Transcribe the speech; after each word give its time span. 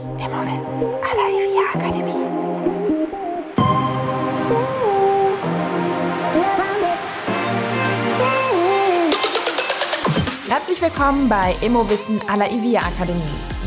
Immowissen 0.00 0.80
à 1.02 1.14
la 1.14 1.26
IVIA 1.28 1.64
Akademie. 1.74 2.14
Herzlich 10.48 10.80
willkommen 10.80 11.28
bei 11.28 11.54
Immowissen 11.60 12.20
à 12.28 12.36
la 12.36 12.50
IVIA 12.50 12.80
Akademie. 12.80 13.20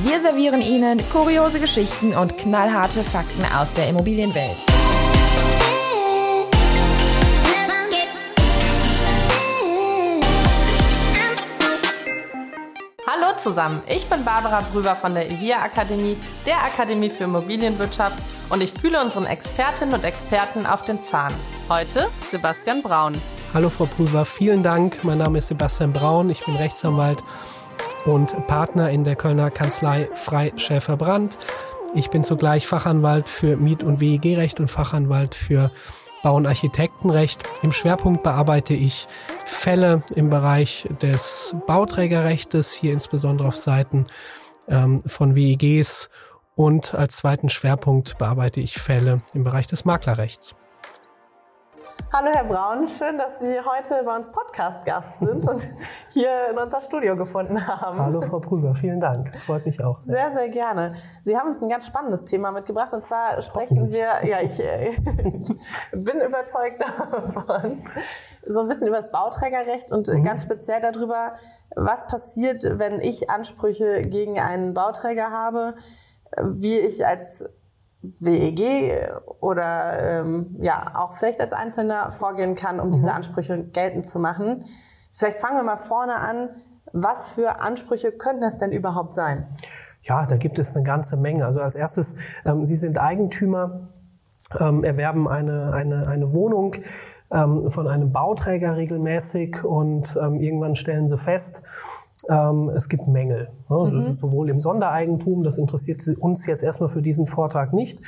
Wir 0.03 0.19
servieren 0.19 0.61
Ihnen 0.61 0.99
kuriose 1.11 1.59
Geschichten 1.59 2.15
und 2.15 2.35
knallharte 2.37 3.03
Fakten 3.03 3.45
aus 3.55 3.73
der 3.73 3.89
Immobilienwelt. 3.89 4.65
Zusammen, 13.43 13.83
ich 13.87 14.07
bin 14.07 14.23
Barbara 14.23 14.61
Brüber 14.71 14.95
von 14.95 15.13
der 15.13 15.29
IVIA 15.29 15.63
Akademie, 15.63 16.15
der 16.45 16.63
Akademie 16.63 17.09
für 17.09 17.25
Immobilienwirtschaft 17.25 18.15
und 18.49 18.61
ich 18.61 18.71
fühle 18.71 19.01
unseren 19.03 19.25
Expertinnen 19.25 19.93
und 19.93 20.05
Experten 20.05 20.65
auf 20.65 20.83
den 20.83 21.01
Zahn. 21.01 21.33
Heute 21.67 22.07
Sebastian 22.31 22.81
Braun. 22.81 23.13
Hallo 23.53 23.69
Frau 23.69 23.83
Prüfer, 23.83 24.23
vielen 24.23 24.63
Dank. 24.63 25.03
Mein 25.03 25.17
Name 25.17 25.39
ist 25.39 25.49
Sebastian 25.49 25.91
Braun, 25.91 26.29
ich 26.29 26.45
bin 26.45 26.55
Rechtsanwalt 26.55 27.21
und 28.05 28.47
Partner 28.47 28.89
in 28.89 29.03
der 29.03 29.17
Kölner 29.17 29.51
Kanzlei 29.51 30.09
Freischäfer 30.13 30.95
Brandt. 30.95 31.37
Ich 31.93 32.09
bin 32.09 32.23
zugleich 32.23 32.65
Fachanwalt 32.65 33.27
für 33.27 33.57
Miet- 33.57 33.83
und 33.83 33.99
WEG-Recht 33.99 34.61
und 34.61 34.69
Fachanwalt 34.69 35.35
für 35.35 35.69
Bau- 36.23 36.35
und 36.35 36.47
Architektenrecht. 36.47 37.43
Im 37.61 37.71
Schwerpunkt 37.71 38.23
bearbeite 38.23 38.73
ich 38.73 39.07
Fälle 39.45 40.01
im 40.15 40.31
Bereich 40.31 40.89
des 41.01 41.55
Bauträgerrechtes, 41.67 42.73
hier 42.73 42.93
insbesondere 42.93 43.47
auf 43.47 43.57
Seiten 43.57 44.07
ähm, 44.67 44.99
von 45.05 45.35
WEGs 45.35 46.09
und 46.55 46.95
als 46.95 47.17
zweiten 47.17 47.49
Schwerpunkt 47.49 48.17
bearbeite 48.17 48.61
ich 48.61 48.79
Fälle 48.79 49.21
im 49.33 49.43
Bereich 49.43 49.67
des 49.67 49.85
Maklerrechts. 49.85 50.55
Hallo 52.11 52.29
Herr 52.31 52.43
Braun, 52.43 52.87
schön, 52.87 53.17
dass 53.17 53.39
Sie 53.39 53.59
heute 53.59 54.03
bei 54.03 54.15
uns 54.15 54.31
Podcast-Gast 54.31 55.19
sind 55.19 55.47
und 55.47 55.67
hier 56.11 56.49
in 56.51 56.57
unser 56.57 56.81
Studio 56.81 57.15
gefunden 57.15 57.65
haben. 57.65 57.99
Hallo 57.99 58.21
Frau 58.21 58.39
Prüfer, 58.39 58.75
vielen 58.75 58.99
Dank. 58.99 59.39
Freut 59.41 59.65
mich 59.65 59.83
auch 59.83 59.97
sehr. 59.97 60.15
Sehr, 60.15 60.31
sehr 60.31 60.49
gerne. 60.49 60.95
Sie 61.23 61.37
haben 61.37 61.47
uns 61.47 61.61
ein 61.61 61.69
ganz 61.69 61.87
spannendes 61.87 62.25
Thema 62.25 62.51
mitgebracht 62.51 62.93
und 62.93 63.01
zwar 63.01 63.41
sprechen 63.41 63.91
wir, 63.91 64.25
ja, 64.25 64.41
ich 64.41 64.59
äh, 64.59 64.91
bin 65.93 66.21
überzeugt 66.21 66.81
davon, 66.81 67.77
so 68.45 68.61
ein 68.61 68.67
bisschen 68.67 68.87
über 68.87 68.97
das 68.97 69.11
Bauträgerrecht 69.11 69.91
und 69.91 70.07
mhm. 70.07 70.23
ganz 70.23 70.43
speziell 70.43 70.81
darüber, 70.81 71.33
was 71.75 72.07
passiert, 72.07 72.63
wenn 72.79 73.01
ich 73.01 73.29
Ansprüche 73.29 74.01
gegen 74.01 74.39
einen 74.39 74.73
Bauträger 74.73 75.31
habe, 75.31 75.75
wie 76.41 76.79
ich 76.79 77.05
als 77.05 77.45
WEG 78.19 79.09
oder 79.39 80.21
ähm, 80.21 80.55
ja 80.59 80.93
auch 80.95 81.13
vielleicht 81.13 81.39
als 81.39 81.53
Einzelner 81.53 82.11
vorgehen 82.11 82.55
kann, 82.55 82.79
um 82.79 82.89
mhm. 82.89 82.93
diese 82.93 83.11
Ansprüche 83.11 83.63
geltend 83.65 84.07
zu 84.07 84.19
machen. 84.19 84.65
Vielleicht 85.13 85.39
fangen 85.39 85.57
wir 85.57 85.63
mal 85.63 85.77
vorne 85.77 86.15
an. 86.15 86.49
Was 86.91 87.33
für 87.33 87.59
Ansprüche 87.59 88.11
könnten 88.11 88.41
das 88.41 88.59
denn 88.59 88.71
überhaupt 88.71 89.15
sein? 89.15 89.47
Ja, 90.03 90.25
da 90.25 90.37
gibt 90.37 90.59
es 90.59 90.75
eine 90.75 90.83
ganze 90.83 91.17
Menge. 91.17 91.45
Also 91.45 91.61
als 91.61 91.75
erstes, 91.75 92.17
ähm, 92.45 92.65
Sie 92.65 92.75
sind 92.75 92.99
Eigentümer, 92.99 93.89
ähm, 94.59 94.83
erwerben 94.83 95.27
eine, 95.27 95.73
eine, 95.73 96.07
eine 96.07 96.33
Wohnung 96.33 96.75
ähm, 97.31 97.69
von 97.69 97.87
einem 97.87 98.11
Bauträger 98.11 98.75
regelmäßig 98.75 99.63
und 99.63 100.17
ähm, 100.21 100.39
irgendwann 100.39 100.75
stellen 100.75 101.07
Sie 101.07 101.17
fest, 101.17 101.63
ähm, 102.29 102.69
es 102.69 102.89
gibt 102.89 103.07
Mängel, 103.07 103.49
ne? 103.69 103.77
mhm. 103.77 104.13
sowohl 104.13 104.49
im 104.49 104.59
Sondereigentum, 104.59 105.43
das 105.43 105.57
interessiert 105.57 106.01
uns 106.19 106.45
jetzt 106.45 106.63
erstmal 106.63 106.89
für 106.89 107.01
diesen 107.01 107.25
Vortrag 107.25 107.73
nicht, 107.73 107.99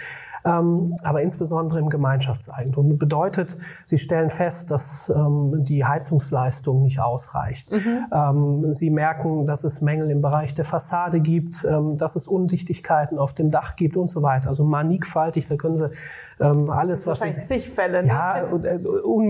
ähm, 0.45 0.93
aber 1.03 1.21
insbesondere 1.21 1.79
im 1.79 1.89
Gemeinschaftseigentum. 1.89 2.89
Das 2.89 2.99
bedeutet, 2.99 3.57
Sie 3.85 3.97
stellen 3.97 4.29
fest, 4.29 4.71
dass 4.71 5.11
ähm, 5.15 5.63
die 5.65 5.85
Heizungsleistung 5.85 6.83
nicht 6.83 6.99
ausreicht. 6.99 7.71
Mhm. 7.71 8.05
Ähm, 8.13 8.71
Sie 8.71 8.89
merken, 8.89 9.45
dass 9.45 9.63
es 9.63 9.81
Mängel 9.81 10.09
im 10.11 10.21
Bereich 10.21 10.55
der 10.55 10.65
Fassade 10.65 11.19
gibt, 11.19 11.65
ähm, 11.65 11.97
dass 11.97 12.15
es 12.15 12.27
Undichtigkeiten 12.27 13.17
auf 13.17 13.33
dem 13.33 13.49
Dach 13.49 13.75
gibt 13.75 13.97
und 13.97 14.09
so 14.09 14.21
weiter. 14.21 14.49
Also 14.49 14.63
mannigfaltig, 14.63 15.47
da 15.47 15.55
können 15.55 15.77
Sie 15.77 15.89
ähm, 16.39 16.69
alles, 16.69 17.07
was 17.07 17.21
es 17.21 17.47
zig 17.47 17.69
Fälle. 17.69 18.05
Ja, 18.05 18.45
und, 18.45 18.65
äh, 18.65 18.79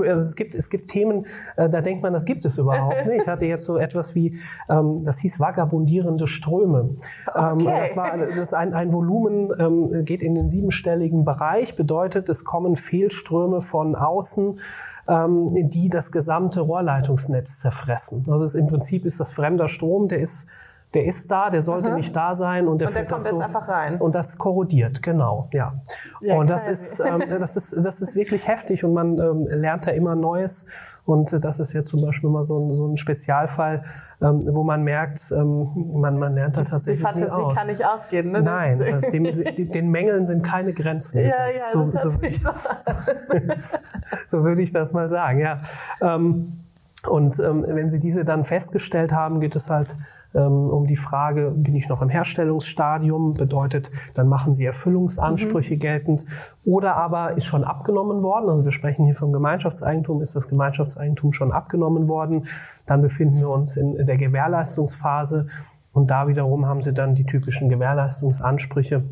also 0.09 0.23
es 0.23 0.35
gibt 0.35 0.55
es 0.55 0.69
gibt 0.69 0.91
Themen, 0.91 1.25
äh, 1.55 1.69
da 1.69 1.81
denkt 1.81 2.03
man, 2.03 2.13
das 2.13 2.25
gibt 2.25 2.45
es 2.45 2.57
überhaupt 2.57 3.05
nicht. 3.07 3.21
Ich 3.21 3.27
hatte 3.27 3.45
jetzt 3.45 3.65
so 3.65 3.77
etwas 3.77 4.15
wie, 4.15 4.39
ähm, 4.79 5.03
das 5.03 5.19
hieß 5.19 5.39
vagabundierende 5.39 6.27
Ströme. 6.27 6.95
Okay. 7.27 7.65
das 7.65 7.97
war 7.97 8.17
das 8.17 8.37
ist 8.37 8.53
ein, 8.53 8.73
ein 8.73 8.91
Volumen 8.91 10.05
geht 10.05 10.21
in 10.21 10.35
den 10.35 10.49
siebenstelligen 10.49 11.25
Bereich 11.25 11.75
bedeutet, 11.75 12.29
es 12.29 12.43
kommen 12.43 12.75
Fehlströme 12.75 13.61
von 13.61 13.95
außen, 13.95 14.59
ähm, 15.07 15.69
die 15.69 15.89
das 15.89 16.11
gesamte 16.11 16.61
Rohrleitungsnetz 16.61 17.59
zerfressen. 17.59 18.25
Also 18.29 18.43
ist, 18.43 18.55
im 18.55 18.67
Prinzip 18.67 19.05
ist 19.05 19.19
das 19.19 19.33
fremder 19.33 19.67
Strom, 19.67 20.07
der 20.07 20.19
ist 20.19 20.47
der 20.95 21.05
ist 21.05 21.29
da, 21.29 21.49
der 21.49 21.61
sollte 21.61 21.89
Aha. 21.89 21.97
nicht 21.97 22.15
da 22.15 22.33
sein 22.33 22.69
und 22.69 22.79
der, 22.79 22.87
und 22.87 22.95
der 22.95 23.05
kommt 23.05 23.25
jetzt 23.25 23.41
einfach 23.41 23.67
rein. 23.67 23.97
Und 23.97 24.15
das 24.15 24.37
korrodiert, 24.37 25.03
genau, 25.03 25.49
ja. 25.51 25.73
ja 26.21 26.35
und 26.35 26.49
das 26.49 26.67
ist, 26.67 27.01
ähm, 27.01 27.21
das 27.29 27.57
ist, 27.57 27.73
das 27.73 28.01
ist 28.01 28.15
wirklich 28.15 28.47
heftig 28.47 28.85
und 28.85 28.93
man 28.93 29.19
ähm, 29.19 29.45
lernt 29.49 29.87
da 29.87 29.91
immer 29.91 30.15
Neues. 30.15 30.99
Und 31.03 31.33
äh, 31.33 31.39
das 31.41 31.59
ist 31.59 31.73
jetzt 31.73 31.89
zum 31.89 32.01
Beispiel 32.01 32.29
mal 32.29 32.45
so 32.45 32.57
ein, 32.59 32.73
so 32.73 32.87
ein 32.87 32.95
Spezialfall, 32.95 33.83
ähm, 34.21 34.39
wo 34.47 34.63
man 34.63 34.83
merkt, 34.83 35.19
ähm, 35.31 35.69
man, 35.99 36.17
man 36.17 36.33
lernt 36.33 36.55
da 36.55 36.61
tatsächlich 36.61 37.01
Die 37.01 37.03
Fantasie 37.03 37.29
aus. 37.29 37.55
kann 37.55 37.67
nicht 37.67 37.85
ausgehen, 37.85 38.31
ne? 38.31 38.41
Nein, 38.41 38.81
also 38.81 39.09
dem, 39.09 39.25
den 39.71 39.91
Mängeln 39.91 40.25
sind 40.25 40.43
keine 40.43 40.73
Grenzen. 40.73 41.19
Ja, 41.19 41.49
ja, 41.49 41.57
so, 41.73 41.91
das 41.91 42.03
so, 42.03 42.13
würde 42.13 42.27
ich, 42.27 42.41
so, 42.41 42.49
so 44.27 44.43
würde 44.45 44.61
ich 44.61 44.71
das 44.71 44.93
mal 44.93 45.09
sagen, 45.09 45.39
ja. 45.39 45.59
Ähm, 46.01 46.61
und 47.07 47.37
ähm, 47.39 47.65
wenn 47.67 47.89
Sie 47.89 47.99
diese 47.99 48.23
dann 48.25 48.43
festgestellt 48.43 49.11
haben, 49.11 49.41
geht 49.41 49.55
es 49.55 49.69
halt 49.69 49.95
um 50.41 50.85
die 50.85 50.95
Frage, 50.95 51.51
bin 51.55 51.75
ich 51.75 51.89
noch 51.89 52.01
im 52.01 52.09
Herstellungsstadium? 52.09 53.33
Bedeutet, 53.33 53.91
dann 54.13 54.27
machen 54.27 54.53
Sie 54.53 54.65
Erfüllungsansprüche 54.65 55.75
mhm. 55.75 55.79
geltend. 55.79 56.25
Oder 56.63 56.97
aber 56.97 57.31
ist 57.31 57.45
schon 57.45 57.63
abgenommen 57.63 58.21
worden, 58.21 58.49
also 58.49 58.65
wir 58.65 58.71
sprechen 58.71 59.05
hier 59.05 59.15
vom 59.15 59.31
Gemeinschaftseigentum, 59.31 60.21
ist 60.21 60.35
das 60.35 60.47
Gemeinschaftseigentum 60.47 61.31
schon 61.31 61.51
abgenommen 61.51 62.07
worden? 62.07 62.47
Dann 62.85 63.01
befinden 63.01 63.39
wir 63.39 63.49
uns 63.49 63.77
in 63.77 64.05
der 64.05 64.17
Gewährleistungsphase 64.17 65.47
und 65.93 66.11
da 66.11 66.27
wiederum 66.27 66.65
haben 66.65 66.81
Sie 66.81 66.93
dann 66.93 67.15
die 67.15 67.25
typischen 67.25 67.69
Gewährleistungsansprüche 67.69 69.03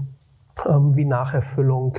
ähm, 0.67 0.95
wie 0.95 1.05
Nacherfüllung, 1.05 1.97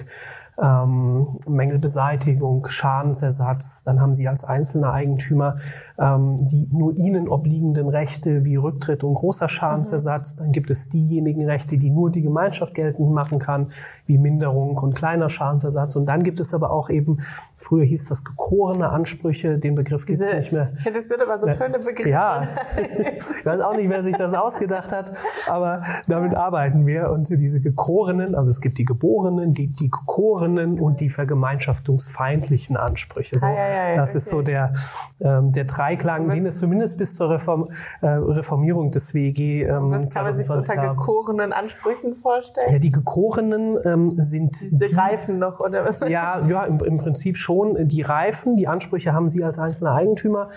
ähm, 0.61 1.37
Mängelbeseitigung, 1.47 2.67
Schadensersatz. 2.67 3.83
Dann 3.85 4.01
haben 4.01 4.15
Sie 4.15 4.29
als 4.29 4.45
einzelner 4.45 4.93
Eigentümer 4.93 5.57
ähm, 5.99 6.47
die 6.47 6.69
nur 6.73 6.97
Ihnen 6.97 7.29
obliegenden 7.29 7.89
Rechte 7.89 8.45
wie 8.45 8.57
Rücktritt 8.57 9.05
und 9.05 9.15
großer 9.15 9.49
Schadensersatz. 9.49 10.37
Dann 10.37 10.53
gibt 10.53 10.71
es 10.71 10.89
diejenigen 10.89 11.45
Rechte, 11.45 11.79
die 11.79 11.91
nur 11.91 12.11
die 12.11 12.23
Gemeinschaft 12.23 12.75
geltend 12.75 13.11
machen 13.13 13.39
kann, 13.39 13.69
wie 14.07 14.19
Minderung 14.19 14.77
und 14.77 14.95
kleiner 14.95 15.29
Schadensersatz. 15.29 15.97
Und 15.97 16.07
dann 16.07 16.23
gibt 16.23 16.41
es 16.41 16.55
aber 16.55 16.71
auch 16.71 16.91
eben, 16.91 17.19
früher 17.57 17.85
hieß 17.85 18.09
das 18.09 18.25
gekorene 18.25 18.89
Ansprüche, 18.89 19.59
den 19.59 19.75
Begriff 19.75 20.07
gibt 20.07 20.21
es 20.21 20.33
nicht 20.33 20.53
mehr. 20.53 20.73
Das 20.85 21.09
sind 21.09 21.23
aber 21.23 21.39
so 21.39 21.49
schöne 21.49 21.79
Begriffe. 21.79 22.09
Ja, 22.09 22.43
ich 22.77 23.47
weiß 23.47 23.61
auch 23.61 23.77
nicht, 23.77 23.89
wer 23.89 24.03
sich 24.03 24.17
das 24.17 24.35
ausgedacht 24.35 24.93
hat, 24.93 25.13
aber 25.49 25.83
damit 26.09 26.35
arbeiten 26.35 26.87
wir. 26.87 27.11
Und 27.11 27.29
diese 27.29 27.61
gekorenen, 27.61 28.35
also 28.35 28.51
es 28.51 28.61
gibt 28.61 28.79
die 28.79 28.85
Geborenen, 28.85 29.55
die, 29.55 29.69
die 29.69 29.91
gekorenen, 29.91 30.44
Verlorenen 30.45 30.79
und 30.79 31.01
die 31.01 31.09
vergemeinschaftungsfeindlichen 31.09 32.77
Ansprüche. 32.77 33.39
So, 33.39 33.47
ah, 33.47 33.53
ja, 33.53 33.91
ja, 33.91 33.97
das 33.97 34.11
okay. 34.11 34.19
ist 34.19 34.29
so 34.29 34.43
der, 34.43 34.73
ähm, 35.21 35.53
der 35.53 35.65
Dreiklang, 35.65 36.29
den 36.31 36.47
es 36.47 36.59
zumindest 36.59 36.99
bis 36.99 37.17
zur 37.17 37.31
Reform, 37.31 37.69
äh, 38.01 38.07
Reformierung 38.07 38.91
des 38.91 39.15
WEG 39.15 39.39
ähm, 39.39 39.91
Was 39.91 40.13
kann 40.13 40.25
man 40.25 40.35
sich 40.35 40.49
unter 40.49 40.77
gekorenen 40.77 41.53
Ansprüchen 41.53 42.17
vorstellen? 42.17 42.73
Ja, 42.73 42.79
die 42.79 42.93
gekorenen 42.93 43.79
ähm, 43.85 44.11
sind 44.13 44.61
die, 44.61 44.77
die 44.77 44.95
Reifen 44.95 45.39
noch 45.39 45.61
oder 45.61 45.85
was? 45.85 46.01
Ja, 46.01 46.45
ja, 46.47 46.65
im, 46.65 46.81
im 46.81 46.99
Prinzip 46.99 47.37
schon. 47.37 47.89
Die 47.89 48.03
Reifen, 48.03 48.57
die 48.57 48.69
Ansprüche 48.69 49.13
haben 49.13 49.29
Sie 49.29 49.43
als 49.43 49.59
einzelner 49.59 49.95
Eigentümer. 49.95 50.49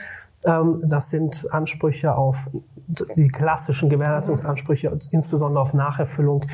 Ähm, 0.43 0.83
das 0.85 1.09
sind 1.09 1.47
Ansprüche 1.51 2.15
auf 2.15 2.49
die 2.87 3.27
klassischen 3.27 3.89
Gewährleistungsansprüche, 3.89 4.97
insbesondere 5.11 5.61
auf 5.61 5.73
Nacherfüllung 5.73 6.45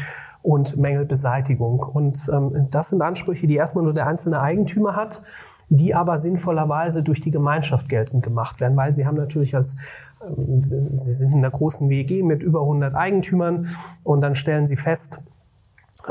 und 0.41 0.77
Mängelbeseitigung. 0.77 1.79
Und 1.79 2.29
ähm, 2.31 2.67
das 2.71 2.89
sind 2.89 3.01
Ansprüche, 3.01 3.47
die 3.47 3.55
erstmal 3.55 3.83
nur 3.83 3.93
der 3.93 4.07
einzelne 4.07 4.41
Eigentümer 4.41 4.95
hat, 4.95 5.21
die 5.69 5.93
aber 5.93 6.17
sinnvollerweise 6.17 7.03
durch 7.03 7.21
die 7.21 7.31
Gemeinschaft 7.31 7.87
geltend 7.87 8.23
gemacht 8.23 8.59
werden, 8.59 8.75
weil 8.75 8.93
sie 8.93 9.05
haben 9.05 9.17
natürlich 9.17 9.55
als 9.55 9.77
ähm, 10.23 10.61
Sie 10.95 11.13
sind 11.13 11.31
in 11.31 11.39
einer 11.39 11.51
großen 11.51 11.89
WG 11.89 12.23
mit 12.23 12.43
über 12.43 12.61
100 12.61 12.95
Eigentümern 12.95 13.67
und 14.03 14.21
dann 14.21 14.35
stellen 14.35 14.67
Sie 14.67 14.77
fest, 14.77 15.19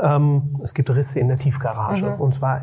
ähm, 0.01 0.57
es 0.63 0.73
gibt 0.73 0.89
Risse 0.89 1.19
in 1.19 1.27
der 1.27 1.37
Tiefgarage. 1.37 2.11
Mhm. 2.11 2.21
Und 2.21 2.33
zwar 2.33 2.61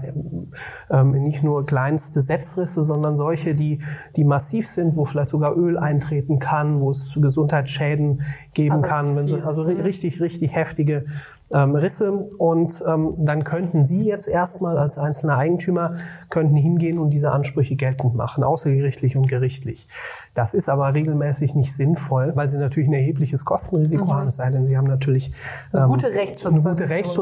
ähm, 0.91 1.11
nicht 1.13 1.43
nur 1.43 1.65
kleinste 1.67 2.23
Setzrisse, 2.23 2.85
sondern 2.85 3.17
solche, 3.17 3.55
die, 3.55 3.81
die 4.17 4.25
massiv 4.25 4.67
sind, 4.67 4.97
wo 4.97 5.05
vielleicht 5.05 5.31
sogar 5.31 5.57
Öl 5.57 5.79
eintreten 5.79 6.39
kann, 6.39 6.81
wo 6.81 6.91
es 6.91 7.17
Gesundheitsschäden 7.21 8.23
geben 8.55 8.77
also 8.77 8.87
kann. 8.87 9.29
So, 9.29 9.37
also 9.37 9.65
mhm. 9.65 9.81
richtig, 9.81 10.21
richtig 10.21 10.55
heftige 10.55 11.05
ähm, 11.53 11.75
Risse. 11.75 12.13
Und 12.13 12.83
ähm, 12.87 13.11
dann 13.19 13.45
könnten 13.45 13.87
Sie 13.87 14.05
jetzt 14.05 14.29
erstmal 14.29 14.79
als 14.79 14.99
einzelner 14.99 15.37
Eigentümer 15.37 15.95
könnten 16.29 16.57
hingehen 16.57 16.99
und 16.99 17.11
diese 17.11 17.33
Ansprüche 17.33 17.77
geltend 17.77 18.15
machen, 18.15 18.45
außergerichtlich 18.45 19.17
und 19.17 19.27
gerichtlich. 19.29 19.89
Das 20.35 20.55
ist 20.55 20.69
aber 20.69 20.95
regelmäßig 20.95 21.55
nicht 21.55 21.75
sinnvoll, 21.75 22.33
weil 22.35 22.49
Sie 22.49 22.59
natürlich 22.59 22.89
ein 22.89 22.95
erhebliches 22.95 23.45
Kostenrisiko 23.45 24.05
mhm. 24.05 24.13
haben, 24.13 24.29
es 24.29 24.37
sei 24.37 24.51
denn, 24.51 24.67
Sie 24.67 24.77
haben 24.77 24.87
natürlich 24.87 25.33
ähm, 25.73 25.81
eine 25.81 25.89
gute 25.89 26.07
Rechtsschutzversicherung. 26.09 26.67
Eine 26.67 26.77
gute 26.77 26.91
Rechtsschutzversicherung, 26.91 27.20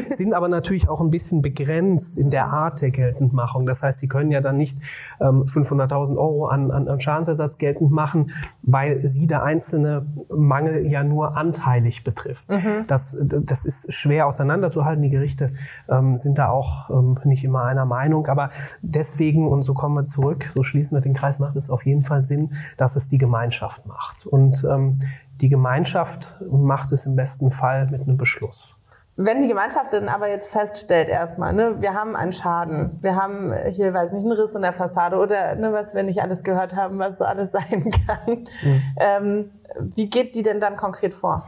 sind 0.16 0.34
aber 0.34 0.48
natürlich 0.48 0.88
auch 0.88 1.00
ein 1.00 1.10
bisschen 1.10 1.42
begrenzt 1.42 2.18
in 2.18 2.30
der 2.30 2.46
Art 2.46 2.82
der 2.82 2.90
Geltendmachung. 2.90 3.66
Das 3.66 3.82
heißt, 3.82 4.00
Sie 4.00 4.08
können 4.08 4.30
ja 4.30 4.40
dann 4.40 4.56
nicht 4.56 4.78
ähm, 5.20 5.44
500.000 5.44 6.16
Euro 6.16 6.46
an, 6.46 6.70
an, 6.70 6.88
an 6.88 7.00
Schadensersatz 7.00 7.58
geltend 7.58 7.90
machen, 7.90 8.30
weil 8.62 9.00
Sie 9.00 9.26
der 9.26 9.42
einzelne 9.42 10.06
Mangel 10.28 10.86
ja 10.86 11.02
nur 11.04 11.36
anteilig 11.36 12.04
betrifft. 12.04 12.48
Mhm. 12.50 12.84
Das 12.86 13.16
das 13.20 13.64
ist 13.64 13.92
schwer 13.92 14.26
auseinanderzuhalten. 14.26 15.02
Die 15.02 15.10
Gerichte 15.10 15.52
ähm, 15.88 16.16
sind 16.16 16.38
da 16.38 16.48
auch 16.48 16.90
ähm, 16.90 17.18
nicht 17.24 17.44
immer 17.44 17.64
einer 17.64 17.84
Meinung. 17.84 18.26
Aber 18.26 18.50
deswegen, 18.82 19.48
und 19.48 19.62
so 19.62 19.74
kommen 19.74 19.94
wir 19.94 20.04
zurück, 20.04 20.50
so 20.52 20.62
schließen 20.62 20.96
wir 20.96 21.02
den 21.02 21.14
Kreis, 21.14 21.38
macht 21.38 21.56
es 21.56 21.70
auf 21.70 21.86
jeden 21.86 22.04
Fall 22.04 22.22
Sinn, 22.22 22.52
dass 22.76 22.96
es 22.96 23.08
die 23.08 23.18
Gemeinschaft 23.18 23.86
macht. 23.86 24.26
Und 24.26 24.64
ähm, 24.70 24.98
die 25.40 25.48
Gemeinschaft 25.48 26.40
macht 26.50 26.92
es 26.92 27.06
im 27.06 27.16
besten 27.16 27.50
Fall 27.50 27.88
mit 27.90 28.02
einem 28.02 28.16
Beschluss. 28.16 28.76
Wenn 29.22 29.42
die 29.42 29.48
Gemeinschaft 29.48 29.92
dann 29.92 30.08
aber 30.08 30.30
jetzt 30.30 30.50
feststellt 30.50 31.10
erstmal, 31.10 31.52
ne, 31.52 31.76
wir 31.80 31.92
haben 31.92 32.16
einen 32.16 32.32
Schaden, 32.32 32.98
wir 33.02 33.16
haben 33.16 33.52
hier, 33.68 33.92
weiß 33.92 34.12
nicht, 34.12 34.24
einen 34.24 34.32
Riss 34.32 34.54
in 34.54 34.62
der 34.62 34.72
Fassade 34.72 35.16
oder 35.16 35.56
ne, 35.56 35.74
was 35.74 35.94
wir 35.94 36.02
nicht 36.02 36.22
alles 36.22 36.42
gehört 36.42 36.74
haben, 36.74 36.98
was 36.98 37.18
so 37.18 37.26
alles 37.26 37.52
sein 37.52 37.90
kann. 38.06 38.46
Mhm. 38.62 38.82
Ähm, 38.98 39.50
wie 39.94 40.08
geht 40.08 40.34
die 40.36 40.42
denn 40.42 40.58
dann 40.58 40.76
konkret 40.76 41.14
vor? 41.14 41.44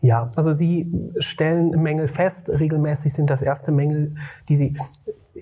Ja, 0.00 0.30
also 0.34 0.52
Sie 0.52 1.12
stellen 1.18 1.70
Mängel 1.82 2.08
fest. 2.08 2.50
Regelmäßig 2.50 3.12
sind 3.12 3.30
das 3.30 3.42
erste 3.42 3.70
Mängel, 3.70 4.16
die 4.48 4.56
Sie 4.56 4.76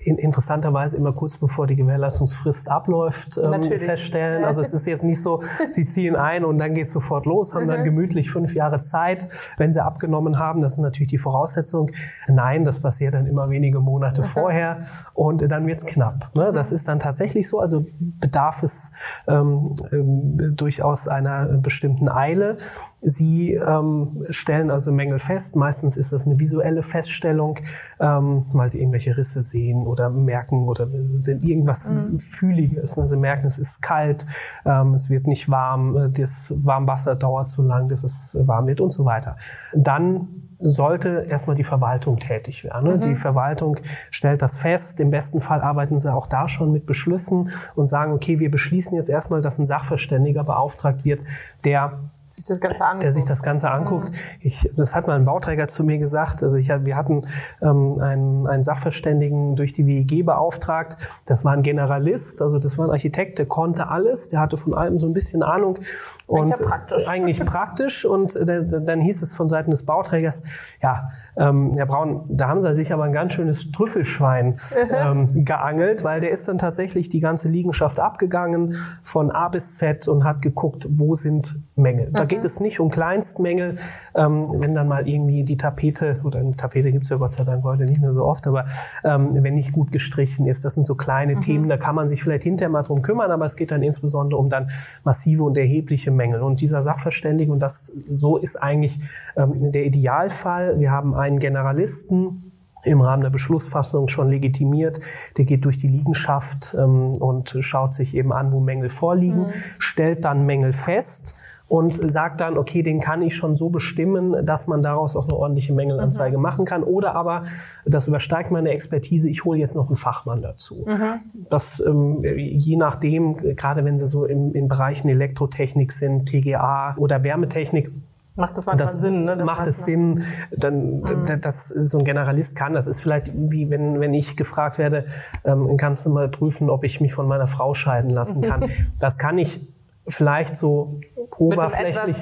in, 0.03 0.17
interessanterweise 0.17 0.97
immer 0.97 1.13
kurz 1.13 1.37
bevor 1.37 1.67
die 1.67 1.75
Gewährleistungsfrist 1.75 2.69
abläuft 2.69 3.37
ähm, 3.37 3.63
feststellen. 3.63 4.43
Also 4.43 4.61
es 4.61 4.73
ist 4.73 4.85
jetzt 4.87 5.03
nicht 5.03 5.21
so, 5.21 5.41
sie 5.71 5.85
ziehen 5.85 6.15
ein 6.15 6.45
und 6.45 6.57
dann 6.57 6.73
geht 6.73 6.85
es 6.85 6.93
sofort 6.93 7.25
los, 7.25 7.53
haben 7.53 7.67
dann 7.67 7.81
mhm. 7.81 7.85
gemütlich 7.85 8.31
fünf 8.31 8.53
Jahre 8.53 8.81
Zeit, 8.81 9.27
wenn 9.57 9.73
sie 9.73 9.83
abgenommen 9.83 10.39
haben. 10.39 10.61
Das 10.61 10.73
ist 10.73 10.79
natürlich 10.79 11.09
die 11.09 11.17
Voraussetzung. 11.17 11.91
Nein, 12.27 12.65
das 12.65 12.81
passiert 12.81 13.13
dann 13.13 13.25
immer 13.25 13.49
wenige 13.49 13.79
Monate 13.79 14.23
vorher 14.23 14.83
und 15.13 15.49
dann 15.51 15.65
wird's 15.67 15.85
knapp. 15.85 16.35
Ne? 16.35 16.51
Das 16.53 16.71
ist 16.71 16.87
dann 16.87 16.99
tatsächlich 16.99 17.47
so. 17.47 17.59
Also 17.59 17.85
bedarf 17.99 18.63
es 18.63 18.91
ähm, 19.27 19.75
ähm, 19.91 20.55
durchaus 20.55 21.07
einer 21.07 21.57
bestimmten 21.57 22.09
Eile. 22.09 22.57
Sie 23.01 23.53
ähm, 23.53 24.23
stellen 24.29 24.71
also 24.71 24.91
Mängel 24.91 25.19
fest. 25.19 25.55
Meistens 25.55 25.97
ist 25.97 26.11
das 26.11 26.25
eine 26.25 26.39
visuelle 26.39 26.83
Feststellung, 26.83 27.59
ähm, 27.99 28.45
weil 28.53 28.69
sie 28.69 28.79
irgendwelche 28.79 29.17
Risse 29.17 29.41
sehen 29.41 29.86
oder 29.87 30.09
merken 30.09 30.67
oder 30.67 30.87
irgendwas 31.25 31.89
mhm. 31.89 32.19
Fühliges. 32.19 32.97
Also 32.97 33.17
merken, 33.17 33.45
es 33.45 33.57
ist 33.57 33.81
kalt, 33.81 34.25
ähm, 34.65 34.93
es 34.93 35.09
wird 35.09 35.27
nicht 35.27 35.49
warm, 35.49 35.97
äh, 35.97 36.09
das 36.09 36.53
Warmwasser 36.57 37.15
dauert 37.15 37.49
zu 37.49 37.63
lang, 37.63 37.89
dass 37.89 38.03
es 38.03 38.37
warm 38.39 38.67
wird 38.67 38.81
und 38.81 38.91
so 38.91 39.05
weiter. 39.05 39.37
Dann 39.73 40.27
sollte 40.59 41.25
erstmal 41.29 41.55
die 41.55 41.63
Verwaltung 41.63 42.17
tätig 42.17 42.63
werden. 42.63 42.89
Ne? 42.89 42.97
Mhm. 42.97 43.01
Die 43.01 43.15
Verwaltung 43.15 43.77
stellt 44.09 44.41
das 44.41 44.57
fest. 44.57 44.99
Im 44.99 45.11
besten 45.11 45.41
Fall 45.41 45.61
arbeiten 45.61 45.97
sie 45.99 46.11
auch 46.11 46.27
da 46.27 46.47
schon 46.47 46.71
mit 46.71 46.85
Beschlüssen 46.85 47.51
und 47.75 47.85
sagen, 47.85 48.11
okay, 48.11 48.39
wir 48.39 48.49
beschließen 48.49 48.95
jetzt 48.95 49.09
erstmal, 49.09 49.41
dass 49.41 49.59
ein 49.59 49.65
Sachverständiger 49.65 50.43
beauftragt 50.43 51.05
wird, 51.05 51.21
der 51.63 51.99
sich 52.37 52.45
das 52.45 52.59
Ganze 52.59 52.85
anguckt. 52.85 53.03
Der 53.03 53.11
sich 53.11 53.25
das 53.25 53.41
Ganze 53.41 53.71
anguckt. 53.71 54.09
Mhm. 54.11 54.15
Ich, 54.41 54.69
das 54.75 54.93
hat 54.93 55.07
mal 55.07 55.15
ein 55.15 55.25
Bauträger 55.25 55.67
zu 55.67 55.83
mir 55.83 55.97
gesagt. 55.97 56.43
Also 56.43 56.55
ich, 56.55 56.69
wir 56.69 56.95
hatten 56.95 57.25
ähm, 57.61 57.99
einen, 57.99 58.47
einen 58.47 58.63
Sachverständigen 58.63 59.55
durch 59.55 59.73
die 59.73 59.87
WEG 59.87 60.23
beauftragt. 60.23 60.97
Das 61.25 61.43
war 61.45 61.53
ein 61.53 61.63
Generalist, 61.63 62.41
also 62.41 62.59
das 62.59 62.77
war 62.77 62.85
ein 62.85 62.91
Architekt, 62.91 63.39
der 63.39 63.47
konnte 63.47 63.89
alles, 63.89 64.29
der 64.29 64.39
hatte 64.39 64.55
von 64.55 64.75
allem 64.75 64.99
so 64.99 65.07
ein 65.07 65.13
bisschen 65.13 65.41
Ahnung. 65.41 65.79
Und 66.27 66.53
eigentlich 66.53 66.67
praktisch. 66.67 67.07
Eigentlich 67.07 67.45
praktisch. 67.45 68.05
Und 68.05 68.35
der, 68.35 68.63
dann 68.63 69.01
hieß 69.01 69.23
es 69.23 69.35
von 69.35 69.49
Seiten 69.49 69.71
des 69.71 69.85
Bauträgers, 69.85 70.43
ja, 70.81 71.09
ähm, 71.37 71.73
Herr 71.75 71.87
Braun, 71.87 72.23
da 72.29 72.49
haben 72.49 72.61
Sie 72.61 72.73
sich 72.75 72.93
aber 72.93 73.05
ein 73.05 73.13
ganz 73.13 73.33
schönes 73.33 73.71
Trüffelschwein 73.71 74.59
ähm, 74.91 75.43
geangelt, 75.43 76.03
weil 76.03 76.21
der 76.21 76.29
ist 76.29 76.47
dann 76.47 76.59
tatsächlich 76.59 77.09
die 77.09 77.19
ganze 77.19 77.49
Liegenschaft 77.49 77.99
abgegangen 77.99 78.75
von 79.01 79.31
A 79.31 79.49
bis 79.49 79.77
Z 79.77 80.07
und 80.07 80.23
hat 80.23 80.43
geguckt, 80.43 80.87
wo 80.91 81.15
sind 81.15 81.66
Mängel. 81.77 82.09
Da 82.11 82.25
geht 82.25 82.43
es 82.43 82.59
nicht 82.59 82.79
um 82.79 82.89
Kleinstmängel, 82.89 83.75
ähm, 84.15 84.47
wenn 84.55 84.73
dann 84.73 84.87
mal 84.87 85.07
irgendwie 85.07 85.43
die 85.43 85.57
Tapete, 85.57 86.19
oder 86.23 86.39
eine 86.39 86.55
Tapete 86.55 86.91
gibt's 86.91 87.09
ja 87.09 87.17
Gott 87.17 87.33
sei 87.33 87.43
Dank 87.43 87.63
heute 87.63 87.85
nicht 87.85 88.01
mehr 88.01 88.13
so 88.13 88.25
oft, 88.25 88.47
aber 88.47 88.65
ähm, 89.03 89.29
wenn 89.33 89.53
nicht 89.53 89.71
gut 89.71 89.91
gestrichen 89.91 90.47
ist, 90.47 90.65
das 90.65 90.73
sind 90.73 90.87
so 90.87 90.95
kleine 90.95 91.35
mhm. 91.35 91.41
Themen, 91.41 91.69
da 91.69 91.77
kann 91.77 91.95
man 91.95 92.07
sich 92.07 92.23
vielleicht 92.23 92.43
hinterher 92.43 92.69
mal 92.69 92.83
drum 92.83 93.01
kümmern, 93.01 93.31
aber 93.31 93.45
es 93.45 93.55
geht 93.55 93.71
dann 93.71 93.83
insbesondere 93.83 94.39
um 94.39 94.49
dann 94.49 94.69
massive 95.03 95.43
und 95.43 95.57
erhebliche 95.57 96.11
Mängel. 96.11 96.41
Und 96.41 96.61
dieser 96.61 96.81
Sachverständige, 96.81 97.51
und 97.51 97.59
das 97.59 97.91
so 98.07 98.37
ist 98.37 98.55
eigentlich 98.55 98.99
ähm, 99.35 99.71
der 99.71 99.85
Idealfall, 99.85 100.79
wir 100.79 100.91
haben 100.91 101.13
einen 101.13 101.39
Generalisten, 101.39 102.51
im 102.83 103.01
Rahmen 103.01 103.23
der 103.23 103.31
Beschlussfassung 103.31 104.07
schon 104.07 104.29
legitimiert. 104.29 104.99
Der 105.37 105.45
geht 105.45 105.65
durch 105.65 105.77
die 105.77 105.87
Liegenschaft 105.87 106.75
ähm, 106.77 107.13
und 107.13 107.57
schaut 107.59 107.93
sich 107.93 108.15
eben 108.15 108.31
an, 108.31 108.51
wo 108.51 108.59
Mängel 108.59 108.89
vorliegen, 108.89 109.47
mhm. 109.47 109.51
stellt 109.77 110.23
dann 110.23 110.45
Mängel 110.45 110.71
fest 110.71 111.35
und 111.67 111.93
sagt 111.93 112.39
dann, 112.39 112.57
okay, 112.57 112.81
den 112.81 113.01
kann 113.01 113.21
ich 113.21 113.35
schon 113.35 113.55
so 113.55 113.69
bestimmen, 113.69 114.45
dass 114.45 114.67
man 114.67 114.81
daraus 114.81 115.15
auch 115.15 115.25
eine 115.25 115.35
ordentliche 115.35 115.73
Mängelanzeige 115.73 116.37
mhm. 116.37 116.43
machen 116.43 116.65
kann. 116.65 116.83
Oder 116.83 117.15
aber, 117.15 117.43
das 117.85 118.07
übersteigt 118.07 118.51
meine 118.51 118.69
Expertise, 118.69 119.29
ich 119.29 119.43
hole 119.43 119.59
jetzt 119.59 119.75
noch 119.75 119.87
einen 119.87 119.97
Fachmann 119.97 120.41
dazu. 120.41 120.85
Mhm. 120.87 121.45
Das 121.49 121.81
ähm, 121.85 122.23
je 122.23 122.77
nachdem, 122.77 123.35
gerade 123.55 123.83
wenn 123.83 123.97
Sie 123.97 124.07
so 124.07 124.25
im, 124.25 124.53
in 124.53 124.67
Bereichen 124.69 125.09
Elektrotechnik 125.09 125.91
sind, 125.91 126.27
TGA 126.27 126.95
oder 126.97 127.23
Wärmetechnik, 127.23 127.91
Macht 128.37 128.55
das 128.55 128.67
manchmal 128.67 128.85
das 128.85 129.01
Sinn, 129.01 129.25
ne? 129.25 129.35
Das 129.35 129.45
macht 129.47 129.65
es 129.65 129.83
Sinn, 129.83 130.23
dann, 130.55 130.99
mhm. 130.99 131.41
dass 131.41 131.69
so 131.69 131.97
ein 131.97 132.05
Generalist 132.05 132.55
kann. 132.55 132.75
Das 132.75 132.85
ist 132.85 133.01
vielleicht 133.01 133.31
wie 133.33 133.71
wenn, 133.71 133.99
wenn 133.99 134.13
ich 134.13 134.37
gefragt 134.37 134.77
werde, 134.77 135.05
ähm, 135.43 135.75
kannst 135.77 136.05
du 136.05 136.11
mal 136.11 136.29
prüfen, 136.29 136.69
ob 136.69 136.83
ich 136.83 137.01
mich 137.01 137.15
von 137.15 137.27
meiner 137.27 137.47
Frau 137.47 137.73
scheiden 137.73 138.11
lassen 138.11 138.43
kann. 138.43 138.69
das 138.99 139.17
kann 139.17 139.39
ich 139.39 139.67
vielleicht 140.07 140.55
so 140.55 140.99
oberflächlich. 141.37 142.15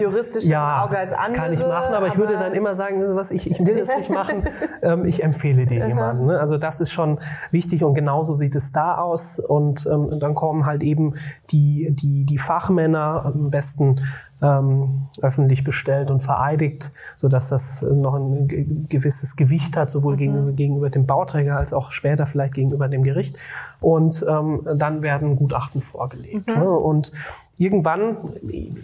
Ja, 0.46 0.84
Auge 0.84 0.98
als 0.98 1.14
andere, 1.14 1.42
kann 1.42 1.54
ich 1.54 1.60
machen, 1.60 1.88
aber, 1.90 1.98
aber 1.98 2.08
ich 2.08 2.18
würde 2.18 2.34
dann 2.34 2.54
immer 2.54 2.76
sagen, 2.76 3.02
was 3.16 3.32
ich, 3.32 3.50
ich 3.50 3.64
will 3.64 3.78
das 3.78 3.96
nicht 3.96 4.10
machen, 4.22 4.44
ähm, 4.82 5.06
ich 5.06 5.24
empfehle 5.24 5.66
dir 5.66 5.88
jemanden. 5.88 6.25
Ne? 6.25 6.39
Also 6.39 6.58
das 6.58 6.82
ist 6.82 6.92
schon 6.92 7.20
wichtig 7.51 7.84
und 7.84 7.94
genauso 7.94 8.34
sieht 8.34 8.56
es 8.56 8.72
da 8.72 8.96
aus 8.96 9.39
und 9.39 9.86
ähm, 9.86 10.20
dann 10.20 10.34
kommen 10.34 10.65
halt 10.65 10.84
eben 10.84 11.13
die 11.51 11.96
die 11.96 12.25
die 12.25 12.38
Fachmänner 12.38 13.25
am 13.25 13.51
besten 13.51 14.01
ähm, 14.42 15.08
öffentlich 15.22 15.63
bestellt 15.63 16.12
und 16.12 16.22
vereidigt, 16.22 16.92
so 17.15 17.30
dass 17.30 17.50
das 17.50 17.82
noch 17.82 18.15
ein 18.15 18.88
gewisses 18.89 19.36
Gewicht 19.36 19.77
hat, 19.77 19.89
sowohl 19.89 20.13
mhm. 20.13 20.20
gegenüber, 20.20 20.51
gegenüber 20.51 20.89
dem 20.89 21.06
Bauträger 21.06 21.58
als 21.58 21.74
auch 21.74 21.92
später 21.92 22.25
vielleicht 22.25 22.54
gegenüber 22.54 22.88
dem 22.88 23.04
Gericht. 23.04 23.38
Und 23.80 24.25
ähm, 24.27 24.68
dann 24.75 25.01
werden 25.01 25.36
Gutachten 25.36 25.82
vorgelegt. 25.82 26.48
Mhm. 26.48 26.54
Ne? 26.54 26.70
Und 26.70 27.12
irgendwann, 27.58 28.18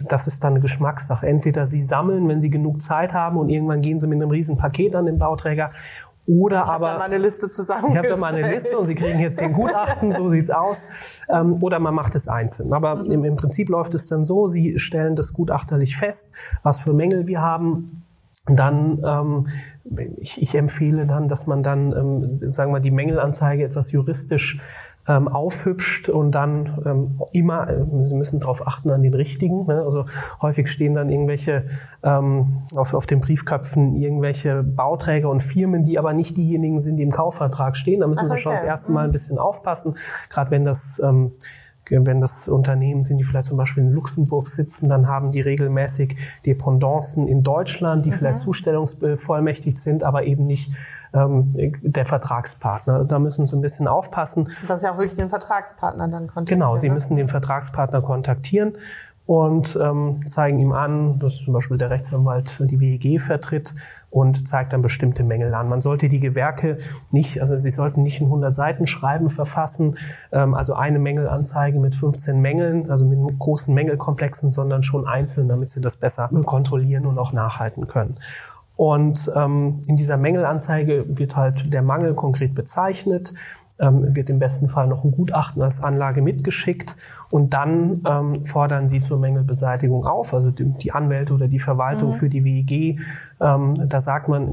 das 0.08 0.26
ist 0.26 0.42
dann 0.42 0.54
eine 0.54 0.60
Geschmackssache, 0.60 1.26
entweder 1.26 1.66
Sie 1.66 1.82
sammeln, 1.82 2.26
wenn 2.28 2.40
Sie 2.40 2.50
genug 2.50 2.80
Zeit 2.80 3.12
haben 3.12 3.36
und 3.36 3.48
irgendwann 3.48 3.82
gehen 3.82 3.98
Sie 3.98 4.06
mit 4.06 4.20
einem 4.20 4.30
riesen 4.30 4.56
Paket 4.56 4.94
an 4.94 5.06
den 5.06 5.18
Bauträger 5.18 5.70
oder 6.26 6.62
ich 6.64 6.70
aber. 6.70 6.86
Ich 6.86 6.92
habe 6.92 6.92
da 6.92 6.98
mal 6.98 7.04
eine 7.04 7.18
Liste 7.18 7.50
zusammen. 7.50 7.92
Ich 7.92 7.96
habe 7.98 8.08
da 8.08 8.16
mal 8.16 8.34
eine 8.34 8.50
Liste 8.50 8.78
und 8.78 8.84
Sie 8.86 8.94
kriegen 8.94 9.18
jetzt 9.18 9.40
den 9.40 9.52
Gutachten, 9.52 10.12
so 10.12 10.28
sieht's 10.28 10.50
aus. 10.50 11.22
Ähm, 11.28 11.62
oder 11.62 11.78
man 11.78 11.94
macht 11.94 12.14
es 12.14 12.28
einzeln. 12.28 12.72
Aber 12.72 12.96
mhm. 12.96 13.10
im, 13.10 13.24
im 13.24 13.36
Prinzip 13.36 13.68
läuft 13.68 13.94
es 13.94 14.08
dann 14.08 14.24
so, 14.24 14.46
Sie 14.46 14.78
stellen 14.78 15.16
das 15.16 15.32
gutachterlich 15.32 15.96
fest, 15.96 16.32
was 16.62 16.80
für 16.80 16.92
Mängel 16.92 17.26
wir 17.26 17.40
haben. 17.40 18.04
Dann 18.46 19.00
ähm, 19.04 19.48
ich, 20.18 20.40
ich 20.40 20.54
empfehle 20.54 21.06
dann, 21.06 21.28
dass 21.28 21.46
man 21.46 21.62
dann, 21.62 21.92
ähm, 21.92 22.50
sagen 22.50 22.72
wir, 22.72 22.80
die 22.80 22.90
Mängelanzeige 22.90 23.64
etwas 23.64 23.92
juristisch 23.92 24.60
ähm, 25.08 25.26
aufhübscht 25.26 26.08
und 26.08 26.32
dann 26.32 26.80
ähm, 26.86 27.20
immer, 27.32 27.68
äh, 27.68 27.84
Sie 28.04 28.14
müssen 28.14 28.40
darauf 28.40 28.66
achten 28.66 28.90
an 28.90 29.02
den 29.02 29.14
richtigen. 29.14 29.66
Ne? 29.66 29.82
Also 29.82 30.04
häufig 30.40 30.68
stehen 30.68 30.94
dann 30.94 31.10
irgendwelche 31.10 31.64
ähm, 32.02 32.46
auf, 32.74 32.94
auf 32.94 33.06
den 33.06 33.20
Briefköpfen 33.20 33.94
irgendwelche 33.94 34.62
Bauträger 34.62 35.28
und 35.28 35.42
Firmen, 35.42 35.84
die 35.84 35.98
aber 35.98 36.12
nicht 36.12 36.36
diejenigen 36.36 36.78
sind, 36.78 36.98
die 36.98 37.02
im 37.02 37.10
Kaufvertrag 37.10 37.76
stehen. 37.76 38.00
Da 38.00 38.06
müssen 38.06 38.20
Ach, 38.20 38.24
okay. 38.24 38.34
wir 38.34 38.38
schon 38.38 38.52
das 38.52 38.62
erste 38.62 38.92
Mal 38.92 39.04
ein 39.06 39.12
bisschen 39.12 39.38
aufpassen, 39.38 39.96
gerade 40.28 40.50
wenn 40.52 40.64
das 40.64 41.00
ähm, 41.04 41.32
wenn 42.00 42.20
das 42.20 42.48
Unternehmen 42.48 43.02
sind, 43.02 43.18
die 43.18 43.24
vielleicht 43.24 43.46
zum 43.46 43.56
Beispiel 43.56 43.84
in 43.84 43.92
Luxemburg 43.92 44.48
sitzen, 44.48 44.88
dann 44.88 45.08
haben 45.08 45.30
die 45.32 45.40
regelmäßig 45.40 46.16
Dependancen 46.46 47.28
in 47.28 47.42
Deutschland, 47.42 48.06
die 48.06 48.10
mhm. 48.10 48.14
vielleicht 48.14 48.38
zustellungsbevollmächtigt 48.38 49.78
sind, 49.78 50.02
aber 50.02 50.24
eben 50.24 50.46
nicht 50.46 50.72
ähm, 51.14 51.52
der 51.82 52.06
Vertragspartner. 52.06 53.04
Da 53.04 53.18
müssen 53.18 53.46
Sie 53.46 53.56
ein 53.56 53.60
bisschen 53.60 53.88
aufpassen. 53.88 54.48
Das 54.66 54.78
ist 54.78 54.84
ja 54.84 54.92
auch 54.92 54.98
wirklich 54.98 55.16
den 55.16 55.28
Vertragspartner 55.28 56.08
dann 56.08 56.26
kontaktieren. 56.28 56.60
Genau, 56.60 56.76
Sie 56.76 56.88
ne? 56.88 56.94
müssen 56.94 57.16
den 57.16 57.28
Vertragspartner 57.28 58.00
kontaktieren 58.00 58.74
und 59.26 59.78
ähm, 59.80 60.26
zeigen 60.26 60.58
ihm 60.58 60.72
an, 60.72 61.18
dass 61.18 61.38
zum 61.38 61.54
Beispiel 61.54 61.78
der 61.78 61.90
Rechtsanwalt 61.90 62.58
die 62.70 62.80
WEG 62.80 63.20
vertritt 63.20 63.74
und 64.12 64.46
zeigt 64.46 64.74
dann 64.74 64.82
bestimmte 64.82 65.24
Mängel 65.24 65.54
an. 65.54 65.68
Man 65.68 65.80
sollte 65.80 66.08
die 66.08 66.20
Gewerke 66.20 66.76
nicht, 67.10 67.40
also 67.40 67.56
sie 67.56 67.70
sollten 67.70 68.02
nicht 68.02 68.20
ein 68.20 68.26
100 68.26 68.54
Seiten 68.54 68.86
Schreiben 68.86 69.30
verfassen, 69.30 69.96
ähm, 70.32 70.54
also 70.54 70.74
eine 70.74 70.98
Mängelanzeige 70.98 71.80
mit 71.80 71.96
15 71.96 72.38
Mängeln, 72.38 72.90
also 72.90 73.06
mit 73.06 73.38
großen 73.38 73.74
Mängelkomplexen, 73.74 74.50
sondern 74.50 74.82
schon 74.82 75.06
einzeln, 75.06 75.48
damit 75.48 75.70
sie 75.70 75.80
das 75.80 75.96
besser 75.96 76.28
kontrollieren 76.44 77.06
und 77.06 77.18
auch 77.18 77.32
nachhalten 77.32 77.86
können. 77.86 78.18
Und 78.76 79.30
ähm, 79.34 79.80
in 79.86 79.96
dieser 79.96 80.18
Mängelanzeige 80.18 81.04
wird 81.08 81.34
halt 81.36 81.72
der 81.72 81.82
Mangel 81.82 82.14
konkret 82.14 82.54
bezeichnet 82.54 83.32
ähm, 83.82 84.14
wird 84.14 84.30
im 84.30 84.38
besten 84.38 84.68
Fall 84.68 84.86
noch 84.86 85.04
ein 85.04 85.10
Gutachten 85.10 85.60
als 85.60 85.82
Anlage 85.82 86.22
mitgeschickt 86.22 86.96
und 87.30 87.52
dann 87.52 88.02
ähm, 88.08 88.44
fordern 88.44 88.86
sie 88.86 89.00
zur 89.00 89.18
Mängelbeseitigung 89.18 90.06
auf, 90.06 90.32
also 90.32 90.50
die, 90.50 90.64
die 90.64 90.92
Anwälte 90.92 91.34
oder 91.34 91.48
die 91.48 91.58
Verwaltung 91.58 92.10
mhm. 92.10 92.14
für 92.14 92.28
die 92.28 92.44
WEG. 92.44 93.00
Ähm, 93.40 93.88
da 93.88 94.00
sagt 94.00 94.28
man, 94.28 94.48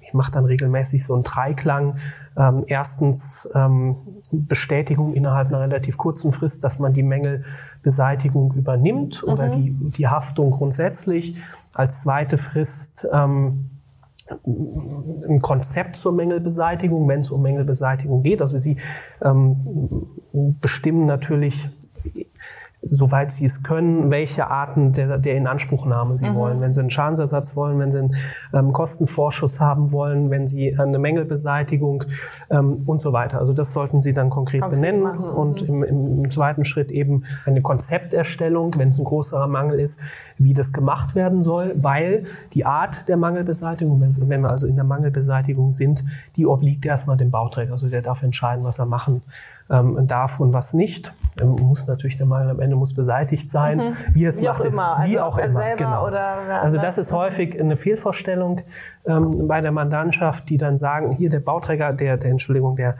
ich 0.00 0.14
mache 0.14 0.30
dann 0.30 0.44
regelmäßig 0.44 1.04
so 1.04 1.14
einen 1.14 1.24
Dreiklang. 1.24 1.96
Ähm, 2.36 2.64
erstens 2.66 3.50
ähm, 3.54 3.96
Bestätigung 4.30 5.14
innerhalb 5.14 5.48
einer 5.48 5.60
relativ 5.60 5.98
kurzen 5.98 6.32
Frist, 6.32 6.62
dass 6.62 6.78
man 6.78 6.92
die 6.92 7.02
Mängelbeseitigung 7.02 8.52
übernimmt 8.52 9.24
mhm. 9.26 9.32
oder 9.32 9.48
die, 9.48 9.74
die 9.90 10.06
Haftung 10.06 10.52
grundsätzlich. 10.52 11.36
Als 11.74 12.02
zweite 12.02 12.38
Frist 12.38 13.08
ähm, 13.12 13.70
ein 14.46 15.40
Konzept 15.40 15.96
zur 15.96 16.12
Mängelbeseitigung, 16.12 17.08
wenn 17.08 17.20
es 17.20 17.30
um 17.30 17.42
Mängelbeseitigung 17.42 18.22
geht. 18.22 18.42
Also 18.42 18.58
sie 18.58 18.78
ähm, 19.22 20.56
bestimmen 20.60 21.06
natürlich 21.06 21.68
soweit 22.82 23.32
sie 23.32 23.44
es 23.44 23.62
können, 23.62 24.10
welche 24.10 24.48
Arten 24.48 24.92
der, 24.92 25.18
der 25.18 25.34
Inanspruchnahme 25.36 26.16
sie 26.16 26.30
mhm. 26.30 26.34
wollen. 26.36 26.60
Wenn 26.60 26.72
sie 26.72 26.80
einen 26.80 26.90
Schadensersatz 26.90 27.56
wollen, 27.56 27.78
wenn 27.78 27.90
sie 27.90 27.98
einen 27.98 28.14
ähm, 28.54 28.72
Kostenvorschuss 28.72 29.58
haben 29.58 29.90
wollen, 29.90 30.30
wenn 30.30 30.46
sie 30.46 30.78
eine 30.78 30.98
Mängelbeseitigung 30.98 32.04
ähm, 32.50 32.76
und 32.86 33.00
so 33.00 33.12
weiter. 33.12 33.38
Also 33.38 33.52
das 33.52 33.72
sollten 33.72 34.00
sie 34.00 34.12
dann 34.12 34.30
konkret, 34.30 34.62
konkret 34.62 34.80
benennen 34.80 35.02
machen. 35.02 35.24
und 35.24 35.68
mhm. 35.68 35.82
im, 35.82 36.22
im, 36.24 36.30
zweiten 36.30 36.64
Schritt 36.64 36.90
eben 36.90 37.24
eine 37.46 37.62
Konzepterstellung, 37.62 38.74
wenn 38.78 38.88
es 38.88 38.98
ein 38.98 39.04
größerer 39.04 39.48
Mangel 39.48 39.80
ist, 39.80 40.00
wie 40.36 40.52
das 40.52 40.72
gemacht 40.72 41.14
werden 41.14 41.42
soll, 41.42 41.74
weil 41.76 42.24
die 42.54 42.64
Art 42.64 43.08
der 43.08 43.16
Mangelbeseitigung, 43.16 44.00
wenn 44.00 44.40
wir 44.40 44.50
also 44.50 44.66
in 44.66 44.76
der 44.76 44.84
Mangelbeseitigung 44.84 45.72
sind, 45.72 46.04
die 46.36 46.46
obliegt 46.46 46.86
erstmal 46.86 47.16
dem 47.16 47.30
Bauträger. 47.30 47.72
Also 47.72 47.88
der 47.88 48.02
darf 48.02 48.22
entscheiden, 48.22 48.62
was 48.62 48.78
er 48.78 48.86
machen 48.86 49.22
ähm, 49.70 50.06
darf 50.06 50.40
und 50.40 50.52
was 50.52 50.74
nicht. 50.74 51.12
Ähm, 51.40 51.50
muss 51.50 51.86
natürlich 51.86 52.16
der 52.16 52.26
Mangel 52.26 52.50
am 52.50 52.60
Ende 52.60 52.67
muss 52.76 52.94
beseitigt 52.94 53.50
sein, 53.50 53.78
mhm. 53.78 53.94
wie 54.12 54.24
es 54.24 54.40
wie 54.40 54.46
macht. 54.46 54.60
Auch 54.60 54.64
immer. 54.64 55.02
Wie 55.04 55.18
also 55.18 55.20
auch 55.20 55.38
immer. 55.38 55.76
Genau. 55.76 56.04
also 56.04 56.78
das 56.78 56.98
ist 56.98 57.12
häufig 57.12 57.58
eine 57.60 57.76
Fehlvorstellung 57.76 58.60
ähm, 59.06 59.48
bei 59.48 59.60
der 59.60 59.72
Mandantschaft, 59.72 60.48
die 60.48 60.56
dann 60.56 60.76
sagen, 60.76 61.12
hier 61.12 61.30
der 61.30 61.40
Bauträger, 61.40 61.92
der, 61.92 62.16
der 62.16 62.30
Entschuldigung, 62.30 62.76
der 62.76 62.96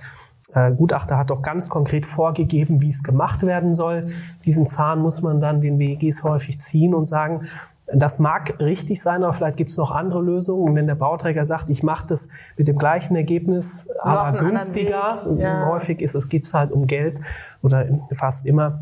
äh, 0.55 0.73
Gutachter 0.73 1.19
hat 1.19 1.31
doch 1.31 1.43
ganz 1.43 1.69
konkret 1.69 2.07
vorgegeben, 2.07 2.81
wie 2.81 2.89
es 2.89 3.03
gemacht 3.03 3.45
werden 3.45 3.75
soll. 3.75 4.09
Diesen 4.45 4.67
Zahn 4.67 5.01
muss 5.01 5.23
man 5.23 5.41
dann 5.41 5.61
den 5.61 5.79
WEGs 5.79 6.23
häufig 6.25 6.61
ziehen 6.61 6.95
und 6.95 7.07
sagen, 7.07 7.47
das 7.93 8.19
mag 8.19 8.61
richtig 8.61 9.03
sein, 9.03 9.25
aber 9.25 9.33
vielleicht 9.33 9.57
gibt 9.57 9.71
es 9.71 9.77
noch 9.77 9.91
andere 9.91 10.21
Lösungen. 10.21 10.69
Und 10.69 10.75
wenn 10.75 10.87
der 10.87 10.95
Bauträger 10.95 11.45
sagt, 11.47 11.71
ich 11.71 11.83
mache 11.83 12.07
das 12.09 12.29
mit 12.57 12.69
dem 12.69 12.77
gleichen 12.77 13.17
Ergebnis, 13.17 13.91
aber 14.01 14.39
günstiger, 14.39 15.27
ja. 15.37 15.67
häufig 15.67 16.01
ist 16.03 16.15
es 16.15 16.29
geht's 16.29 16.53
halt 16.53 16.71
um 16.71 16.87
Geld 16.87 17.19
oder 17.63 17.87
fast 18.13 18.47
immer, 18.47 18.81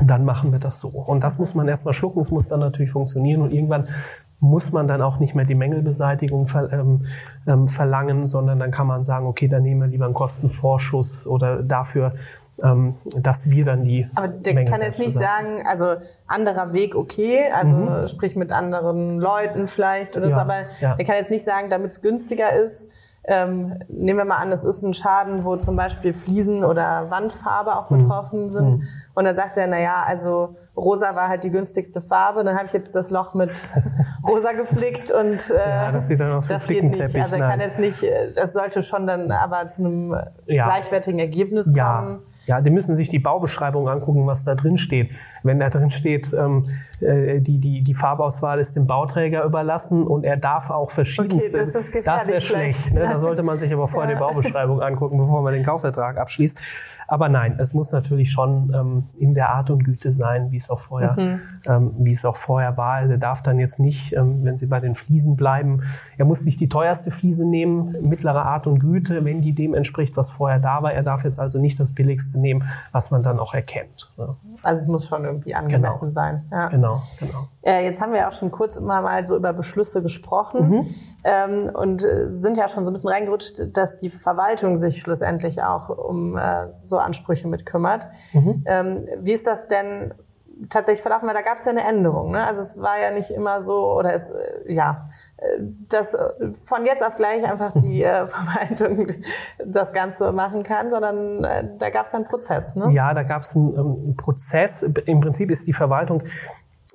dann 0.00 0.24
machen 0.24 0.52
wir 0.52 0.58
das 0.58 0.80
so. 0.80 0.88
Und 0.88 1.22
das 1.22 1.38
muss 1.38 1.54
man 1.54 1.68
erstmal 1.68 1.94
schlucken, 1.94 2.20
es 2.20 2.30
muss 2.30 2.48
dann 2.48 2.60
natürlich 2.60 2.92
funktionieren 2.92 3.42
und 3.42 3.52
irgendwann 3.52 3.88
muss 4.40 4.72
man 4.72 4.88
dann 4.88 5.02
auch 5.02 5.20
nicht 5.20 5.34
mehr 5.34 5.44
die 5.44 5.54
Mängelbeseitigung 5.54 6.48
ver, 6.48 6.72
ähm, 6.72 7.06
ähm, 7.46 7.68
verlangen, 7.68 8.26
sondern 8.26 8.58
dann 8.58 8.70
kann 8.70 8.86
man 8.86 9.04
sagen, 9.04 9.26
okay, 9.26 9.48
dann 9.48 9.62
nehmen 9.62 9.82
wir 9.82 9.86
lieber 9.88 10.06
einen 10.06 10.14
Kostenvorschuss 10.14 11.26
oder 11.26 11.62
dafür 11.62 12.14
ähm, 12.62 12.96
dass 13.16 13.50
wir 13.50 13.64
dann 13.64 13.84
die. 13.84 14.08
Aber 14.14 14.28
der 14.28 14.54
Menge 14.54 14.70
kann 14.70 14.82
jetzt 14.82 14.98
nicht 14.98 15.14
sagen, 15.14 15.66
also 15.66 15.96
anderer 16.26 16.72
Weg 16.72 16.94
okay, 16.94 17.50
also 17.52 17.74
mhm. 17.74 18.08
sprich 18.08 18.36
mit 18.36 18.52
anderen 18.52 19.18
Leuten 19.18 19.66
vielleicht 19.68 20.16
oder 20.16 20.28
ja, 20.28 20.34
so, 20.36 20.40
aber 20.42 20.54
ja. 20.80 20.94
der 20.94 21.04
kann 21.04 21.16
jetzt 21.16 21.30
nicht 21.30 21.44
sagen, 21.44 21.70
damit 21.70 21.92
es 21.92 22.02
günstiger 22.02 22.52
ist, 22.52 22.90
ähm, 23.24 23.78
nehmen 23.88 24.18
wir 24.18 24.24
mal 24.24 24.36
an, 24.36 24.50
es 24.52 24.64
ist 24.64 24.82
ein 24.82 24.94
Schaden, 24.94 25.44
wo 25.44 25.56
zum 25.56 25.76
Beispiel 25.76 26.12
Fliesen 26.12 26.64
oder 26.64 27.10
Wandfarbe 27.10 27.76
auch 27.76 27.90
mhm. 27.90 28.02
betroffen 28.02 28.50
sind. 28.50 28.78
Mhm. 28.78 28.88
Und 29.14 29.24
dann 29.24 29.36
sagt 29.36 29.56
er, 29.56 29.66
na 29.66 29.78
ja, 29.78 30.02
also 30.06 30.56
rosa 30.76 31.14
war 31.14 31.28
halt 31.28 31.44
die 31.44 31.50
günstigste 31.50 32.00
Farbe. 32.00 32.44
Dann 32.44 32.56
habe 32.56 32.66
ich 32.66 32.72
jetzt 32.72 32.94
das 32.94 33.10
Loch 33.10 33.34
mit 33.34 33.50
rosa 34.26 34.52
geflickt 34.52 35.10
und 35.10 35.50
äh, 35.50 35.58
ja, 35.58 35.92
das 35.92 36.08
sieht 36.08 36.20
dann 36.20 36.32
aus 36.32 36.48
wie 36.48 36.58
Flickenteppich. 36.58 37.20
Also 37.20 37.36
er 37.36 37.48
kann 37.48 37.60
jetzt 37.60 37.78
nicht, 37.78 38.02
äh, 38.02 38.32
das 38.34 38.52
sollte 38.54 38.82
schon 38.82 39.06
dann 39.06 39.30
aber 39.30 39.66
zu 39.66 39.84
einem 39.84 40.16
ja. 40.46 40.64
gleichwertigen 40.66 41.18
Ergebnis 41.18 41.66
kommen. 41.66 42.22
Ja. 42.46 42.60
Die 42.60 42.70
müssen 42.70 42.96
sich 42.96 43.08
die 43.08 43.18
Baubeschreibung 43.18 43.88
angucken, 43.88 44.26
was 44.26 44.44
da 44.44 44.54
drin 44.54 44.78
steht. 44.78 45.10
Wenn 45.42 45.58
da 45.58 45.70
drin 45.70 45.90
steht, 45.90 46.32
ähm, 46.34 46.66
äh, 47.02 47.40
die, 47.40 47.58
die, 47.58 47.82
die 47.82 47.94
Farbauswahl 47.94 48.58
ist 48.60 48.76
dem 48.76 48.86
Bauträger 48.86 49.44
überlassen 49.44 50.06
und 50.06 50.24
er 50.24 50.36
darf 50.36 50.70
auch 50.70 50.90
verschiedenste. 50.90 51.62
Okay, 51.62 51.70
das 51.72 52.04
das 52.04 52.28
wäre 52.28 52.40
schlecht. 52.40 52.94
Ne? 52.94 53.00
Da 53.00 53.18
sollte 53.18 53.42
man 53.42 53.58
sich 53.58 53.72
aber 53.72 53.88
vorher 53.88 54.10
ja. 54.12 54.16
die 54.16 54.20
Baubeschreibung 54.20 54.80
angucken, 54.80 55.18
bevor 55.18 55.42
man 55.42 55.52
den 55.52 55.64
Kaufvertrag 55.64 56.18
abschließt. 56.18 57.06
Aber 57.08 57.28
nein, 57.28 57.56
es 57.58 57.74
muss 57.74 57.92
natürlich 57.92 58.30
schon 58.30 58.72
ähm, 58.74 59.04
in 59.18 59.34
der 59.34 59.50
Art 59.50 59.70
und 59.70 59.84
Güte 59.84 60.12
sein, 60.12 60.50
wie 60.50 60.56
es 60.56 60.70
auch 60.70 60.80
vorher, 60.80 61.16
mhm. 61.18 61.40
ähm, 61.66 61.94
wie 61.98 62.12
es 62.12 62.24
auch 62.24 62.36
vorher 62.36 62.76
war. 62.76 62.94
Also 62.94 63.12
er 63.12 63.18
darf 63.18 63.42
dann 63.42 63.58
jetzt 63.58 63.80
nicht, 63.80 64.14
ähm, 64.14 64.44
wenn 64.44 64.56
Sie 64.56 64.66
bei 64.66 64.80
den 64.80 64.94
Fliesen 64.94 65.36
bleiben, 65.36 65.82
er 66.16 66.24
muss 66.24 66.44
nicht 66.44 66.60
die 66.60 66.68
teuerste 66.68 67.10
Fliese 67.10 67.44
nehmen, 67.44 67.96
mittlere 68.02 68.44
Art 68.44 68.66
und 68.66 68.78
Güte, 68.78 69.24
wenn 69.24 69.42
die 69.42 69.52
dem 69.52 69.74
entspricht, 69.74 70.16
was 70.16 70.30
vorher 70.30 70.60
da 70.60 70.82
war. 70.82 70.92
Er 70.92 71.02
darf 71.02 71.24
jetzt 71.24 71.38
also 71.38 71.58
nicht 71.58 71.80
das 71.80 71.92
billigste 71.92 72.31
Wichtigste 72.32 72.40
nehmen, 72.40 72.64
was 72.92 73.10
man 73.10 73.22
dann 73.22 73.38
auch 73.38 73.54
erkennt. 73.54 74.12
Ne? 74.16 74.36
Also 74.62 74.82
es 74.82 74.88
muss 74.88 75.06
schon 75.06 75.24
irgendwie 75.24 75.54
angemessen 75.54 76.08
genau. 76.08 76.12
sein. 76.12 76.46
Ja. 76.50 76.68
Genau, 76.68 77.02
genau. 77.18 77.48
Äh, 77.62 77.84
jetzt 77.84 78.00
haben 78.00 78.12
wir 78.12 78.26
auch 78.28 78.32
schon 78.32 78.50
kurz 78.50 78.76
immer 78.76 79.02
mal 79.02 79.26
so 79.26 79.36
über 79.36 79.52
Beschlüsse 79.52 80.02
gesprochen 80.02 80.70
mhm. 80.70 80.94
ähm, 81.24 81.70
und 81.74 82.04
äh, 82.04 82.30
sind 82.30 82.56
ja 82.56 82.68
schon 82.68 82.84
so 82.84 82.90
ein 82.90 82.94
bisschen 82.94 83.10
reingerutscht, 83.10 83.76
dass 83.76 83.98
die 83.98 84.10
Verwaltung 84.10 84.76
sich 84.76 85.00
schlussendlich 85.00 85.62
auch 85.62 85.88
um 85.88 86.36
äh, 86.36 86.72
so 86.72 86.98
Ansprüche 86.98 87.48
mit 87.48 87.66
kümmert. 87.66 88.08
Mhm. 88.32 88.64
Ähm, 88.66 89.06
wie 89.20 89.32
ist 89.32 89.46
das 89.46 89.68
denn 89.68 90.14
tatsächlich 90.68 91.02
verlaufen, 91.02 91.26
weil 91.26 91.34
da 91.34 91.42
gab 91.42 91.58
es 91.58 91.64
ja 91.64 91.72
eine 91.72 91.84
Änderung. 91.84 92.32
Ne? 92.32 92.46
Also 92.46 92.60
es 92.60 92.80
war 92.80 92.98
ja 92.98 93.10
nicht 93.10 93.30
immer 93.30 93.62
so, 93.62 93.92
oder 93.92 94.14
es, 94.14 94.30
äh, 94.30 94.72
ja, 94.72 95.08
äh, 95.36 95.44
dass 95.88 96.14
äh, 96.14 96.54
von 96.54 96.86
jetzt 96.86 97.04
auf 97.04 97.16
gleich 97.16 97.44
einfach 97.44 97.72
die 97.74 98.02
äh, 98.02 98.26
Verwaltung 98.26 99.08
das 99.64 99.92
Ganze 99.92 100.32
machen 100.32 100.62
kann, 100.62 100.90
sondern 100.90 101.44
äh, 101.44 101.68
da 101.78 101.90
gab 101.90 102.06
es 102.06 102.14
einen 102.14 102.24
Prozess. 102.24 102.76
Ne? 102.76 102.90
Ja, 102.92 103.14
da 103.14 103.22
gab 103.22 103.42
es 103.42 103.56
einen 103.56 103.76
ähm, 103.76 104.16
Prozess. 104.16 104.82
Im 104.82 105.20
Prinzip 105.20 105.50
ist 105.50 105.66
die 105.66 105.72
Verwaltung 105.72 106.22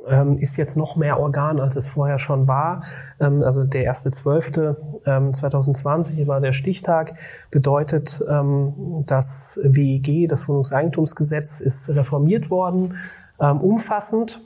ähm, 0.10 0.38
ist 0.38 0.58
jetzt 0.58 0.78
noch 0.78 0.96
mehr 0.96 1.20
Organ, 1.20 1.60
als 1.60 1.76
es 1.76 1.88
vorher 1.88 2.18
schon 2.18 2.48
war. 2.48 2.84
Ähm, 3.20 3.44
also 3.44 3.64
der 3.64 3.84
erste 3.84 4.12
zwölfte 4.12 4.78
ähm, 5.06 5.34
2020 5.34 6.28
war 6.28 6.40
der 6.42 6.54
Stichtag, 6.54 7.16
bedeutet, 7.52 8.24
ähm, 8.30 9.04
das 9.06 9.60
WEG, 9.64 10.28
das 10.28 10.48
Wohnungseigentumsgesetz, 10.48 11.60
ist 11.60 11.90
reformiert 11.90 12.50
worden, 12.50 12.98
ähm, 13.40 13.62
umfassend. 13.62 14.42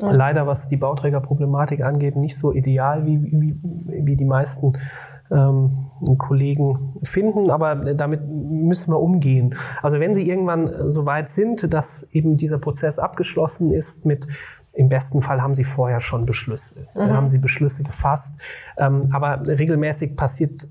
Ja. 0.00 0.10
Leider, 0.10 0.48
was 0.48 0.66
die 0.68 0.76
Bauträgerproblematik 0.76 1.82
angeht, 1.82 2.16
nicht 2.16 2.36
so 2.36 2.52
ideal, 2.52 3.06
wie, 3.06 3.22
wie, 3.22 3.60
wie 4.04 4.16
die 4.16 4.24
meisten 4.24 4.76
ähm, 5.30 5.70
Kollegen 6.18 6.92
finden, 7.02 7.50
aber 7.50 7.94
damit 7.94 8.20
müssen 8.28 8.92
wir 8.92 9.00
umgehen. 9.00 9.54
Also 9.82 10.00
wenn 10.00 10.14
Sie 10.14 10.28
irgendwann 10.28 10.90
so 10.90 11.06
weit 11.06 11.28
sind, 11.28 11.72
dass 11.72 12.02
eben 12.12 12.36
dieser 12.36 12.58
Prozess 12.58 12.98
abgeschlossen 12.98 13.72
ist 13.72 14.04
mit 14.04 14.26
im 14.74 14.88
besten 14.88 15.22
Fall 15.22 15.42
haben 15.42 15.54
sie 15.54 15.64
vorher 15.64 16.00
schon 16.00 16.26
Beschlüsse, 16.26 16.86
mhm. 16.94 17.10
haben 17.10 17.28
sie 17.28 17.38
Beschlüsse 17.38 17.82
gefasst. 17.82 18.40
Ähm, 18.76 19.08
aber 19.12 19.46
regelmäßig 19.46 20.16
passiert 20.16 20.68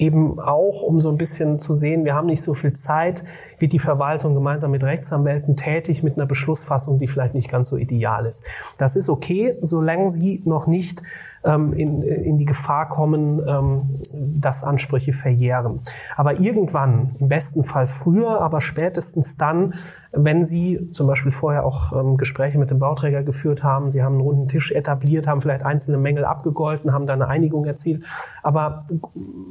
eben 0.00 0.40
auch, 0.40 0.82
um 0.82 1.00
so 1.00 1.10
ein 1.10 1.18
bisschen 1.18 1.60
zu 1.60 1.74
sehen, 1.74 2.04
wir 2.06 2.14
haben 2.14 2.26
nicht 2.26 2.42
so 2.42 2.54
viel 2.54 2.72
Zeit, 2.72 3.22
wird 3.58 3.74
die 3.74 3.78
Verwaltung 3.78 4.34
gemeinsam 4.34 4.70
mit 4.70 4.82
Rechtsanwälten 4.82 5.56
tätig 5.56 6.02
mit 6.02 6.16
einer 6.16 6.26
Beschlussfassung, 6.26 6.98
die 6.98 7.06
vielleicht 7.06 7.34
nicht 7.34 7.50
ganz 7.50 7.68
so 7.68 7.76
ideal 7.76 8.24
ist. 8.24 8.44
Das 8.78 8.96
ist 8.96 9.10
okay, 9.10 9.56
solange 9.60 10.08
sie 10.08 10.42
noch 10.46 10.66
nicht 10.66 11.02
ähm, 11.44 11.72
in, 11.72 12.02
in 12.02 12.38
die 12.38 12.44
Gefahr 12.44 12.88
kommen, 12.88 13.40
ähm, 13.46 14.00
dass 14.40 14.62
Ansprüche 14.62 15.12
verjähren. 15.12 15.80
Aber 16.16 16.40
irgendwann, 16.40 17.16
im 17.18 17.28
besten 17.28 17.64
Fall 17.64 17.86
früher, 17.86 18.40
aber 18.40 18.60
spätestens 18.60 19.36
dann, 19.36 19.74
wenn 20.12 20.44
Sie 20.44 20.90
zum 20.92 21.06
Beispiel 21.06 21.32
vorher 21.32 21.64
auch 21.64 21.92
ähm, 21.92 22.16
Gespräche 22.16 22.58
mit 22.58 22.70
dem 22.70 22.78
Bauträger 22.78 23.22
geführt 23.22 23.62
haben, 23.62 23.90
Sie 23.90 24.02
haben 24.02 24.14
einen 24.14 24.22
runden 24.22 24.48
Tisch 24.48 24.72
etabliert, 24.72 25.26
haben 25.26 25.40
vielleicht 25.40 25.64
einzelne 25.64 25.98
Mängel 25.98 26.24
abgegolten, 26.24 26.92
haben 26.92 27.06
da 27.06 27.14
eine 27.14 27.28
Einigung 27.28 27.64
erzielt, 27.64 28.04
aber 28.42 28.82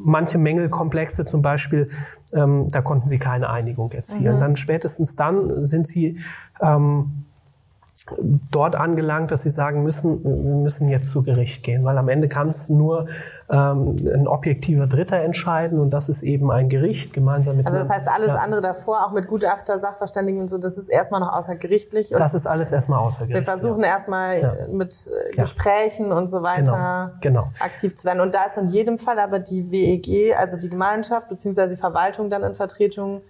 manche 0.04 0.38
Mängelkomplexe 0.38 1.26
zum 1.26 1.42
Beispiel, 1.42 1.90
ähm, 2.34 2.70
da 2.72 2.82
konnten 2.82 3.08
Sie 3.08 3.20
keine 3.20 3.50
Einigung 3.50 3.92
erzielen. 3.92 4.36
Mhm. 4.36 4.40
Dann 4.40 4.56
spätestens 4.56 5.16
dann 5.16 5.64
sind 5.64 5.88
Sie 5.88 6.20
ähm, 6.62 7.26
dort 8.52 8.76
angelangt, 8.76 9.32
dass 9.32 9.44
sie 9.44 9.50
sagen 9.50 9.84
müssen, 9.84 10.24
wir 10.24 10.56
müssen 10.56 10.90
jetzt 10.90 11.10
zu 11.10 11.24
Gericht 11.24 11.64
gehen, 11.64 11.84
weil 11.84 11.98
am 11.98 12.10
Ende 12.10 12.28
kann 12.28 12.50
es 12.50 12.70
nur 12.70 13.08
ähm, 13.50 13.96
ein 14.14 14.28
objektiver 14.28 14.88
Dritter 14.88 15.18
entscheiden 15.18 15.80
und 15.80 15.92
das 15.92 16.10
ist 16.10 16.24
eben 16.24 16.52
ein 16.52 16.70
Gericht 16.70 17.14
gemeinsam 17.14 17.58
mit. 17.58 17.66
Also 17.66 17.80
das 17.80 17.90
heißt 17.90 18.08
alles 18.08 18.30
ja. 18.30 18.36
andere 18.36 18.62
davor, 18.62 19.06
auch 19.06 19.12
mit 19.12 19.28
Gutachter, 19.28 19.78
Sachverständigen 19.80 20.42
und 20.42 20.50
so, 20.50 20.58
das 20.58 20.78
ist 20.78 20.90
erstmal 20.90 21.20
noch 21.20 21.34
außergerichtlich. 21.34 22.10
das 22.10 22.34
ist 22.34 22.48
alles 22.48 22.72
erstmal 22.72 23.00
außergerichtlich. 23.00 23.48
Wir 23.48 23.52
versuchen 23.52 23.82
ja. 23.82 23.90
erstmal 23.90 24.42
ja. 24.42 24.54
mit 24.72 24.96
Gesprächen 25.36 26.12
und 26.12 26.30
so 26.30 26.44
weiter 26.44 27.10
genau. 27.22 27.42
Genau. 27.42 27.52
aktiv 27.60 27.96
zu 27.96 28.06
werden. 28.06 28.22
Und 28.22 28.36
da 28.36 28.46
ist 28.46 28.58
in 28.58 28.70
jedem 28.70 28.98
Fall 28.98 29.20
aber 29.20 29.40
die 29.40 29.72
WEG, 29.72 30.36
also 30.38 30.58
die 30.58 30.70
Gemeinschaft 30.70 31.30
beziehungsweise 31.30 31.76
die 31.76 31.80
Verwaltung 31.80 32.30
dann 32.30 32.44
in 32.44 32.56
Vertretung 32.56 33.22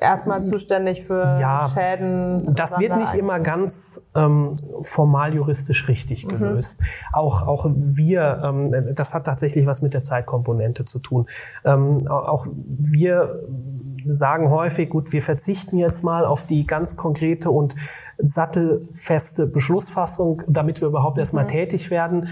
erstmal 0.00 0.44
zuständig 0.44 1.04
für 1.04 1.38
ja, 1.40 1.68
Schäden. 1.68 2.42
Das 2.54 2.78
wird 2.78 2.96
nicht 2.96 3.14
immer 3.14 3.40
ganz 3.40 4.10
ähm, 4.14 4.56
formal 4.82 5.34
juristisch 5.34 5.88
richtig 5.88 6.26
mhm. 6.26 6.30
gelöst. 6.30 6.80
Mhm. 6.80 6.86
Auch 7.12 7.46
auch 7.46 7.66
wir, 7.74 8.40
ähm, 8.44 8.94
das 8.94 9.14
hat 9.14 9.24
tatsächlich 9.24 9.66
was 9.66 9.82
mit 9.82 9.94
der 9.94 10.02
Zeitkomponente 10.02 10.84
zu 10.84 10.98
tun. 10.98 11.26
Ähm, 11.64 12.06
auch 12.08 12.46
wir 12.54 13.40
sagen 14.06 14.50
häufig, 14.50 14.90
gut, 14.90 15.12
wir 15.12 15.22
verzichten 15.22 15.76
jetzt 15.76 16.04
mal 16.04 16.24
auf 16.24 16.46
die 16.46 16.66
ganz 16.66 16.96
konkrete 16.96 17.50
und 17.50 17.74
sattelfeste 18.18 19.46
Beschlussfassung, 19.46 20.42
damit 20.46 20.80
wir 20.80 20.88
überhaupt 20.88 21.16
mhm. 21.16 21.20
erstmal 21.20 21.46
tätig 21.46 21.90
werden 21.90 22.28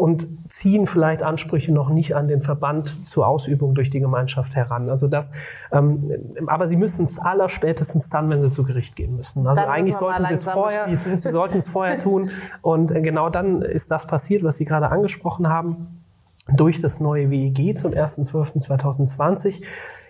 und 0.00 0.26
ziehen 0.48 0.86
vielleicht 0.86 1.22
Ansprüche 1.22 1.74
noch 1.74 1.90
nicht 1.90 2.16
an 2.16 2.26
den 2.26 2.40
Verband 2.40 3.06
zur 3.06 3.26
Ausübung 3.26 3.74
durch 3.74 3.90
die 3.90 4.00
Gemeinschaft 4.00 4.56
heran. 4.56 4.88
Also 4.88 5.08
das, 5.08 5.32
ähm, 5.72 6.10
aber 6.46 6.66
sie 6.66 6.76
müssen 6.76 7.04
es 7.04 7.18
allerspätestens 7.18 8.08
dann, 8.08 8.30
wenn 8.30 8.40
sie 8.40 8.50
zu 8.50 8.64
Gericht 8.64 8.96
gehen 8.96 9.14
müssen. 9.16 9.46
Also 9.46 9.60
dann 9.60 9.70
eigentlich 9.70 9.96
sollten 9.96 10.24
sie 10.24 10.34
es 10.34 10.44
vorher, 10.44 10.86
sie 10.96 11.20
sollten 11.30 11.58
es 11.58 11.68
vorher 11.68 11.98
tun. 11.98 12.30
Und 12.62 12.92
äh, 12.92 13.02
genau 13.02 13.28
dann 13.28 13.60
ist 13.60 13.90
das 13.90 14.06
passiert, 14.06 14.42
was 14.42 14.56
Sie 14.56 14.64
gerade 14.64 14.88
angesprochen 14.88 15.50
haben. 15.50 16.00
Durch 16.48 16.80
das 16.80 17.00
neue 17.00 17.30
WEG 17.30 17.76
zum 17.76 17.92
1.12.2020 17.92 19.62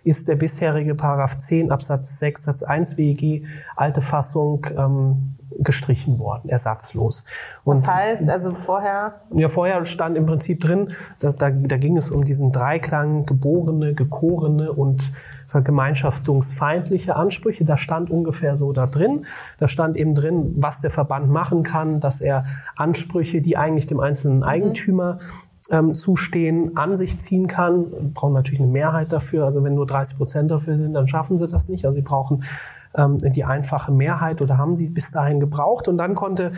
ist 0.05 0.29
der 0.29 0.37
bisherige 0.37 0.95
Paragraph 0.95 1.37
10 1.37 1.71
Absatz 1.71 2.19
6 2.19 2.45
Satz 2.45 2.63
1 2.63 2.97
WEG 2.97 3.45
alte 3.77 4.01
Fassung 4.01 4.67
ähm, 4.77 5.35
gestrichen 5.59 6.19
worden, 6.19 6.49
ersatzlos. 6.49 7.25
Und, 7.65 7.83
das 7.83 7.95
heißt, 7.95 8.29
also 8.29 8.53
vorher? 8.53 9.21
Ja, 9.33 9.49
vorher 9.49 9.85
stand 9.85 10.17
im 10.17 10.25
Prinzip 10.25 10.61
drin, 10.61 10.93
da, 11.21 11.33
da, 11.33 11.51
da 11.51 11.77
ging 11.77 11.97
es 11.97 12.11
um 12.11 12.25
diesen 12.25 12.53
Dreiklang 12.53 13.27
geborene, 13.27 13.95
gekorene 13.95 14.73
und 14.73 15.13
vergemeinschaftungsfeindliche 15.47 17.17
Ansprüche. 17.17 17.65
Da 17.65 17.77
stand 17.77 18.11
ungefähr 18.11 18.57
so 18.57 18.73
da 18.73 18.87
drin. 18.87 19.27
Da 19.59 19.69
stand 19.69 19.97
eben 19.97 20.15
drin, 20.15 20.55
was 20.57 20.81
der 20.81 20.91
Verband 20.91 21.29
machen 21.29 21.65
kann, 21.65 22.01
dass 22.01 22.21
er 22.21 22.45
Ansprüche, 22.77 23.43
die 23.43 23.57
eigentlich 23.57 23.89
dem 23.89 24.01
einzelnen 24.01 24.39
mhm. 24.39 24.45
Eigentümer 24.45 25.19
ähm, 25.71 25.95
zustehen, 25.95 26.77
an 26.77 26.95
sich 26.95 27.19
ziehen 27.19 27.47
kann. 27.47 28.13
Brauchen 28.15 28.35
natürlich 28.35 28.61
eine 28.61 28.71
Mehrheit 28.71 29.13
dafür. 29.13 29.45
Also 29.45 29.65
wenn 29.65 29.75
nur 29.75 29.87
30 29.87 30.17
Prozent 30.17 30.51
dafür 30.51 30.77
sind, 30.77 30.95
dann 30.95 31.09
schaffen 31.09 31.39
sie 31.39 31.49
das 31.49 31.69
nicht. 31.69 31.85
Also 31.85 31.97
sie 31.97 32.03
brauchen 32.03 32.45
ähm, 32.95 33.19
die 33.33 33.45
einfache 33.45 33.93
Mehrheit 33.93 34.43
oder 34.43 34.59
haben 34.59 34.75
sie 34.75 34.89
bis 34.89 35.11
dahin 35.11 35.41
gebraucht. 35.41 35.89
Und 35.89 35.99
dann 35.99 36.15
konnte 36.15 36.53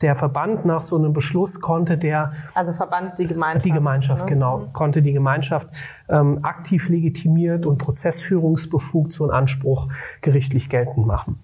der 0.00 0.14
Verband 0.14 0.64
nach 0.64 0.80
so 0.80 0.96
einem 0.96 1.12
Beschluss 1.12 1.60
konnte 1.60 1.98
der 1.98 2.32
also 2.54 2.72
Verband 2.72 3.18
die 3.18 3.26
Gemeinschaft 3.26 3.66
die 3.66 3.70
Gemeinschaft 3.70 4.24
ne? 4.24 4.30
genau 4.30 4.68
konnte 4.72 5.02
die 5.02 5.12
Gemeinschaft 5.12 5.68
ähm, 6.08 6.40
aktiv 6.42 6.88
legitimiert 6.88 7.66
und 7.66 7.78
prozessführungsbefugt 7.78 9.12
so 9.12 9.24
einen 9.24 9.32
Anspruch 9.32 9.88
gerichtlich 10.22 10.68
geltend 10.68 11.06
machen 11.06 11.40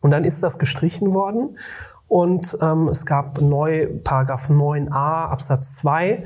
und 0.00 0.12
dann 0.12 0.24
ist 0.24 0.42
das 0.42 0.58
gestrichen 0.58 1.12
worden 1.12 1.58
und 2.08 2.56
ähm, 2.62 2.88
es 2.88 3.04
gab 3.06 3.40
neu 3.40 3.88
Paragraph 4.02 4.48
9a 4.48 5.28
Absatz 5.28 5.76
2 5.76 6.24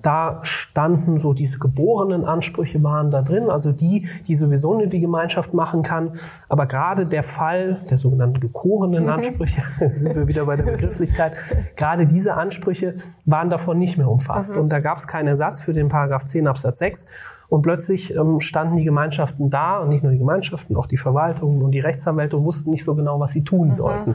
da 0.00 0.40
standen 0.42 1.18
so 1.18 1.34
diese 1.34 1.58
geborenen 1.58 2.24
Ansprüche 2.24 2.82
waren 2.82 3.10
da 3.10 3.22
drin, 3.22 3.50
also 3.50 3.72
die, 3.72 4.08
die 4.26 4.34
sowieso 4.34 4.74
nur 4.74 4.86
die 4.86 5.00
Gemeinschaft 5.00 5.52
machen 5.52 5.82
kann. 5.82 6.12
Aber 6.48 6.66
gerade 6.66 7.06
der 7.06 7.22
Fall 7.22 7.80
der 7.90 7.98
sogenannten 7.98 8.40
gekorenen. 8.40 9.08
Ansprüche, 9.08 9.62
sind 9.88 10.14
wir 10.14 10.26
wieder 10.26 10.46
bei 10.46 10.56
der 10.56 10.64
Begrifflichkeit, 10.72 11.34
gerade 11.76 12.06
diese 12.06 12.34
Ansprüche 12.34 12.94
waren 13.26 13.50
davon 13.50 13.78
nicht 13.78 13.98
mehr 13.98 14.08
umfasst. 14.08 14.54
Mhm. 14.54 14.62
Und 14.62 14.68
da 14.70 14.80
gab 14.80 14.96
es 14.96 15.06
keinen 15.06 15.28
Ersatz 15.28 15.62
für 15.62 15.72
den 15.72 15.88
Paragraph 15.88 16.24
10 16.24 16.46
Absatz 16.46 16.78
6. 16.78 17.08
Und 17.48 17.60
plötzlich 17.60 18.16
ähm, 18.16 18.40
standen 18.40 18.78
die 18.78 18.84
Gemeinschaften 18.84 19.50
da 19.50 19.80
und 19.80 19.90
nicht 19.90 20.02
nur 20.02 20.12
die 20.12 20.18
Gemeinschaften, 20.18 20.74
auch 20.74 20.86
die 20.86 20.96
Verwaltungen 20.96 21.60
und 21.60 21.72
die 21.72 21.80
Rechtsanwälte 21.80 22.42
wussten 22.42 22.70
nicht 22.70 22.82
so 22.82 22.94
genau, 22.94 23.20
was 23.20 23.32
sie 23.32 23.44
tun 23.44 23.68
mhm. 23.68 23.74
sollten. 23.74 24.14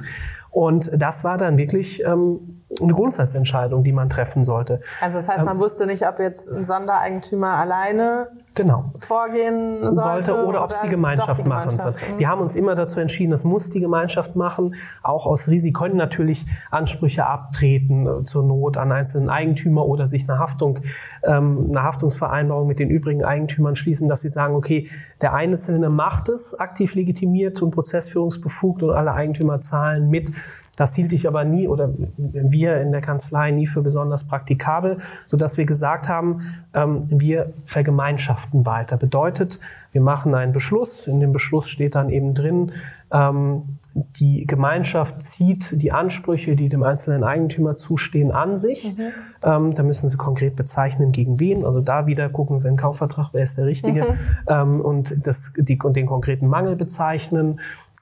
Und 0.49 0.89
das 0.99 1.23
war 1.23 1.37
dann 1.37 1.55
wirklich 1.57 2.03
ähm, 2.03 2.56
eine 2.81 2.93
Grundsatzentscheidung, 2.93 3.83
die 3.83 3.93
man 3.93 4.09
treffen 4.09 4.43
sollte. 4.43 4.81
Also 5.01 5.17
das 5.17 5.29
heißt, 5.29 5.45
man 5.45 5.55
ähm, 5.55 5.61
wusste 5.61 5.85
nicht, 5.85 6.05
ob 6.05 6.19
jetzt 6.19 6.49
ein 6.49 6.65
Sondereigentümer 6.65 7.51
alleine 7.51 8.27
genau. 8.55 8.91
vorgehen 8.99 9.89
sollte, 9.91 10.25
sollte 10.25 10.33
oder, 10.33 10.47
oder 10.49 10.63
ob 10.65 10.71
es 10.71 10.81
die 10.81 10.89
Gemeinschaft, 10.89 11.43
die 11.43 11.47
machen 11.47 11.71
soll. 11.71 11.91
Mhm. 11.91 12.19
Wir 12.19 12.27
haben 12.27 12.41
uns 12.41 12.55
immer 12.57 12.75
dazu 12.75 12.99
entschieden, 12.99 13.31
das 13.31 13.45
muss 13.45 13.69
die 13.69 13.79
Gemeinschaft 13.79 14.35
machen. 14.35 14.75
Auch 15.01 15.25
aus 15.27 15.47
Risiko 15.47 15.77
können 15.77 15.97
natürlich 15.97 16.45
Ansprüche 16.71 17.25
abtreten 17.25 18.07
äh, 18.07 18.23
zur 18.23 18.43
Not 18.43 18.77
an 18.77 18.91
einzelnen 18.91 19.29
Eigentümer 19.29 19.85
oder 19.85 20.07
sich 20.07 20.27
eine 20.29 20.39
Haftung, 20.39 20.79
ähm, 21.23 21.67
eine 21.69 21.83
Haftungsvereinbarung 21.83 22.67
mit 22.67 22.79
den 22.79 22.89
übrigen 22.89 23.23
Eigentümern 23.23 23.75
schließen, 23.75 24.07
dass 24.07 24.21
sie 24.21 24.29
sagen, 24.29 24.55
okay, 24.55 24.89
der 25.21 25.33
Einzelne 25.33 25.89
macht 25.89 26.29
es 26.29 26.59
aktiv 26.59 26.95
legitimiert 26.95 27.61
und 27.61 27.71
prozessführungsbefugt 27.71 28.83
und 28.83 28.91
alle 28.91 29.13
Eigentümer 29.13 29.61
zahlen 29.61 30.09
mit. 30.09 30.31
Das 30.77 30.95
hielt 30.95 31.11
ich 31.11 31.27
aber 31.27 31.43
nie 31.43 31.67
oder 31.67 31.89
wir 32.17 32.79
in 32.79 32.91
der 32.91 33.01
Kanzlei 33.01 33.51
nie 33.51 33.67
für 33.67 33.81
besonders 33.81 34.27
praktikabel, 34.27 34.97
so 35.25 35.35
dass 35.35 35.57
wir 35.57 35.65
gesagt 35.65 36.07
haben, 36.07 36.41
ähm, 36.73 37.03
wir 37.09 37.51
vergemeinschaften 37.65 38.65
weiter. 38.65 38.95
Bedeutet, 38.95 39.59
wir 39.91 40.01
machen 40.01 40.35
einen 40.35 40.53
Beschluss. 40.53 41.07
In 41.07 41.19
dem 41.19 41.33
Beschluss 41.33 41.67
steht 41.67 41.95
dann 41.95 42.09
eben 42.09 42.33
drin, 42.35 42.71
ähm, 43.11 43.77
die 44.19 44.45
Gemeinschaft 44.45 45.21
zieht 45.21 45.81
die 45.81 45.91
Ansprüche, 45.91 46.55
die 46.55 46.69
dem 46.69 46.83
einzelnen 46.83 47.23
Eigentümer 47.23 47.75
zustehen, 47.75 48.31
an 48.31 48.57
sich. 48.57 48.95
Mhm. 48.95 49.07
Ähm, 49.43 49.73
da 49.73 49.83
müssen 49.83 50.09
Sie 50.09 50.17
konkret 50.17 50.55
bezeichnen, 50.55 51.11
gegen 51.11 51.39
wen. 51.39 51.65
Also 51.65 51.81
da 51.81 52.05
wieder 52.05 52.29
gucken 52.29 52.59
Sie 52.59 52.67
in 52.67 52.75
den 52.75 52.79
Kaufvertrag, 52.79 53.29
wer 53.31 53.43
ist 53.43 53.57
der 53.57 53.65
Richtige. 53.65 54.03
Mhm. 54.03 54.17
Ähm, 54.47 54.81
und, 54.81 55.25
das, 55.25 55.53
die, 55.57 55.79
und 55.81 55.95
den 55.95 56.05
konkreten 56.05 56.47
Mangel 56.47 56.75
bezeichnen. 56.75 57.59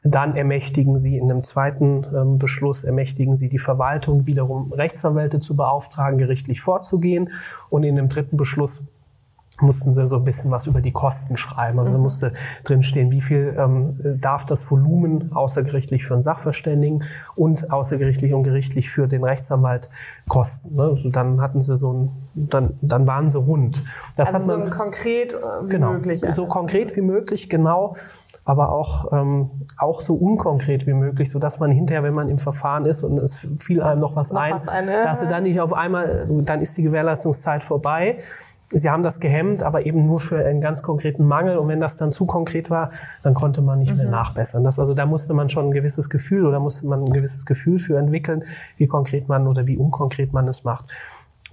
Dann 0.08 0.36
ermächtigen 0.36 1.00
Sie 1.00 1.18
in 1.18 1.32
einem 1.32 1.42
zweiten 1.42 2.06
ähm, 2.16 2.38
Beschluss, 2.38 2.84
ermächtigen 2.84 3.36
Sie 3.36 3.50
die 3.50 3.58
Verwaltung 3.58 4.28
wiederum 4.28 4.72
Rechtsanwälte 4.72 5.40
zu 5.40 5.56
beauftragen, 5.56 6.20
gerichtlich 6.20 6.62
vorzugehen. 6.62 7.32
Und 7.70 7.84
in 7.84 7.96
dem 7.96 8.08
dritten 8.08 8.38
Beschluss 8.38 8.88
mussten 9.62 9.94
sie 9.94 10.08
so 10.08 10.18
ein 10.18 10.26
bisschen 10.26 10.52
was 10.52 10.68
über 10.68 10.82
die 10.82 10.92
Kosten 10.92 11.38
schreiben. 11.38 11.80
Also 11.80 11.92
mhm. 11.92 12.02
musste 12.02 12.34
drinstehen, 12.66 13.10
wie 13.10 13.22
viel 13.22 13.56
ähm, 13.58 13.98
darf 14.22 14.46
das 14.46 14.70
Volumen 14.70 15.32
außergerichtlich 15.34 16.06
für 16.06 16.14
einen 16.14 16.22
Sachverständigen 16.22 17.04
und 17.36 17.72
außergerichtlich 17.72 18.34
und 18.34 18.44
gerichtlich 18.44 18.90
für 18.90 19.08
den 19.08 19.24
Rechtsanwalt 19.24 19.90
kosten. 20.28 20.76
Ne? 20.76 20.84
Also 20.84 21.10
dann 21.10 21.42
hatten 21.42 21.62
sie 21.62 21.78
so 21.78 21.94
ein, 21.94 22.12
dann, 22.36 22.78
dann 22.82 23.08
waren 23.08 23.30
sie 23.30 23.40
rund. 23.40 23.84
Das 24.18 24.34
also 24.34 24.52
hat 24.52 24.60
man, 24.60 24.72
so 24.72 24.78
konkret 24.78 25.34
äh, 25.34 25.38
wie 25.38 25.70
genau, 25.70 25.94
möglich. 25.94 26.22
So 26.32 26.48
konkret 26.48 26.96
wie 26.96 27.02
möglich, 27.02 27.50
genau 27.50 27.96
aber 28.48 28.72
auch, 28.72 29.12
ähm, 29.12 29.50
auch 29.78 30.02
so 30.02 30.14
unkonkret 30.14 30.86
wie 30.86 30.94
möglich, 30.94 31.32
so 31.32 31.40
dass 31.40 31.60
man 31.60 31.72
hinterher, 31.72 32.04
wenn 32.04 32.14
man 32.14 32.30
im 32.30 32.38
Verfahren 32.38 32.86
ist 32.86 33.04
und 33.04 33.18
es 33.18 33.48
fiel 33.58 33.82
einem 33.82 34.00
noch 34.00 34.16
was 34.16 34.32
noch 34.32 34.40
ein, 34.40 34.54
was 34.54 34.68
eine. 34.68 35.04
dass 35.04 35.20
sie 35.20 35.28
dann 35.28 35.44
nicht 35.44 35.60
auf 35.60 35.74
einmal, 35.74 36.28
dann 36.46 36.62
ist 36.62 36.78
die 36.78 36.84
Gewährleistungszeit 36.84 37.64
vorbei. 37.64 38.20
Sie 38.68 38.90
haben 38.90 39.02
das 39.02 39.20
gehemmt, 39.20 39.64
aber 39.64 39.88
eben 39.88 40.06
nur 40.06 40.20
für 40.20 40.46
einen 40.46 40.62
ganz 40.62 40.84
konkreten 40.84 41.26
Mangel. 41.26 41.58
Und 41.58 41.68
wenn 41.70 41.80
das 41.80 41.98
dann 41.98 42.12
zu 42.12 42.28
konkret 42.28 42.70
war, 42.70 42.92
dann 43.24 43.34
konnte 43.34 43.62
man 43.62 43.80
nicht 43.80 43.92
mhm. 43.92 43.98
mehr 43.98 44.10
nachbessern. 44.10 44.64
Das, 44.64 44.78
also 44.78 44.94
da 44.94 45.08
musste 45.08 45.34
man 45.34 45.50
schon 45.50 45.66
ein 45.66 45.72
gewisses 45.72 46.10
Gefühl 46.12 46.46
oder 46.46 46.60
musste 46.60 46.88
man 46.88 47.04
ein 47.04 47.14
gewisses 47.14 47.48
Gefühl 47.48 47.80
für 47.80 47.98
entwickeln, 47.98 48.44
wie 48.78 48.86
konkret 48.86 49.28
man 49.28 49.48
oder 49.48 49.66
wie 49.66 49.78
unkonkret 49.78 50.34
man 50.34 50.48
es 50.48 50.64
macht. 50.64 50.86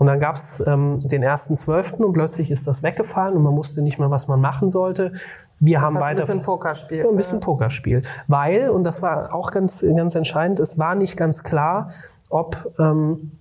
Und 0.03 0.09
dann 0.09 0.19
gab 0.19 0.35
es 0.35 0.61
ähm, 0.67 0.99
den 0.99 1.23
ersten 1.23 1.55
zwölften 1.55 2.03
und 2.03 2.12
plötzlich 2.12 2.51
ist 2.51 2.67
das 2.67 2.83
weggefallen 2.83 3.37
und 3.37 3.45
man 3.45 3.57
wusste 3.57 3.83
nicht 3.83 4.01
mehr, 4.01 4.11
was 4.11 4.27
man 4.27 4.41
machen 4.41 4.69
sollte. 4.69 5.12
Wir 5.61 5.77
Das 5.77 5.83
haben 5.85 5.95
heißt, 5.95 6.03
weiter 6.03 6.11
Ein 6.23 6.27
bisschen 6.27 6.43
Pokerspiel. 6.43 7.07
ein 7.09 7.17
bisschen 7.17 7.38
Pokerspiel. 7.38 8.03
Weil, 8.27 8.69
und 8.71 8.83
das 8.83 9.01
war 9.01 9.33
auch 9.33 9.53
ganz, 9.53 9.81
ganz 9.95 10.17
entscheidend, 10.17 10.59
es 10.59 10.77
war 10.77 10.97
nicht 10.97 11.17
ganz 11.17 11.45
klar, 11.45 11.93
ob 12.31 12.73
ähm, 12.81 13.38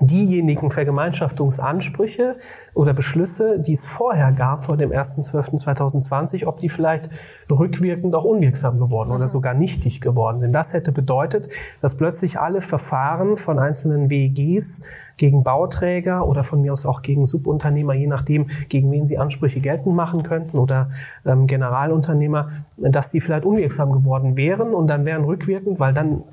diejenigen 0.00 0.70
Vergemeinschaftungsansprüche 0.70 2.36
oder 2.72 2.94
Beschlüsse, 2.94 3.60
die 3.60 3.72
es 3.72 3.86
vorher 3.86 4.32
gab, 4.32 4.64
vor 4.64 4.78
dem 4.78 4.90
1.12.2020, 4.90 6.46
ob 6.46 6.60
die 6.60 6.70
vielleicht 6.70 7.10
rückwirkend 7.50 8.14
auch 8.14 8.24
unwirksam 8.24 8.78
geworden 8.78 9.10
oder 9.10 9.28
sogar 9.28 9.52
nichtig 9.52 10.00
geworden 10.00 10.40
sind. 10.40 10.52
Das 10.52 10.72
hätte 10.72 10.92
bedeutet, 10.92 11.48
dass 11.82 11.98
plötzlich 11.98 12.40
alle 12.40 12.62
Verfahren 12.62 13.36
von 13.36 13.58
einzelnen 13.58 14.08
WEGs 14.08 14.82
gegen 15.18 15.44
Bauträger 15.44 16.26
oder 16.26 16.42
von 16.42 16.62
mir 16.62 16.72
aus 16.72 16.86
auch 16.86 17.02
gegen 17.02 17.26
Subunternehmer, 17.26 17.92
je 17.92 18.06
nachdem, 18.06 18.46
gegen 18.70 18.90
wen 18.90 19.06
sie 19.06 19.18
Ansprüche 19.18 19.60
geltend 19.60 19.94
machen 19.94 20.22
könnten 20.22 20.58
oder 20.58 20.90
ähm, 21.26 21.46
Generalunternehmer, 21.46 22.50
dass 22.78 23.10
die 23.10 23.20
vielleicht 23.20 23.44
unwirksam 23.44 23.92
geworden 23.92 24.36
wären 24.36 24.74
und 24.74 24.86
dann 24.86 25.04
wären 25.04 25.24
rückwirkend, 25.24 25.78
weil 25.78 25.92
dann 25.92 26.24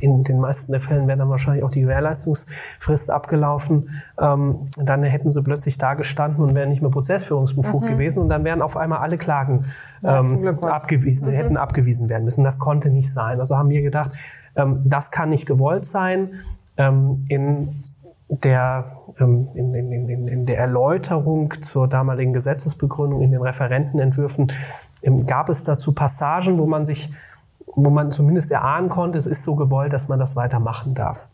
in 0.00 0.22
den 0.24 0.40
meisten 0.40 0.72
der 0.72 0.80
Fällen 0.80 1.08
wäre 1.08 1.18
dann 1.18 1.30
wahrscheinlich 1.30 1.64
auch 1.64 1.70
die 1.70 1.80
Gewährleistungsfrist 1.80 3.10
abgelaufen. 3.10 3.90
Ähm, 4.18 4.68
dann 4.76 5.02
hätten 5.02 5.30
sie 5.30 5.42
plötzlich 5.42 5.78
da 5.78 5.94
gestanden 5.94 6.44
und 6.44 6.54
wären 6.54 6.68
nicht 6.68 6.82
mehr 6.82 6.90
prozessführungsbefugt 6.90 7.86
gewesen 7.86 8.22
und 8.22 8.28
dann 8.28 8.44
wären 8.44 8.60
auf 8.60 8.76
einmal 8.76 8.98
alle 8.98 9.16
Klagen 9.16 9.66
Ja, 10.02 10.20
ähm, 10.20 10.42
mal. 10.60 10.72
abgewiesen, 10.72 11.30
hätten 11.30 11.56
abgewiesen 11.56 12.08
werden 12.08 12.24
müssen. 12.24 12.44
Das 12.44 12.58
konnte 12.58 12.90
nicht 12.90 13.12
sein. 13.12 13.40
Also 13.40 13.56
haben 13.56 13.70
wir 13.70 13.80
gedacht, 13.82 14.10
ähm, 14.54 14.82
das 14.84 15.10
kann 15.10 15.30
nicht 15.30 15.46
gewollt 15.46 15.86
sein. 15.86 16.30
Ähm, 16.76 17.24
in 17.28 17.68
der, 18.28 18.84
ähm, 19.18 19.48
in, 19.54 19.74
in, 19.74 19.92
in, 19.92 20.28
in 20.28 20.46
der 20.46 20.58
Erläuterung 20.58 21.52
zur 21.62 21.88
damaligen 21.88 22.32
Gesetzesbegründung 22.32 23.22
in 23.22 23.32
den 23.32 23.42
Referentenentwürfen 23.42 24.52
ähm, 25.02 25.26
gab 25.26 25.48
es 25.48 25.64
dazu 25.64 25.92
Passagen, 25.92 26.58
wo 26.58 26.66
man 26.66 26.84
sich 26.84 27.12
wo 27.74 27.90
man 27.90 28.12
zumindest 28.12 28.50
erahnen 28.50 28.88
konnte, 28.88 29.18
es 29.18 29.26
ist 29.26 29.42
so 29.42 29.56
gewollt, 29.56 29.92
dass 29.92 30.08
man 30.08 30.18
das 30.18 30.36
weitermachen 30.36 30.94
darf. 30.94 31.28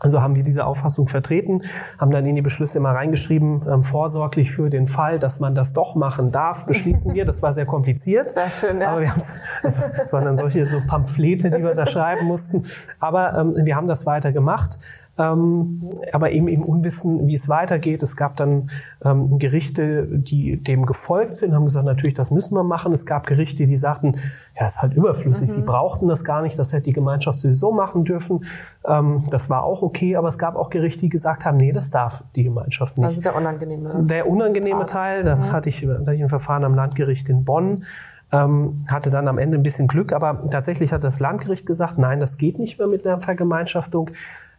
Also 0.00 0.20
haben 0.20 0.34
wir 0.34 0.42
diese 0.42 0.66
Auffassung 0.66 1.08
vertreten, 1.08 1.62
haben 1.98 2.10
dann 2.10 2.26
in 2.26 2.34
die 2.34 2.42
Beschlüsse 2.42 2.76
immer 2.78 2.90
reingeschrieben, 2.90 3.62
ähm, 3.66 3.82
vorsorglich 3.82 4.50
für 4.50 4.68
den 4.68 4.86
Fall, 4.86 5.18
dass 5.18 5.40
man 5.40 5.54
das 5.54 5.72
doch 5.72 5.94
machen 5.94 6.30
darf, 6.30 6.66
beschließen 6.66 7.14
wir. 7.14 7.24
Das 7.24 7.42
war 7.42 7.54
sehr 7.54 7.64
kompliziert. 7.64 8.30
Sehr 8.30 8.50
schön, 8.50 8.80
ja. 8.80 8.90
Aber 8.90 9.00
wir 9.00 9.08
haben 9.08 9.16
es 9.16 9.32
es 9.62 10.12
waren 10.12 10.24
dann 10.24 10.36
solche 10.36 10.66
so 10.66 10.80
Pamphlete, 10.86 11.50
die 11.50 11.62
wir 11.62 11.74
da 11.74 11.86
schreiben 11.86 12.26
mussten. 12.26 12.66
Aber 13.00 13.38
ähm, 13.38 13.54
wir 13.56 13.76
haben 13.76 13.88
das 13.88 14.04
weiter 14.04 14.32
gemacht. 14.32 14.78
Ähm, 15.16 15.80
aber 16.12 16.32
eben 16.32 16.48
im 16.48 16.62
Unwissen, 16.62 17.28
wie 17.28 17.34
es 17.34 17.48
weitergeht. 17.48 18.02
Es 18.02 18.16
gab 18.16 18.36
dann 18.36 18.70
ähm, 19.04 19.38
Gerichte, 19.38 20.06
die 20.06 20.56
dem 20.56 20.86
gefolgt 20.86 21.36
sind, 21.36 21.54
haben 21.54 21.66
gesagt, 21.66 21.86
natürlich, 21.86 22.14
das 22.14 22.32
müssen 22.32 22.56
wir 22.56 22.64
machen. 22.64 22.92
Es 22.92 23.06
gab 23.06 23.26
Gerichte, 23.26 23.66
die 23.66 23.76
sagten, 23.76 24.16
ja, 24.58 24.66
ist 24.66 24.82
halt 24.82 24.94
überflüssig. 24.94 25.50
Sie 25.50 25.62
brauchten 25.62 26.08
das 26.08 26.24
gar 26.24 26.42
nicht, 26.42 26.58
das 26.58 26.72
hätte 26.72 26.84
die 26.84 26.92
Gemeinschaft 26.92 27.38
sowieso 27.38 27.70
machen 27.70 28.04
dürfen. 28.04 28.44
Ähm, 28.86 29.22
das 29.30 29.50
war 29.50 29.62
auch 29.62 29.82
okay, 29.82 30.16
aber 30.16 30.28
es 30.28 30.38
gab 30.38 30.56
auch 30.56 30.70
Gerichte, 30.70 31.02
die 31.02 31.10
gesagt 31.10 31.44
haben, 31.44 31.58
nee, 31.58 31.72
das 31.72 31.90
darf 31.90 32.24
die 32.34 32.42
Gemeinschaft 32.44 32.98
nicht. 32.98 33.06
Also 33.06 33.20
der 33.20 33.36
unangenehme. 33.36 34.04
Der 34.04 34.28
unangenehme 34.28 34.84
Teil, 34.86 35.22
da 35.22 35.38
hatte 35.52 35.68
ich, 35.68 35.80
da 35.82 36.00
hatte 36.00 36.14
ich 36.14 36.22
ein 36.22 36.28
Verfahren 36.28 36.64
am 36.64 36.74
Landgericht 36.74 37.28
in 37.28 37.44
Bonn, 37.44 37.84
ähm, 38.32 38.84
hatte 38.88 39.10
dann 39.10 39.28
am 39.28 39.38
Ende 39.38 39.58
ein 39.58 39.62
bisschen 39.62 39.86
Glück, 39.86 40.12
aber 40.12 40.50
tatsächlich 40.50 40.92
hat 40.92 41.04
das 41.04 41.20
Landgericht 41.20 41.66
gesagt, 41.66 41.98
nein, 41.98 42.20
das 42.20 42.38
geht 42.38 42.58
nicht 42.58 42.78
mehr 42.78 42.88
mit 42.88 43.06
einer 43.06 43.20
Vergemeinschaftung. 43.20 44.10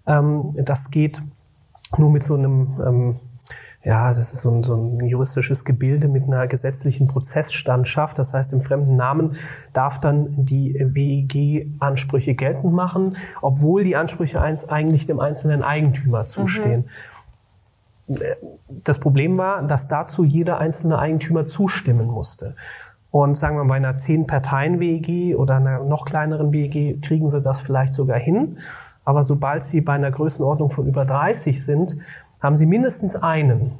Ähm, 0.07 0.53
das 0.55 0.91
geht 0.91 1.21
nur 1.97 2.11
mit 2.11 2.23
so 2.23 2.35
einem, 2.35 2.67
ähm, 2.85 3.15
ja, 3.83 4.13
das 4.13 4.33
ist 4.33 4.41
so 4.41 4.51
ein, 4.51 4.63
so 4.63 4.75
ein 4.75 5.05
juristisches 5.05 5.63
Gebilde 5.63 6.07
mit 6.07 6.23
einer 6.23 6.47
gesetzlichen 6.47 7.07
Prozessstandschaft. 7.07 8.17
Das 8.17 8.33
heißt, 8.33 8.53
im 8.53 8.61
fremden 8.61 8.95
Namen 8.95 9.35
darf 9.73 9.99
dann 9.99 10.27
die 10.45 10.73
WEG 10.73 11.71
Ansprüche 11.79 12.33
geltend 12.33 12.73
machen, 12.73 13.15
obwohl 13.41 13.83
die 13.83 13.95
Ansprüche 13.95 14.41
eins 14.41 14.67
eigentlich 14.69 15.05
dem 15.05 15.19
einzelnen 15.19 15.61
Eigentümer 15.61 16.25
zustehen. 16.25 16.85
Das 18.69 18.99
Problem 18.99 19.37
war, 19.37 19.63
dass 19.63 19.87
dazu 19.87 20.23
jeder 20.23 20.59
einzelne 20.59 20.99
Eigentümer 20.99 21.45
zustimmen 21.45 22.07
musste. 22.07 22.55
Und 23.15 23.37
sagen 23.37 23.55
wir 23.55 23.63
mal, 23.63 23.69
bei 23.69 23.75
einer 23.77 23.95
10-Parteien-WEG 23.95 25.37
oder 25.37 25.55
einer 25.55 25.79
noch 25.85 26.03
kleineren 26.03 26.51
WEG 26.51 27.01
kriegen 27.01 27.29
sie 27.29 27.41
das 27.41 27.61
vielleicht 27.61 27.93
sogar 27.93 28.19
hin. 28.19 28.57
Aber 29.05 29.23
sobald 29.23 29.63
sie 29.63 29.79
bei 29.79 29.93
einer 29.93 30.11
Größenordnung 30.11 30.69
von 30.69 30.85
über 30.85 31.05
30 31.05 31.63
sind, 31.63 31.95
haben 32.43 32.57
sie 32.57 32.65
mindestens 32.65 33.15
einen, 33.15 33.71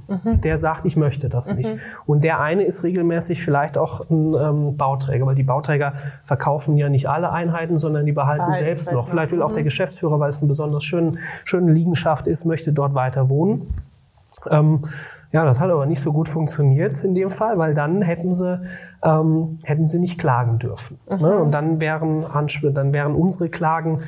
der 0.42 0.58
sagt, 0.58 0.86
ich 0.86 0.96
möchte 0.96 1.28
das 1.28 1.54
nicht. 1.54 1.76
Und 2.06 2.24
der 2.24 2.40
eine 2.40 2.64
ist 2.64 2.84
regelmäßig 2.84 3.44
vielleicht 3.44 3.78
auch 3.78 4.10
ein 4.10 4.36
ähm, 4.36 4.78
Bauträger, 4.78 5.26
weil 5.26 5.36
die 5.36 5.44
Bauträger 5.44 5.92
verkaufen 6.24 6.78
ja 6.78 6.88
nicht 6.88 7.10
alle 7.10 7.30
Einheiten, 7.30 7.78
sondern 7.78 8.06
die 8.06 8.14
behalten, 8.14 8.46
Behalten 8.46 8.64
selbst 8.64 8.94
noch. 8.94 9.06
Vielleicht 9.10 9.34
will 9.34 9.42
auch 9.42 9.52
der 9.52 9.64
Geschäftsführer, 9.64 10.18
weil 10.18 10.30
es 10.30 10.40
eine 10.40 10.48
besonders 10.48 10.86
schön, 10.86 11.18
schöne 11.44 11.74
Liegenschaft 11.74 12.26
ist, 12.26 12.46
möchte 12.46 12.72
dort 12.72 12.96
weiter 12.96 13.28
wohnen. 13.28 13.68
Ähm, 14.50 14.82
ja, 15.32 15.44
das 15.44 15.60
hat 15.60 15.70
aber 15.70 15.86
nicht 15.86 16.00
so 16.02 16.14
gut 16.14 16.30
funktioniert 16.30 17.04
in 17.04 17.14
dem 17.14 17.30
Fall, 17.30 17.58
weil 17.58 17.74
dann 17.74 18.02
hätten 18.02 18.34
sie 18.34 18.62
ähm, 19.04 19.58
hätten 19.66 19.86
sie 19.86 20.00
nicht 20.00 20.18
klagen 20.18 20.60
dürfen. 20.60 20.98
Ne? 21.10 21.38
Und 21.38 21.52
dann 21.52 21.82
wären 21.82 22.26
dann 22.74 22.94
wären 22.94 23.16
unsere 23.16 23.50
Klagen, 23.50 24.00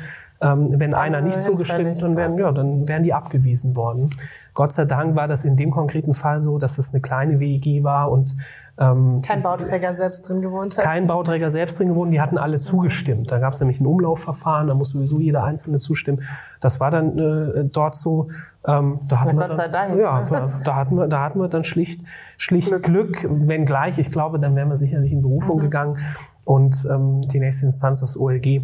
ähm, 0.41 0.79
wenn 0.79 0.93
einer 0.93 1.21
nicht 1.21 1.41
zugestimmt, 1.41 2.01
dann 2.01 2.15
wären 2.15 2.37
ja, 2.37 2.51
dann 2.51 2.87
wären 2.87 3.03
die 3.03 3.13
abgewiesen 3.13 3.75
worden. 3.75 4.09
Gott 4.53 4.71
sei 4.71 4.85
Dank 4.85 5.15
war 5.15 5.27
das 5.27 5.45
in 5.45 5.55
dem 5.55 5.71
konkreten 5.71 6.13
Fall 6.13 6.41
so, 6.41 6.57
dass 6.57 6.77
es 6.77 6.93
eine 6.93 7.01
kleine 7.01 7.39
WEG 7.39 7.83
war 7.83 8.09
und 8.11 8.35
ähm, 8.79 9.21
Kein 9.23 9.41
Bauträger 9.41 9.95
selbst 9.95 10.29
drin 10.29 10.41
gewohnt 10.41 10.77
hat. 10.77 10.83
kein 10.83 11.07
Bauträger 11.07 11.49
selbst 11.49 11.79
drin 11.79 11.89
gewohnt, 11.89 12.13
die 12.13 12.21
hatten 12.21 12.37
alle 12.37 12.59
zugestimmt. 12.59 13.31
Da 13.31 13.39
gab 13.39 13.53
es 13.53 13.59
nämlich 13.59 13.81
ein 13.81 13.87
Umlaufverfahren, 13.87 14.67
da 14.67 14.75
muss 14.75 14.91
sowieso 14.91 15.19
jeder 15.19 15.43
Einzelne 15.43 15.79
zustimmen. 15.79 16.21
Das 16.61 16.79
war 16.79 16.91
dann 16.91 17.17
äh, 17.17 17.65
dort 17.65 17.95
so. 17.95 18.29
Ähm, 18.67 18.99
da 19.07 19.21
hatten 19.21 19.35
Na, 19.35 19.41
wir 19.41 19.47
Gott 19.47 19.49
dann, 19.49 19.55
sei 19.55 19.67
Dank. 19.69 19.99
Ja, 19.99 20.21
da, 20.63 20.75
hatten 20.75 20.97
wir, 20.97 21.07
da 21.07 21.23
hatten 21.23 21.39
wir 21.39 21.47
dann 21.47 21.63
schlicht, 21.63 22.01
schlicht 22.37 22.83
Glück. 22.83 23.25
wenngleich, 23.29 23.97
ich 23.97 24.11
glaube, 24.11 24.39
dann 24.39 24.55
wären 24.55 24.69
wir 24.69 24.77
sicherlich 24.77 25.11
in 25.11 25.21
Berufung 25.21 25.59
gegangen 25.59 25.97
und 26.43 26.85
ähm, 26.91 27.21
die 27.21 27.39
nächste 27.39 27.65
Instanz, 27.65 28.01
das 28.01 28.19
OLG, 28.19 28.61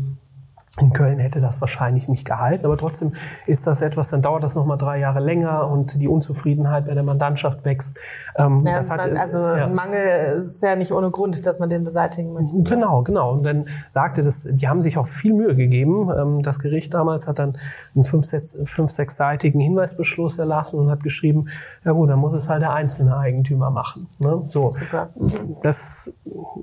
in 0.79 0.91
Köln 0.91 1.19
hätte 1.19 1.39
das 1.39 1.61
wahrscheinlich 1.61 2.09
nicht 2.09 2.25
gehalten, 2.25 2.65
aber 2.65 2.77
trotzdem 2.77 3.13
ist 3.45 3.67
das 3.67 3.81
etwas, 3.81 4.09
dann 4.09 4.23
dauert 4.23 4.41
das 4.41 4.55
nochmal 4.55 4.79
drei 4.79 4.97
Jahre 4.97 5.19
länger 5.19 5.67
und 5.69 6.01
die 6.01 6.07
Unzufriedenheit 6.07 6.87
bei 6.87 6.95
der 6.95 7.03
Mandantschaft 7.03 7.63
wächst. 7.63 7.99
Ähm, 8.35 8.65
Ja, 8.65 8.73
das 8.73 8.89
hat, 8.89 9.05
man, 9.05 9.17
also 9.17 9.37
ja. 9.37 9.65
ein 9.67 9.75
Mangel 9.75 10.37
ist 10.37 10.63
ja 10.63 10.75
nicht 10.75 10.91
ohne 10.91 11.11
Grund, 11.11 11.45
dass 11.45 11.59
man 11.59 11.69
den 11.69 11.83
beseitigen 11.83 12.33
möchte. 12.33 12.63
Genau, 12.63 13.03
genau. 13.03 13.33
Und 13.33 13.43
dann 13.43 13.67
sagte 13.87 14.23
das, 14.23 14.47
die 14.51 14.67
haben 14.67 14.81
sich 14.81 14.97
auch 14.97 15.05
viel 15.05 15.33
Mühe 15.33 15.55
gegeben. 15.55 16.09
Ähm, 16.09 16.41
Das 16.41 16.57
Gericht 16.57 16.91
damals 16.95 17.27
hat 17.27 17.37
dann 17.37 17.55
einen 17.93 18.03
fünf, 18.03 18.25
fünf 18.63 18.89
sechsseitigen 18.89 19.61
Hinweisbeschluss 19.61 20.39
erlassen 20.39 20.79
und 20.79 20.89
hat 20.89 21.03
geschrieben, 21.03 21.49
ja 21.85 21.91
gut, 21.91 22.09
dann 22.09 22.17
muss 22.17 22.33
es 22.33 22.49
halt 22.49 22.63
der 22.63 22.73
einzelne 22.73 23.15
Eigentümer 23.15 23.69
machen. 23.69 24.07
Ne? 24.17 24.41
So. 24.49 24.71
Super. 24.71 25.09
Das 25.61 26.11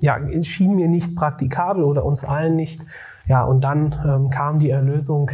ja, 0.01 0.17
schien 0.43 0.75
mir 0.75 0.89
nicht 0.89 1.15
praktikabel 1.15 1.85
oder 1.85 2.03
uns 2.03 2.25
allen 2.25 2.57
nicht. 2.57 2.81
Ja, 3.27 3.43
und 3.43 3.63
dann 3.63 3.95
ähm, 4.05 4.29
kam 4.29 4.59
die 4.59 4.69
Erlösung, 4.69 5.31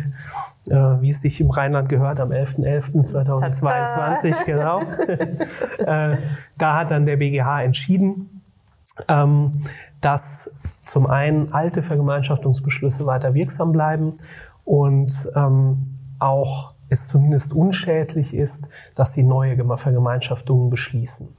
äh, 0.69 0.73
wie 0.73 1.09
es 1.09 1.21
sich 1.21 1.41
im 1.41 1.49
Rheinland 1.49 1.89
gehört, 1.89 2.19
am 2.19 2.31
11.11.2022, 2.31 4.45
genau. 4.45 4.81
äh, 5.79 6.17
da 6.57 6.75
hat 6.75 6.91
dann 6.91 7.05
der 7.05 7.17
BGH 7.17 7.63
entschieden, 7.63 8.41
ähm, 9.07 9.51
dass 10.01 10.59
zum 10.85 11.07
einen 11.07 11.53
alte 11.53 11.81
Vergemeinschaftungsbeschlüsse 11.81 13.05
weiter 13.05 13.33
wirksam 13.33 13.71
bleiben 13.71 14.13
und 14.63 15.13
ähm, 15.35 15.81
auch 16.19 16.73
es 16.89 17.07
zumindest 17.07 17.53
unschädlich 17.53 18.33
ist, 18.33 18.69
dass 18.95 19.13
sie 19.13 19.23
neue 19.23 19.55
Geme- 19.55 19.77
Vergemeinschaftungen 19.77 20.69
beschließen. 20.69 21.29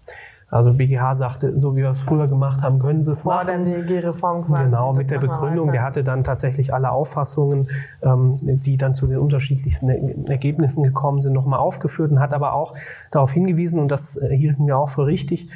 Also 0.51 0.73
BGH 0.73 1.15
sagte, 1.15 1.61
so 1.61 1.77
wie 1.77 1.83
wir 1.83 1.91
es 1.91 2.01
früher 2.01 2.27
gemacht 2.27 2.63
haben, 2.63 2.79
können 2.79 3.03
sie 3.03 3.13
es 3.13 3.21
Vor 3.23 3.35
machen. 3.35 3.67
der 3.67 3.83
DG-Reform 3.83 4.47
quasi. 4.47 4.65
Genau, 4.65 4.95
mit 4.95 5.11
der 5.11 5.19
Begründung, 5.19 5.73
der 5.73 5.83
hatte 5.83 6.03
dann 6.03 6.25
tatsächlich 6.25 6.73
alle 6.73 6.91
Auffassungen, 6.91 7.69
ähm, 8.03 8.39
die 8.41 8.79
dann 8.79 8.95
zu 8.95 9.07
den 9.07 9.19
unterschiedlichsten 9.19 9.91
Er- 9.91 10.31
Ergebnissen 10.31 10.83
gekommen 10.85 11.21
sind, 11.21 11.35
nochmal 11.35 11.59
aufgeführt 11.59 12.11
und 12.13 12.21
hat 12.21 12.33
aber 12.33 12.55
auch 12.55 12.75
darauf 13.11 13.31
hingewiesen, 13.33 13.79
und 13.79 13.89
das 13.89 14.17
äh, 14.17 14.35
hielten 14.35 14.67
wir 14.67 14.79
auch 14.79 14.89
für 14.89 15.05
richtig, 15.05 15.51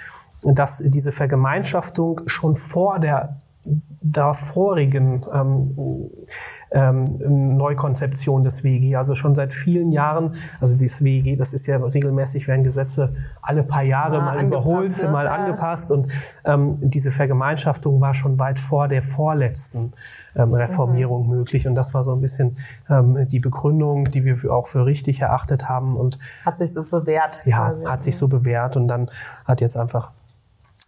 dass 0.44 0.78
diese 0.84 1.10
Vergemeinschaftung 1.12 2.20
schon 2.26 2.54
vor 2.54 2.98
der 2.98 3.36
davorigen 3.64 5.24
ähm, 5.32 6.10
ähm, 6.72 7.56
Neukonzeption 7.56 8.42
des 8.44 8.64
WEG. 8.64 8.96
Also 8.96 9.14
schon 9.14 9.34
seit 9.34 9.52
vielen 9.54 9.92
Jahren, 9.92 10.34
also 10.60 10.76
das 10.76 11.04
WEG, 11.04 11.36
das 11.36 11.52
ist 11.52 11.66
ja 11.66 11.76
regelmäßig, 11.76 12.48
werden 12.48 12.64
Gesetze 12.64 13.14
alle 13.40 13.62
paar 13.62 13.82
Jahre 13.82 14.16
ja, 14.16 14.22
mal 14.22 14.44
überholt, 14.44 15.02
ne? 15.02 15.08
mal 15.10 15.26
ja. 15.26 15.34
angepasst 15.34 15.90
und 15.90 16.08
ähm, 16.44 16.78
diese 16.80 17.10
Vergemeinschaftung 17.10 18.00
war 18.00 18.14
schon 18.14 18.38
weit 18.38 18.58
vor 18.58 18.88
der 18.88 19.02
vorletzten 19.02 19.92
ähm, 20.34 20.54
Reformierung 20.54 21.24
mhm. 21.24 21.36
möglich 21.36 21.66
und 21.68 21.74
das 21.74 21.94
war 21.94 22.02
so 22.02 22.14
ein 22.14 22.20
bisschen 22.20 22.56
ähm, 22.88 23.28
die 23.28 23.40
Begründung, 23.40 24.10
die 24.10 24.24
wir 24.24 24.52
auch 24.52 24.66
für 24.66 24.86
richtig 24.86 25.20
erachtet 25.20 25.68
haben 25.68 25.96
und 25.96 26.18
hat 26.44 26.58
sich 26.58 26.72
so 26.72 26.82
bewährt. 26.82 27.42
Ja, 27.44 27.70
quasi. 27.70 27.84
hat 27.84 28.02
sich 28.02 28.16
so 28.16 28.28
bewährt 28.28 28.76
und 28.76 28.88
dann 28.88 29.10
hat 29.44 29.60
jetzt 29.60 29.76
einfach 29.76 30.12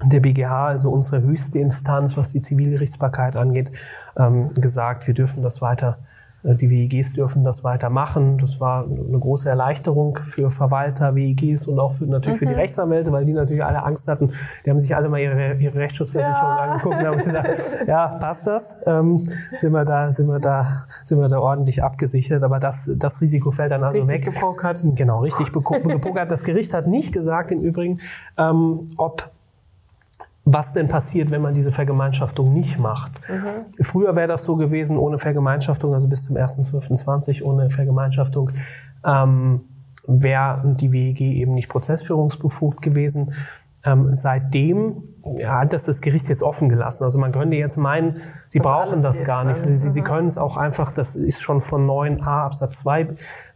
der 0.03 0.21
BGH, 0.21 0.67
also 0.67 0.91
unsere 0.91 1.23
höchste 1.23 1.59
Instanz, 1.59 2.17
was 2.17 2.31
die 2.31 2.41
Zivilgerichtsbarkeit 2.41 3.37
angeht, 3.37 3.71
ähm, 4.17 4.51
gesagt, 4.55 5.07
wir 5.07 5.15
dürfen 5.15 5.43
das 5.43 5.63
weiter, 5.63 5.99
äh, 6.43 6.57
die 6.57 6.69
WEGs 6.69 7.13
dürfen 7.13 7.45
das 7.45 7.63
weiter 7.63 7.91
machen. 7.91 8.39
Das 8.39 8.61
war 8.61 8.85
eine 8.85 9.19
große 9.19 9.49
Erleichterung 9.49 10.19
für 10.23 10.51
Verwalter, 10.51 11.15
WEGs 11.15 11.69
und 11.69 11.79
auch 11.79 11.95
für, 11.95 12.07
natürlich 12.07 12.37
mhm. 12.37 12.39
für 12.41 12.47
die 12.47 12.53
mhm. 12.53 12.59
Rechtsanwälte, 12.59 13.13
weil 13.13 13.25
die 13.25 13.33
natürlich 13.33 13.65
alle 13.65 13.85
Angst 13.85 14.09
hatten. 14.09 14.33
Die 14.65 14.71
haben 14.71 14.81
sich 14.81 14.95
alle 14.97 15.09
mal 15.09 15.21
ihre, 15.21 15.55
ihre 15.55 15.79
Rechtsschutzversicherung 15.79 16.43
ja. 16.43 16.57
angeguckt 16.57 16.97
und 16.97 17.07
haben 17.07 17.19
gesagt, 17.19 17.61
ja, 17.87 18.09
passt 18.19 18.49
das? 18.49 18.77
Ähm, 18.87 19.19
sind 19.59 19.73
wir 19.73 19.85
da, 19.85 20.13
sind 20.13 20.27
wir 20.27 20.41
da, 20.41 20.87
sind 21.05 21.21
wir 21.21 21.29
da 21.29 21.39
ordentlich 21.39 21.83
abgesichert? 21.83 22.43
Aber 22.43 22.59
das, 22.59 22.91
das 22.97 23.21
Risiko 23.21 23.53
fällt 23.53 23.71
dann 23.71 23.85
also 23.85 24.01
richtig 24.01 24.27
weg. 24.27 24.35
Gepokert. 24.35 24.85
Genau, 24.97 25.21
richtig 25.21 25.53
gepokert. 25.53 26.33
Das 26.33 26.43
Gericht 26.43 26.75
hat 26.75 26.89
nicht 26.89 27.13
gesagt 27.13 27.53
im 27.53 27.61
Übrigen, 27.61 28.01
ähm, 28.37 28.89
ob 28.97 29.31
was 30.55 30.73
denn 30.73 30.89
passiert, 30.89 31.33
wenn 31.33 31.43
man 31.43 31.53
diese 31.53 31.73
Vergemeinschaftung 31.73 32.53
nicht 32.53 32.79
macht. 32.79 33.13
Mhm. 33.29 33.85
Früher 33.85 34.15
wäre 34.15 34.29
das 34.29 34.45
so 34.45 34.57
gewesen, 34.57 34.97
ohne 34.97 35.19
Vergemeinschaftung, 35.19 35.93
also 35.93 36.09
bis 36.09 36.27
zum 36.27 36.37
1.12.20 36.37 37.43
ohne 37.43 37.71
Vergemeinschaftung, 37.71 38.51
ähm, 39.05 39.63
wäre 40.07 40.77
die 40.79 40.93
WEG 40.93 41.21
eben 41.21 41.55
nicht 41.55 41.69
prozessführungsbefugt 41.69 42.81
gewesen. 42.83 43.35
Ähm, 43.85 44.09
seitdem 44.15 45.15
ja, 45.39 45.61
hat 45.61 45.73
das 45.73 45.85
das 45.85 46.01
Gericht 46.01 46.29
jetzt 46.29 46.43
offen 46.43 46.69
gelassen. 46.69 47.05
Also 47.05 47.19
man 47.19 47.33
könnte 47.33 47.57
jetzt 47.57 47.79
meinen, 47.79 48.21
sie 48.49 48.59
das 48.59 48.67
brauchen 48.67 49.03
das 49.03 49.25
gar 49.25 49.45
nicht. 49.45 49.57
Sie, 49.57 49.77
sie, 49.77 50.03
können 50.03 50.27
es 50.27 50.37
auch 50.37 50.57
einfach, 50.57 50.93
das 50.93 51.17
ist 51.17 51.41
schon 51.41 51.61
von 51.61 51.87
9a 51.87 52.45
Absatz 52.45 52.79
2 52.79 53.09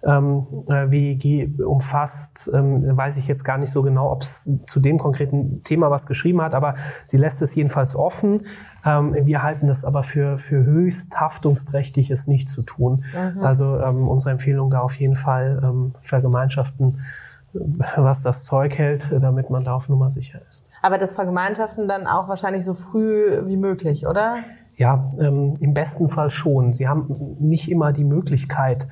ähm, 0.04 0.46
äh, 0.68 0.90
WEG 0.90 1.60
umfasst. 1.60 2.50
Ähm, 2.54 2.96
weiß 2.96 3.18
ich 3.18 3.28
jetzt 3.28 3.44
gar 3.44 3.58
nicht 3.58 3.70
so 3.70 3.82
genau, 3.82 4.10
ob 4.10 4.22
es 4.22 4.50
zu 4.66 4.80
dem 4.80 4.98
konkreten 4.98 5.62
Thema 5.62 5.90
was 5.90 6.06
geschrieben 6.06 6.40
hat, 6.40 6.54
aber 6.54 6.74
sie 7.04 7.18
lässt 7.18 7.42
es 7.42 7.54
jedenfalls 7.54 7.94
offen. 7.94 8.46
Ähm, 8.86 9.14
wir 9.14 9.42
halten 9.42 9.66
das 9.66 9.84
aber 9.84 10.02
für, 10.02 10.38
für 10.38 10.64
höchst 10.64 11.20
haftungsträchtig, 11.20 12.10
es 12.10 12.26
nicht 12.26 12.48
zu 12.48 12.62
tun. 12.62 13.04
Mhm. 13.14 13.44
Also 13.44 13.78
ähm, 13.78 14.08
unsere 14.08 14.30
Empfehlung 14.32 14.70
da 14.70 14.80
auf 14.80 14.94
jeden 14.94 15.16
Fall 15.16 15.60
ähm, 15.62 15.94
Vergemeinschaften 16.00 17.00
was 17.52 18.22
das 18.22 18.44
Zeug 18.44 18.76
hält, 18.78 19.10
damit 19.10 19.50
man 19.50 19.64
da 19.64 19.74
auf 19.74 19.88
Nummer 19.88 20.10
sicher 20.10 20.40
ist. 20.48 20.68
Aber 20.82 20.98
das 20.98 21.14
Vergemeinschaften 21.14 21.88
dann 21.88 22.06
auch 22.06 22.28
wahrscheinlich 22.28 22.64
so 22.64 22.74
früh 22.74 23.46
wie 23.46 23.56
möglich, 23.56 24.06
oder? 24.06 24.34
Ja, 24.76 25.08
ähm, 25.20 25.54
im 25.60 25.74
besten 25.74 26.08
Fall 26.08 26.30
schon. 26.30 26.72
Sie 26.72 26.88
haben 26.88 27.36
nicht 27.40 27.70
immer 27.70 27.92
die 27.92 28.04
Möglichkeit, 28.04 28.86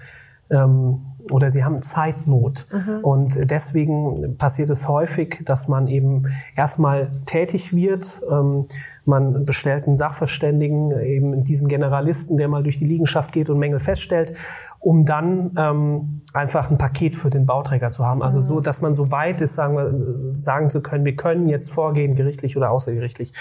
ähm, 0.51 1.06
oder 1.31 1.51
sie 1.51 1.65
haben 1.65 1.83
Zeitnot. 1.83 2.67
Mhm. 2.73 3.05
Und 3.05 3.51
deswegen 3.51 4.37
passiert 4.37 4.71
es 4.71 4.89
häufig, 4.89 5.43
dass 5.45 5.69
man 5.69 5.89
eben 5.89 6.27
erstmal 6.57 7.11
tätig 7.27 7.75
wird. 7.75 8.23
Ähm, 8.31 8.67
man 9.05 9.45
bestellt 9.45 9.87
einen 9.87 9.97
Sachverständigen, 9.97 10.91
eben 11.01 11.45
diesen 11.45 11.69
Generalisten, 11.69 12.37
der 12.37 12.49
mal 12.49 12.63
durch 12.63 12.79
die 12.79 12.85
Liegenschaft 12.85 13.33
geht 13.33 13.49
und 13.51 13.59
Mängel 13.59 13.79
feststellt, 13.79 14.35
um 14.81 15.05
dann 15.05 15.53
ähm, 15.57 16.23
einfach 16.35 16.71
ein 16.71 16.79
Paket 16.79 17.15
für 17.15 17.31
den 17.31 17.47
Bauträger 17.47 17.91
zu 17.91 18.05
haben. 18.05 18.23
Also 18.23 18.41
mhm. 18.41 18.45
so, 18.45 18.61
dass 18.61 18.83
man 18.83 18.95
so 18.95 19.13
weit 19.13 19.41
ist, 19.41 19.55
sagen, 19.55 19.77
wir, 19.77 20.35
sagen 20.35 20.71
zu 20.71 20.83
können, 20.83 21.05
wir 21.05 21.17
können 21.17 21.49
jetzt 21.49 21.71
vorgehen, 21.71 22.15
gerichtlich 22.15 22.57
oder 22.57 22.71
außergerichtlich. 22.71 23.33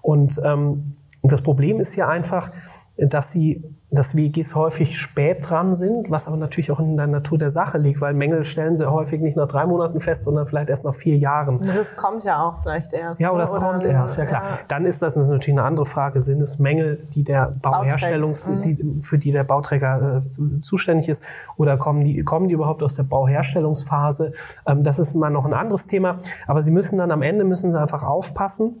Und 0.00 0.40
ähm, 0.44 0.96
das 1.30 1.42
Problem 1.42 1.78
ist 1.78 1.94
hier 1.94 2.08
einfach, 2.08 2.50
dass 2.96 3.32
sie 3.32 3.62
dass 3.92 4.16
WGs 4.16 4.54
häufig 4.54 4.98
spät 4.98 5.48
dran 5.48 5.74
sind, 5.74 6.10
was 6.10 6.26
aber 6.26 6.38
natürlich 6.38 6.70
auch 6.70 6.80
in 6.80 6.96
der 6.96 7.06
Natur 7.06 7.36
der 7.36 7.50
Sache 7.50 7.76
liegt, 7.76 8.00
weil 8.00 8.14
Mängel 8.14 8.42
stellen 8.42 8.78
sie 8.78 8.90
häufig 8.90 9.20
nicht 9.20 9.36
nach 9.36 9.46
drei 9.46 9.66
Monaten 9.66 10.00
fest, 10.00 10.22
sondern 10.22 10.46
vielleicht 10.46 10.70
erst 10.70 10.86
nach 10.86 10.94
vier 10.94 11.18
Jahren. 11.18 11.60
Das 11.60 11.94
kommt 11.94 12.24
ja 12.24 12.42
auch 12.42 12.62
vielleicht 12.62 12.94
erst. 12.94 13.20
Ja, 13.20 13.30
oder 13.30 13.40
das 13.40 13.52
oder 13.52 13.60
kommt 13.60 13.84
erst, 13.84 14.16
ja 14.16 14.24
klar. 14.24 14.44
Ja. 14.44 14.58
Dann 14.68 14.86
ist 14.86 15.02
das 15.02 15.14
natürlich 15.14 15.50
eine 15.50 15.64
andere 15.64 15.84
Frage. 15.84 16.22
Sind 16.22 16.40
es 16.40 16.58
Mängel, 16.58 17.06
die 17.14 17.22
der 17.22 17.54
Bauherstellungs, 17.60 18.48
mhm. 18.48 18.62
die, 18.62 19.00
für 19.02 19.18
die 19.18 19.30
der 19.30 19.44
Bauträger 19.44 20.22
äh, 20.22 20.60
zuständig 20.62 21.10
ist, 21.10 21.22
oder 21.58 21.76
kommen 21.76 22.02
die, 22.02 22.24
kommen 22.24 22.48
die 22.48 22.54
überhaupt 22.54 22.82
aus 22.82 22.96
der 22.96 23.04
Bauherstellungsphase? 23.04 24.32
Ähm, 24.66 24.84
das 24.84 24.98
ist 24.98 25.14
mal 25.14 25.28
noch 25.28 25.44
ein 25.44 25.52
anderes 25.52 25.86
Thema. 25.86 26.16
Aber 26.46 26.62
sie 26.62 26.70
müssen 26.70 26.96
dann 26.96 27.10
am 27.10 27.20
Ende 27.20 27.44
müssen 27.44 27.70
sie 27.70 27.78
einfach 27.78 28.04
aufpassen, 28.04 28.80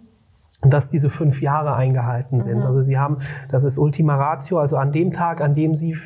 dass 0.64 0.88
diese 0.88 1.10
fünf 1.10 1.42
Jahre 1.42 1.74
eingehalten 1.74 2.40
sind. 2.40 2.58
Mhm. 2.58 2.66
Also 2.66 2.82
sie 2.82 2.98
haben, 2.98 3.18
das 3.50 3.64
ist 3.64 3.78
Ultima 3.78 4.16
Ratio, 4.16 4.58
also 4.58 4.76
an 4.76 4.92
dem 4.92 5.12
Tag, 5.12 5.40
an 5.40 5.54
dem 5.54 5.74
sie 5.74 5.96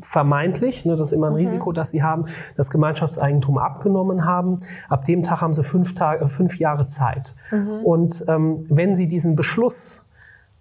vermeintlich, 0.00 0.84
ne, 0.84 0.96
das 0.96 1.10
ist 1.10 1.16
immer 1.16 1.28
ein 1.28 1.32
mhm. 1.32 1.38
Risiko, 1.38 1.72
dass 1.72 1.90
sie 1.90 2.02
haben, 2.02 2.26
das 2.56 2.70
Gemeinschaftseigentum 2.70 3.58
abgenommen 3.58 4.24
haben. 4.24 4.58
Ab 4.88 5.04
dem 5.04 5.22
Tag 5.22 5.40
haben 5.40 5.54
sie 5.54 5.64
fünf, 5.64 5.94
Tage, 5.94 6.28
fünf 6.28 6.58
Jahre 6.58 6.86
Zeit. 6.86 7.34
Mhm. 7.50 7.84
Und 7.84 8.24
ähm, 8.28 8.64
wenn 8.68 8.94
sie 8.94 9.08
diesen 9.08 9.34
Beschluss 9.34 10.06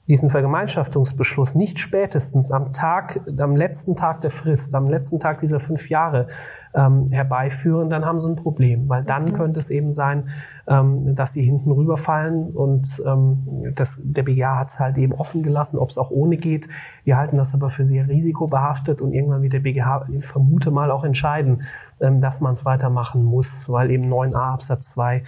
diesen 0.10 0.32
Vergemeinschaftungsbeschluss 0.32 1.54
nicht 1.54 1.78
spätestens 1.78 2.52
am 2.52 2.74
Tag, 2.74 3.22
am 3.38 3.56
letzten 3.56 3.96
Tag 3.96 4.22
der 4.22 4.32
Frist, 4.32 4.74
am 4.74 4.88
letzten 4.88 5.20
Tag 5.20 5.40
dieser 5.40 5.60
fünf 5.60 5.88
Jahre 5.90 6.26
ähm, 6.74 7.10
herbeiführen, 7.12 7.92
dann 7.92 8.06
haben 8.06 8.20
sie 8.20 8.28
ein 8.28 8.36
Problem, 8.36 8.90
weil 8.90 9.04
dann 9.04 9.26
mhm. 9.26 9.34
könnte 9.34 9.60
es 9.60 9.70
eben 9.70 9.92
sein, 9.92 10.30
ähm, 10.68 11.14
dass 11.14 11.34
sie 11.34 11.44
hinten 11.44 11.72
rüberfallen 11.72 12.50
und 12.56 13.02
ähm, 13.06 13.72
das, 13.76 14.02
der 14.04 14.24
BGA 14.24 14.58
hat 14.58 14.70
es 14.70 14.80
halt 14.80 14.98
eben 14.98 15.14
offen 15.14 15.44
gelassen, 15.44 15.78
ob 15.78 15.90
es 15.90 16.00
auch 16.00 16.10
ohne 16.10 16.38
geht. 16.38 16.68
Wir 17.04 17.18
halten 17.18 17.38
das 17.38 17.54
aber 17.54 17.70
für 17.70 17.86
sehr 17.86 18.08
risikobehaftet 18.08 19.02
und 19.02 19.14
irgendwann 19.14 19.44
wird 19.44 19.54
der 19.54 19.60
BGH, 19.60 20.08
ich 20.12 20.26
vermute 20.26 20.72
mal, 20.72 20.90
auch 20.90 21.04
entscheiden, 21.04 21.62
ähm, 22.02 22.20
dass 22.20 22.42
man 22.42 22.54
es 22.54 22.66
weitermachen 22.66 23.24
muss, 23.24 23.70
weil 23.70 23.92
eben 23.92 24.12
9a 24.12 24.54
Absatz 24.54 24.90
2 24.90 25.24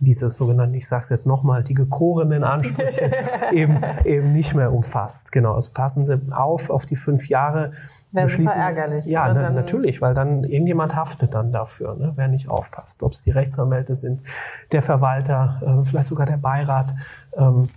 diese 0.00 0.30
sogenannten, 0.30 0.74
ich 0.74 0.86
sage 0.86 1.02
es 1.02 1.08
jetzt 1.10 1.26
nochmal, 1.26 1.62
die 1.62 1.74
gekorenen 1.74 2.44
Ansprüche 2.44 3.10
eben, 3.52 3.80
eben 4.04 4.32
nicht 4.32 4.54
mehr 4.54 4.72
umfasst. 4.72 5.32
Genau, 5.32 5.54
also 5.54 5.70
passen 5.72 6.04
Sie 6.04 6.20
auf 6.30 6.70
auf 6.70 6.86
die 6.86 6.96
fünf 6.96 7.28
Jahre. 7.28 7.72
Wäre 8.12 8.28
super 8.28 8.52
ärgerlich. 8.52 9.06
Ja, 9.06 9.32
na, 9.32 9.50
natürlich, 9.50 10.02
weil 10.02 10.14
dann 10.14 10.44
irgendjemand 10.44 10.94
haftet 10.96 11.34
dann 11.34 11.52
dafür, 11.52 11.96
ne, 11.96 12.12
wer 12.16 12.28
nicht 12.28 12.48
aufpasst. 12.48 13.02
Ob 13.02 13.12
es 13.12 13.24
die 13.24 13.30
Rechtsanwälte 13.30 13.94
sind, 13.94 14.20
der 14.72 14.82
Verwalter, 14.82 15.60
äh, 15.64 15.84
vielleicht 15.84 16.08
sogar 16.08 16.26
der 16.26 16.38
Beirat. 16.38 16.92
Ähm, 17.36 17.68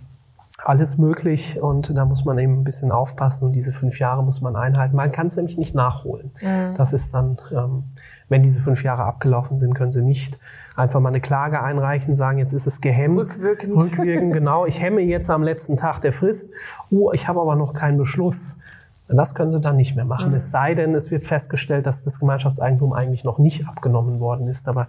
alles 0.64 0.98
möglich 0.98 1.60
und 1.62 1.96
da 1.96 2.04
muss 2.04 2.24
man 2.24 2.38
eben 2.38 2.60
ein 2.60 2.64
bisschen 2.64 2.90
aufpassen 2.90 3.46
und 3.46 3.52
diese 3.52 3.72
fünf 3.72 4.00
Jahre 4.00 4.24
muss 4.24 4.40
man 4.40 4.56
einhalten. 4.56 4.96
Man 4.96 5.12
kann 5.12 5.28
es 5.28 5.36
nämlich 5.36 5.56
nicht 5.56 5.74
nachholen. 5.74 6.32
Mhm. 6.40 6.74
Das 6.76 6.92
ist 6.92 7.14
dann, 7.14 7.38
ähm, 7.52 7.84
wenn 8.28 8.42
diese 8.42 8.60
fünf 8.60 8.84
Jahre 8.84 9.04
abgelaufen 9.04 9.58
sind, 9.58 9.74
können 9.74 9.92
sie 9.92 10.02
nicht 10.02 10.38
einfach 10.76 11.00
mal 11.00 11.08
eine 11.08 11.20
Klage 11.20 11.62
einreichen, 11.62 12.14
sagen, 12.14 12.38
jetzt 12.38 12.52
ist 12.52 12.66
es 12.66 12.80
gehemmt. 12.80 13.18
Rückwirkend. 13.18 13.76
Rückwirkend, 13.76 14.32
genau. 14.32 14.66
Ich 14.66 14.82
hemme 14.82 15.00
jetzt 15.00 15.30
am 15.30 15.42
letzten 15.42 15.76
Tag 15.76 16.00
der 16.00 16.12
Frist. 16.12 16.52
Oh, 16.90 17.12
ich 17.12 17.26
habe 17.28 17.40
aber 17.40 17.56
noch 17.56 17.72
keinen 17.72 17.98
Beschluss. 17.98 18.60
Das 19.08 19.34
können 19.34 19.52
sie 19.52 19.60
dann 19.60 19.76
nicht 19.76 19.96
mehr 19.96 20.04
machen. 20.04 20.30
Mhm. 20.30 20.36
Es 20.36 20.50
sei 20.50 20.74
denn, 20.74 20.94
es 20.94 21.10
wird 21.10 21.24
festgestellt, 21.24 21.86
dass 21.86 22.04
das 22.04 22.20
Gemeinschaftseigentum 22.20 22.92
eigentlich 22.92 23.24
noch 23.24 23.38
nicht 23.38 23.66
abgenommen 23.66 24.20
worden 24.20 24.48
ist. 24.48 24.68
Aber 24.68 24.86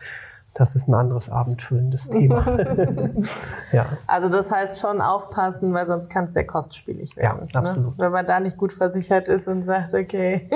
das 0.54 0.76
ist 0.76 0.90
ein 0.90 0.94
anderes 0.94 1.30
abendfüllendes 1.30 2.10
Thema. 2.10 2.46
ja. 3.72 3.86
Also 4.08 4.28
das 4.28 4.52
heißt 4.52 4.82
schon 4.82 5.00
aufpassen, 5.02 5.74
weil 5.74 5.88
sonst 5.88 6.10
kann 6.10 6.26
es 6.26 6.34
sehr 6.34 6.46
kostspielig 6.46 7.16
werden. 7.16 7.48
Ja, 7.54 7.60
absolut. 7.60 7.98
Ne? 7.98 8.06
Wenn 8.06 8.12
man 8.12 8.26
da 8.28 8.42
nicht 8.42 8.58
gut 8.58 8.74
versichert 8.74 9.30
ist 9.30 9.48
und 9.48 9.64
sagt, 9.64 9.94
okay, 9.94 10.50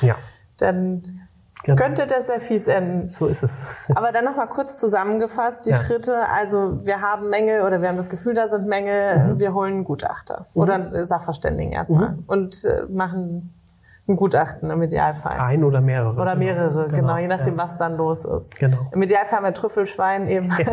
ja. 0.00 0.14
dann 0.56 1.19
Genau. 1.64 1.76
Könnte 1.76 2.06
das 2.06 2.26
sehr 2.26 2.40
fies 2.40 2.68
enden. 2.68 3.08
So 3.08 3.26
ist 3.26 3.42
es. 3.42 3.64
Aber 3.94 4.12
dann 4.12 4.24
nochmal 4.24 4.48
kurz 4.48 4.78
zusammengefasst, 4.78 5.66
die 5.66 5.70
ja. 5.70 5.76
Schritte, 5.76 6.28
also 6.28 6.84
wir 6.84 7.00
haben 7.00 7.28
Mängel 7.28 7.62
oder 7.62 7.82
wir 7.82 7.88
haben 7.88 7.96
das 7.96 8.10
Gefühl, 8.10 8.34
da 8.34 8.48
sind 8.48 8.66
Mängel, 8.66 9.18
mhm. 9.18 9.38
wir 9.38 9.52
holen 9.52 9.74
einen 9.74 9.84
Gutachter 9.84 10.46
mhm. 10.54 10.62
oder 10.62 10.74
einen 10.74 11.04
Sachverständigen 11.04 11.72
erstmal 11.72 12.12
mhm. 12.12 12.24
und 12.26 12.64
äh, 12.64 12.84
machen 12.88 13.59
ein 14.08 14.16
Gutachten 14.16 14.70
im 14.70 14.82
Idealfall. 14.82 15.38
Ein 15.38 15.62
oder 15.62 15.80
mehrere. 15.80 16.20
Oder 16.20 16.34
mehrere, 16.34 16.88
genau, 16.88 16.96
genau 16.96 17.16
je 17.18 17.28
nachdem, 17.28 17.56
ja. 17.56 17.62
was 17.64 17.78
dann 17.78 17.96
los 17.96 18.24
ist. 18.24 18.58
Genau. 18.58 18.78
Im 18.92 19.02
Idealfall 19.02 19.38
haben 19.38 19.44
wir 19.44 19.54
Trüffelschwein 19.54 20.28
eben 20.28 20.48
ja. 20.58 20.66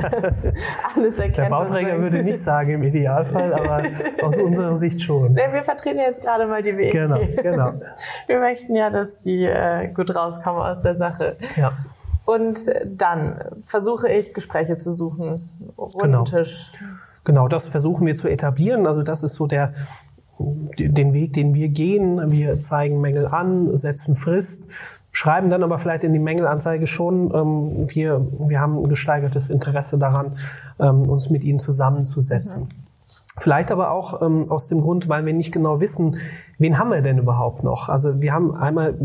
alles 0.96 1.20
erkennt. 1.20 1.38
Der 1.38 1.50
Bauträger 1.50 2.00
würde 2.00 2.24
nicht 2.24 2.42
sagen 2.42 2.72
im 2.72 2.84
Idealfall, 2.84 3.54
aber 3.54 3.84
aus 4.24 4.38
unserer 4.38 4.78
Sicht 4.78 5.02
schon. 5.04 5.34
Nee, 5.34 5.52
wir 5.52 5.64
vertreten 5.64 6.00
jetzt 6.00 6.24
gerade 6.24 6.48
mal 6.48 6.64
die 6.64 6.76
Wege. 6.78 6.92
Genau, 6.92 7.20
genau. 7.42 7.74
Wir 8.26 8.40
möchten 8.40 8.76
ja, 8.76 8.90
dass 8.90 9.20
die 9.20 9.46
äh, 9.46 9.94
gut 9.94 10.14
rauskommen 10.16 10.62
aus 10.62 10.82
der 10.82 10.96
Sache. 10.96 11.38
Ja. 11.56 11.74
Und 12.26 12.60
dann 12.86 13.40
versuche 13.64 14.10
ich, 14.10 14.34
Gespräche 14.34 14.76
zu 14.78 14.94
suchen. 14.94 15.50
Runden 15.78 16.00
genau. 16.02 16.24
Tisch. 16.24 16.74
Genau, 17.24 17.48
das 17.48 17.70
versuchen 17.70 18.06
wir 18.08 18.16
zu 18.16 18.28
etablieren. 18.28 18.88
Also 18.88 19.04
das 19.04 19.24
ist 19.24 19.36
so 19.36 19.48
der 19.48 19.74
den 20.40 21.14
Weg, 21.14 21.34
den 21.34 21.54
wir 21.54 21.70
gehen. 21.70 22.32
Wir 22.32 22.60
zeigen 22.60 23.02
Mängel 23.02 23.28
an, 23.28 23.76
setzen 23.76 24.16
Frist, 24.16 24.70
schreiben 25.12 25.50
dann 25.50 25.64
aber 25.64 25.78
vielleicht 25.78 26.04
in 26.04 26.14
die 26.14 26.20
Mängelanzeige 26.20 26.88
schon, 26.88 27.34
ähm, 27.34 27.88
wir, 27.90 28.26
wir 28.48 28.60
haben 28.60 28.78
ein 28.78 28.90
gesteigertes 28.90 29.50
Interesse 29.50 29.98
daran, 29.98 30.38
ähm, 30.80 31.10
uns 31.10 31.30
mit 31.30 31.44
ihnen 31.44 31.60
zusammenzusetzen. 31.60 32.64
Mhm. 32.64 32.87
Vielleicht 33.40 33.72
aber 33.72 33.92
auch 33.92 34.22
ähm, 34.22 34.46
aus 34.50 34.68
dem 34.68 34.82
Grund, 34.82 35.10
weil 35.10 35.26
wir 35.26 35.34
nicht 35.34 35.54
genau 35.54 35.80
wissen, 35.80 36.18
wen 36.58 36.80
haben 36.80 36.90
wir 36.90 37.02
denn 37.02 37.20
überhaupt 37.20 37.64
noch? 37.64 37.88
Also 37.88 38.20
wir 38.20 38.34
haben 38.34 38.56
einmal, 38.56 38.96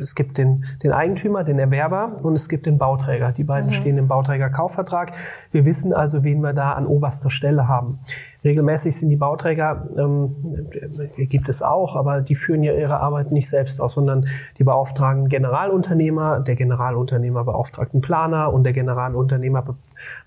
es 0.00 0.14
gibt 0.14 0.38
den, 0.38 0.64
den 0.84 0.92
Eigentümer, 0.92 1.42
den 1.42 1.58
Erwerber 1.58 2.16
und 2.22 2.34
es 2.34 2.48
gibt 2.48 2.66
den 2.66 2.78
Bauträger. 2.78 3.32
Die 3.32 3.42
beiden 3.42 3.70
mhm. 3.70 3.74
stehen 3.74 3.98
im 3.98 4.06
Bauträger-Kaufvertrag. 4.06 5.12
Wir 5.50 5.64
wissen 5.64 5.92
also, 5.92 6.22
wen 6.22 6.40
wir 6.40 6.52
da 6.52 6.72
an 6.72 6.86
oberster 6.86 7.30
Stelle 7.30 7.66
haben. 7.66 7.98
Regelmäßig 8.44 8.96
sind 8.96 9.10
die 9.10 9.16
Bauträger, 9.16 9.88
ähm, 9.96 10.36
gibt 11.16 11.48
es 11.48 11.62
auch, 11.62 11.94
aber 11.96 12.20
die 12.20 12.34
führen 12.34 12.62
ja 12.62 12.72
ihre 12.72 13.00
Arbeit 13.00 13.30
nicht 13.30 13.48
selbst 13.48 13.80
aus, 13.80 13.94
sondern 13.94 14.26
die 14.58 14.64
beauftragen 14.64 15.28
Generalunternehmer, 15.28 16.40
der 16.40 16.56
Generalunternehmer 16.56 17.44
beauftragt 17.44 17.94
einen 17.94 18.02
Planer 18.02 18.52
und 18.52 18.64
der 18.64 18.72
Generalunternehmer 18.72 19.64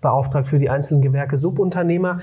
beauftragt 0.01 0.47
für 0.47 0.59
die 0.59 0.69
einzelnen 0.69 1.01
Gewerke 1.01 1.37
Subunternehmer. 1.37 2.19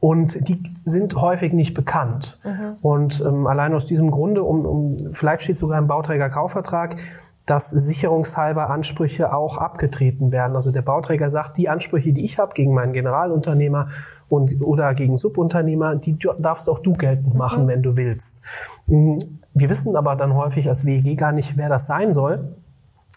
Und 0.00 0.48
die 0.48 0.62
sind 0.86 1.14
häufig 1.14 1.52
nicht 1.52 1.74
bekannt. 1.74 2.40
Mhm. 2.42 2.76
Und 2.80 3.20
ähm, 3.20 3.46
allein 3.46 3.74
aus 3.74 3.84
diesem 3.84 4.10
Grunde, 4.10 4.42
um, 4.42 4.64
um 4.64 4.98
vielleicht 5.12 5.42
steht 5.42 5.58
sogar 5.58 5.78
im 5.78 5.86
Bauträger-Kaufvertrag, 5.86 6.96
dass 7.44 7.70
sicherungshalber 7.70 8.70
Ansprüche 8.70 9.34
auch 9.34 9.58
abgetreten 9.58 10.30
werden. 10.30 10.54
Also 10.54 10.70
der 10.70 10.82
Bauträger 10.82 11.30
sagt, 11.30 11.56
die 11.58 11.68
Ansprüche, 11.68 12.12
die 12.12 12.24
ich 12.24 12.38
habe 12.38 12.54
gegen 12.54 12.72
meinen 12.72 12.92
Generalunternehmer 12.92 13.88
und, 14.28 14.62
oder 14.62 14.94
gegen 14.94 15.18
Subunternehmer, 15.18 15.96
die 15.96 16.16
darfst 16.38 16.68
auch 16.68 16.78
du 16.78 16.94
geltend 16.94 17.34
machen, 17.34 17.64
mhm. 17.64 17.68
wenn 17.68 17.82
du 17.82 17.96
willst. 17.96 18.42
Mm, 18.86 19.18
wir 19.52 19.68
wissen 19.68 19.96
aber 19.96 20.16
dann 20.16 20.34
häufig 20.34 20.68
als 20.68 20.86
WEG 20.86 21.18
gar 21.18 21.32
nicht, 21.32 21.56
wer 21.56 21.68
das 21.68 21.86
sein 21.86 22.12
soll. 22.12 22.54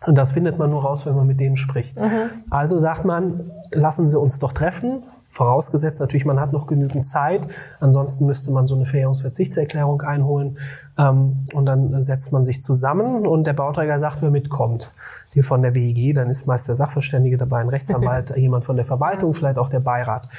Und 0.05 0.17
das 0.17 0.31
findet 0.31 0.57
man 0.57 0.69
nur 0.69 0.81
raus, 0.81 1.05
wenn 1.05 1.15
man 1.15 1.27
mit 1.27 1.39
denen 1.39 1.55
spricht. 1.55 1.99
Mhm. 1.99 2.29
Also 2.49 2.79
sagt 2.79 3.05
man, 3.05 3.51
lassen 3.73 4.07
Sie 4.07 4.19
uns 4.19 4.39
doch 4.39 4.51
treffen, 4.51 5.03
Vorausgesetzt 5.33 5.99
natürlich, 5.99 6.25
man 6.25 6.39
hat 6.39 6.53
noch 6.53 6.67
genügend 6.67 7.03
Zeit. 7.03 7.47
Ansonsten 7.79 8.27
müsste 8.27 8.51
man 8.51 8.67
so 8.67 8.75
eine 8.75 8.85
Verjährungsverzichtserklärung 8.85 10.03
einholen. 10.03 10.59
Ähm, 10.95 11.43
und 11.53 11.65
dann 11.65 11.99
setzt 12.03 12.31
man 12.31 12.43
sich 12.43 12.61
zusammen 12.61 13.25
und 13.25 13.47
der 13.47 13.53
Bauträger 13.53 13.97
sagt, 13.97 14.21
wer 14.21 14.29
mitkommt. 14.29 14.91
Die 15.33 15.41
von 15.41 15.63
der 15.63 15.73
WEG, 15.73 16.13
dann 16.13 16.29
ist 16.29 16.45
meist 16.45 16.67
der 16.67 16.75
Sachverständige 16.75 17.37
dabei, 17.37 17.61
ein 17.61 17.69
Rechtsanwalt, 17.69 18.29
jemand 18.37 18.63
von 18.63 18.75
der 18.75 18.85
Verwaltung, 18.85 19.33
vielleicht 19.33 19.57
auch 19.57 19.69
der 19.69 19.79
Beirat. 19.79 20.29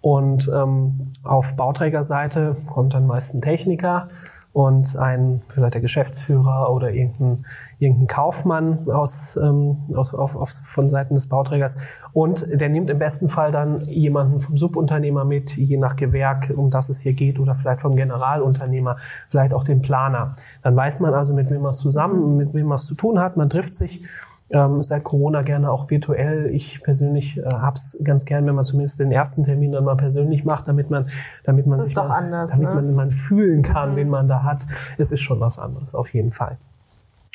Und 0.00 0.50
ähm, 0.52 1.12
auf 1.22 1.54
Bauträgerseite 1.54 2.56
kommt 2.66 2.94
dann 2.94 3.06
meist 3.06 3.34
ein 3.34 3.42
Techniker 3.42 4.08
und 4.52 4.96
ein 4.96 5.40
vielleicht 5.48 5.74
der 5.74 5.80
Geschäftsführer 5.80 6.72
oder 6.72 6.90
irgendein, 6.90 7.44
irgendein 7.78 8.06
Kaufmann 8.08 8.90
aus, 8.90 9.36
ähm, 9.36 9.78
aus 9.94 10.12
auf, 10.12 10.34
auf, 10.34 10.50
von 10.50 10.88
Seiten 10.88 11.14
des 11.14 11.28
Bauträgers 11.28 11.78
und 12.12 12.46
der 12.52 12.68
nimmt 12.68 12.90
im 12.90 12.98
besten 12.98 13.28
Fall 13.28 13.52
dann 13.52 13.80
jemanden 13.82 14.40
vom 14.40 14.56
Subunternehmer 14.56 15.24
mit, 15.24 15.56
je 15.56 15.76
nach 15.76 15.94
Gewerk, 15.94 16.52
um 16.56 16.70
das 16.70 16.88
es 16.88 17.00
hier 17.00 17.12
geht, 17.12 17.38
oder 17.38 17.54
vielleicht 17.54 17.80
vom 17.80 17.94
Generalunternehmer, 17.94 18.96
vielleicht 19.28 19.54
auch 19.54 19.64
den 19.64 19.82
Planer. 19.82 20.32
Dann 20.62 20.74
weiß 20.74 21.00
man 21.00 21.14
also, 21.14 21.32
mit 21.34 21.50
wem 21.50 21.62
man 21.62 21.72
zusammen, 21.72 22.36
mit 22.36 22.52
wem 22.52 22.66
man 22.66 22.76
es 22.76 22.86
zu 22.86 22.94
tun 22.96 23.20
hat. 23.20 23.36
Man 23.36 23.48
trifft 23.48 23.74
sich 23.74 24.02
ähm, 24.50 24.82
seit 24.82 25.04
Corona 25.04 25.42
gerne 25.42 25.70
auch 25.70 25.90
virtuell. 25.90 26.50
Ich 26.52 26.82
persönlich 26.82 27.38
äh, 27.38 27.44
hab's 27.44 27.98
ganz 28.04 28.24
gern, 28.24 28.46
wenn 28.46 28.54
man 28.54 28.64
zumindest 28.64 29.00
den 29.00 29.12
ersten 29.12 29.44
Termin 29.44 29.72
dann 29.72 29.84
mal 29.84 29.96
persönlich 29.96 30.44
macht, 30.44 30.68
damit 30.68 30.90
man, 30.90 31.06
damit 31.44 31.66
man 31.66 31.80
sich 31.80 31.94
mal, 31.94 32.10
anders, 32.10 32.50
damit 32.50 32.68
ne? 32.68 32.74
man, 32.74 32.94
man 32.94 33.10
fühlen 33.10 33.62
kann, 33.62 33.92
mhm. 33.92 33.96
wen 33.96 34.08
man 34.08 34.28
da 34.28 34.42
hat. 34.42 34.64
Es 34.98 35.12
ist 35.12 35.20
schon 35.20 35.40
was 35.40 35.58
anderes, 35.58 35.94
auf 35.94 36.12
jeden 36.12 36.32
Fall. 36.32 36.58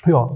Ja, 0.05 0.31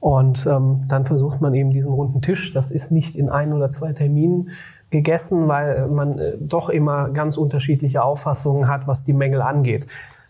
und 0.00 0.46
ähm, 0.46 0.84
dann 0.88 1.04
versucht 1.04 1.40
man 1.40 1.54
eben 1.54 1.70
diesen 1.70 1.92
runden 1.92 2.20
Tisch. 2.20 2.52
Das 2.52 2.70
ist 2.70 2.90
nicht 2.90 3.16
in 3.16 3.30
ein 3.30 3.52
oder 3.52 3.70
zwei 3.70 3.92
Terminen 3.92 4.50
gegessen, 4.90 5.48
weil 5.48 5.88
man 5.88 6.18
äh, 6.18 6.36
doch 6.38 6.68
immer 6.68 7.10
ganz 7.10 7.36
unterschiedliche 7.36 8.02
Auffassungen 8.02 8.68
hat, 8.68 8.86
was 8.86 9.04
die 9.04 9.12
Mängel 9.12 9.42
angeht. 9.42 9.86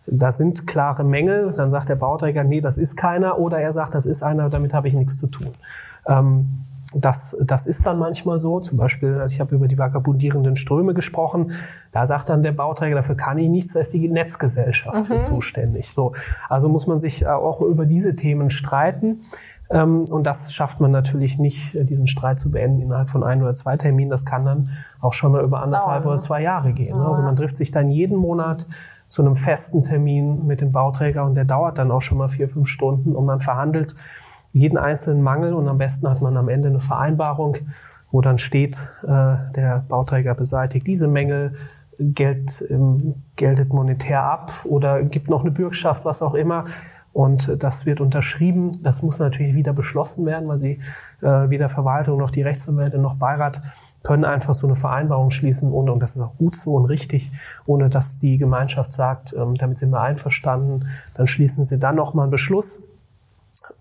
Da 0.06 0.32
sind 0.32 0.66
klare 0.66 1.04
Mängel, 1.04 1.52
dann 1.56 1.70
sagt 1.70 1.88
der 1.88 1.96
Bauträger, 1.96 2.44
nee, 2.44 2.60
das 2.60 2.78
ist 2.78 2.96
keiner, 2.96 3.38
oder 3.38 3.58
er 3.58 3.72
sagt, 3.72 3.94
das 3.94 4.06
ist 4.06 4.22
einer, 4.22 4.50
damit 4.50 4.74
habe 4.74 4.88
ich 4.88 4.94
nichts 4.94 5.18
zu 5.18 5.26
tun. 5.26 5.52
Ähm, 6.06 6.64
das, 6.94 7.36
das 7.40 7.66
ist 7.66 7.86
dann 7.86 7.98
manchmal 7.98 8.40
so. 8.40 8.60
Zum 8.60 8.78
Beispiel, 8.78 9.14
also 9.18 9.34
ich 9.34 9.40
habe 9.40 9.54
über 9.54 9.68
die 9.68 9.78
vagabundierenden 9.78 10.56
Ströme 10.56 10.94
gesprochen. 10.94 11.52
Da 11.92 12.06
sagt 12.06 12.28
dann 12.28 12.42
der 12.42 12.52
Bauträger, 12.52 12.94
dafür 12.94 13.16
kann 13.16 13.38
ich 13.38 13.48
nichts, 13.48 13.72
da 13.72 13.80
ist 13.80 13.92
die 13.92 14.08
Netzgesellschaft 14.08 15.10
mhm. 15.10 15.22
zuständig. 15.22 15.90
So, 15.90 16.12
also 16.48 16.68
muss 16.68 16.86
man 16.86 16.98
sich 16.98 17.26
auch 17.26 17.60
über 17.60 17.86
diese 17.86 18.16
Themen 18.16 18.50
streiten. 18.50 19.20
Ähm, 19.70 20.04
und 20.04 20.26
das 20.26 20.52
schafft 20.52 20.80
man 20.80 20.90
natürlich 20.90 21.38
nicht, 21.38 21.74
äh, 21.74 21.84
diesen 21.84 22.06
Streit 22.06 22.38
zu 22.38 22.50
beenden 22.50 22.82
innerhalb 22.82 23.08
von 23.08 23.24
ein 23.24 23.42
oder 23.42 23.54
zwei 23.54 23.76
Terminen. 23.76 24.10
Das 24.10 24.24
kann 24.24 24.44
dann 24.44 24.70
auch 25.00 25.12
schon 25.12 25.32
mal 25.32 25.42
über 25.42 25.62
anderthalb 25.62 26.06
oder 26.06 26.18
zwei 26.18 26.42
Jahre 26.42 26.72
gehen. 26.72 26.96
Also 26.96 27.22
man 27.22 27.36
trifft 27.36 27.56
sich 27.56 27.70
dann 27.70 27.88
jeden 27.88 28.16
Monat 28.16 28.66
zu 29.08 29.22
einem 29.22 29.36
festen 29.36 29.82
Termin 29.82 30.46
mit 30.46 30.60
dem 30.60 30.72
Bauträger 30.72 31.24
und 31.24 31.34
der 31.34 31.44
dauert 31.44 31.78
dann 31.78 31.90
auch 31.90 32.02
schon 32.02 32.18
mal 32.18 32.28
vier, 32.28 32.48
fünf 32.48 32.68
Stunden 32.68 33.14
und 33.14 33.26
man 33.26 33.40
verhandelt 33.40 33.94
jeden 34.54 34.78
einzelnen 34.78 35.20
Mangel 35.20 35.52
und 35.52 35.68
am 35.68 35.78
besten 35.78 36.08
hat 36.08 36.22
man 36.22 36.36
am 36.36 36.48
Ende 36.48 36.68
eine 36.68 36.80
Vereinbarung, 36.80 37.56
wo 38.12 38.20
dann 38.20 38.38
steht, 38.38 38.76
äh, 39.02 39.36
der 39.56 39.84
Bauträger 39.88 40.34
beseitigt 40.34 40.86
diese 40.86 41.08
Mängel, 41.08 41.54
Geld, 41.98 42.64
ähm, 42.70 43.16
geltet 43.36 43.72
monetär 43.72 44.22
ab 44.22 44.52
oder 44.64 45.02
gibt 45.02 45.28
noch 45.28 45.42
eine 45.42 45.50
Bürgschaft, 45.50 46.04
was 46.04 46.22
auch 46.22 46.34
immer. 46.34 46.66
Und 47.12 47.62
das 47.62 47.86
wird 47.86 48.00
unterschrieben. 48.00 48.80
Das 48.82 49.02
muss 49.02 49.20
natürlich 49.20 49.54
wieder 49.54 49.72
beschlossen 49.72 50.26
werden, 50.26 50.48
weil 50.48 50.58
sie 50.58 50.80
äh, 51.20 51.48
weder 51.48 51.68
Verwaltung 51.68 52.18
noch 52.18 52.30
die 52.30 52.42
Rechtsanwälte 52.42 52.98
noch 52.98 53.18
Beirat 53.18 53.60
können 54.02 54.24
einfach 54.24 54.54
so 54.54 54.66
eine 54.66 54.74
Vereinbarung 54.76 55.30
schließen, 55.30 55.70
ohne, 55.72 55.92
und 55.92 56.00
das 56.00 56.16
ist 56.16 56.22
auch 56.22 56.36
gut 56.36 56.56
so 56.56 56.74
und 56.74 56.86
richtig, 56.86 57.30
ohne 57.66 57.88
dass 57.88 58.18
die 58.18 58.38
Gemeinschaft 58.38 58.92
sagt, 58.92 59.34
ähm, 59.36 59.56
damit 59.56 59.78
sind 59.78 59.90
wir 59.90 60.00
einverstanden. 60.00 60.86
Dann 61.16 61.28
schließen 61.28 61.64
sie 61.64 61.78
dann 61.78 61.94
nochmal 61.96 62.24
einen 62.24 62.32
Beschluss 62.32 62.82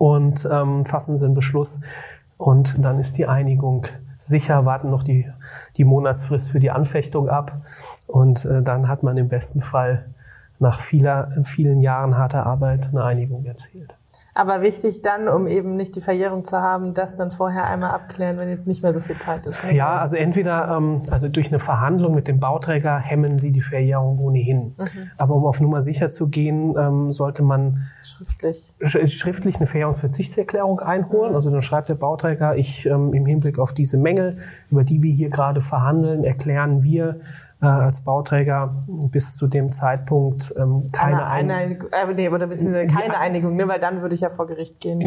und 0.03 0.45
ähm, 0.51 0.85
fassen 0.85 1.15
sie 1.15 1.23
einen 1.23 1.33
Beschluss 1.33 1.79
und 2.35 2.83
dann 2.83 2.99
ist 2.99 3.17
die 3.17 3.25
Einigung 3.25 3.87
sicher, 4.17 4.65
warten 4.65 4.89
noch 4.89 5.03
die, 5.03 5.29
die 5.77 5.85
Monatsfrist 5.85 6.51
für 6.51 6.59
die 6.59 6.71
Anfechtung 6.71 7.29
ab 7.29 7.61
und 8.07 8.43
äh, 8.43 8.61
dann 8.61 8.89
hat 8.89 9.03
man 9.03 9.15
im 9.15 9.29
besten 9.29 9.61
Fall 9.61 10.07
nach 10.59 10.81
vieler, 10.81 11.31
vielen 11.43 11.79
Jahren 11.79 12.17
harter 12.17 12.45
Arbeit 12.45 12.89
eine 12.91 13.05
Einigung 13.05 13.45
erzielt. 13.45 13.93
Aber 14.35 14.61
wichtig 14.61 15.01
dann, 15.03 15.27
um 15.27 15.45
eben 15.45 15.75
nicht 15.75 15.95
die 15.95 16.01
Verjährung 16.01 16.43
zu 16.43 16.57
haben, 16.57 16.95
das 16.95 17.17
dann 17.17 17.31
vorher 17.31 17.67
einmal 17.67 17.91
abklären, 17.91 18.37
wenn 18.37 18.49
jetzt 18.49 18.67
nicht 18.67 18.81
mehr 18.81 18.93
so 18.93 18.99
viel 18.99 19.15
Zeit 19.15 19.45
ist. 19.45 19.63
Ne? 19.63 19.75
Ja, 19.75 19.99
also 19.99 20.15
entweder 20.15 20.75
ähm, 20.75 21.01
also 21.11 21.29
durch 21.29 21.49
eine 21.49 21.59
Verhandlung 21.59 22.15
mit 22.15 22.27
dem 22.27 22.39
Bauträger 22.39 22.97
hemmen 22.97 23.37
Sie 23.37 23.51
die 23.51 23.61
Verjährung 23.61 24.17
ohnehin. 24.17 24.75
Mhm. 24.77 25.11
Aber 25.17 25.35
um 25.35 25.45
auf 25.45 25.61
Nummer 25.61 25.81
sicher 25.81 26.09
zu 26.09 26.29
gehen, 26.29 26.75
ähm, 26.77 27.11
sollte 27.11 27.43
man 27.43 27.83
schriftlich, 28.03 28.73
sch 28.83 29.07
schriftlich 29.07 29.57
eine 29.57 29.67
Verjährungsverzichtserklärung 29.67 30.79
einholen. 30.79 31.31
Mhm. 31.31 31.35
Also 31.35 31.51
dann 31.51 31.61
schreibt 31.61 31.89
der 31.89 31.95
Bauträger, 31.95 32.55
ich 32.55 32.87
ähm, 32.87 33.13
im 33.13 33.27
Hinblick 33.27 33.59
auf 33.59 33.73
diese 33.73 33.97
Mängel, 33.97 34.37
über 34.71 34.83
die 34.83 35.03
wir 35.03 35.13
hier 35.13 35.29
gerade 35.29 35.61
verhandeln, 35.61 36.23
erklären 36.23 36.83
wir, 36.83 37.19
äh, 37.63 37.67
als 37.67 38.03
Bauträger 38.03 38.73
bis 38.87 39.35
zu 39.35 39.47
dem 39.47 39.71
Zeitpunkt 39.71 40.53
ähm, 40.57 40.83
keine 40.91 41.25
Einigung, 41.25 41.89
äh, 41.91 42.13
nee, 42.13 42.29
oder 42.29 42.47
beziehungsweise 42.47 42.87
keine 42.87 43.13
ja, 43.13 43.19
Einigung, 43.19 43.55
ne, 43.55 43.67
weil 43.67 43.79
dann 43.79 44.01
würde 44.01 44.13
ich 44.13 44.21
ja 44.21 44.29
vor 44.29 44.47
Gericht 44.47 44.79
gehen. 44.81 45.01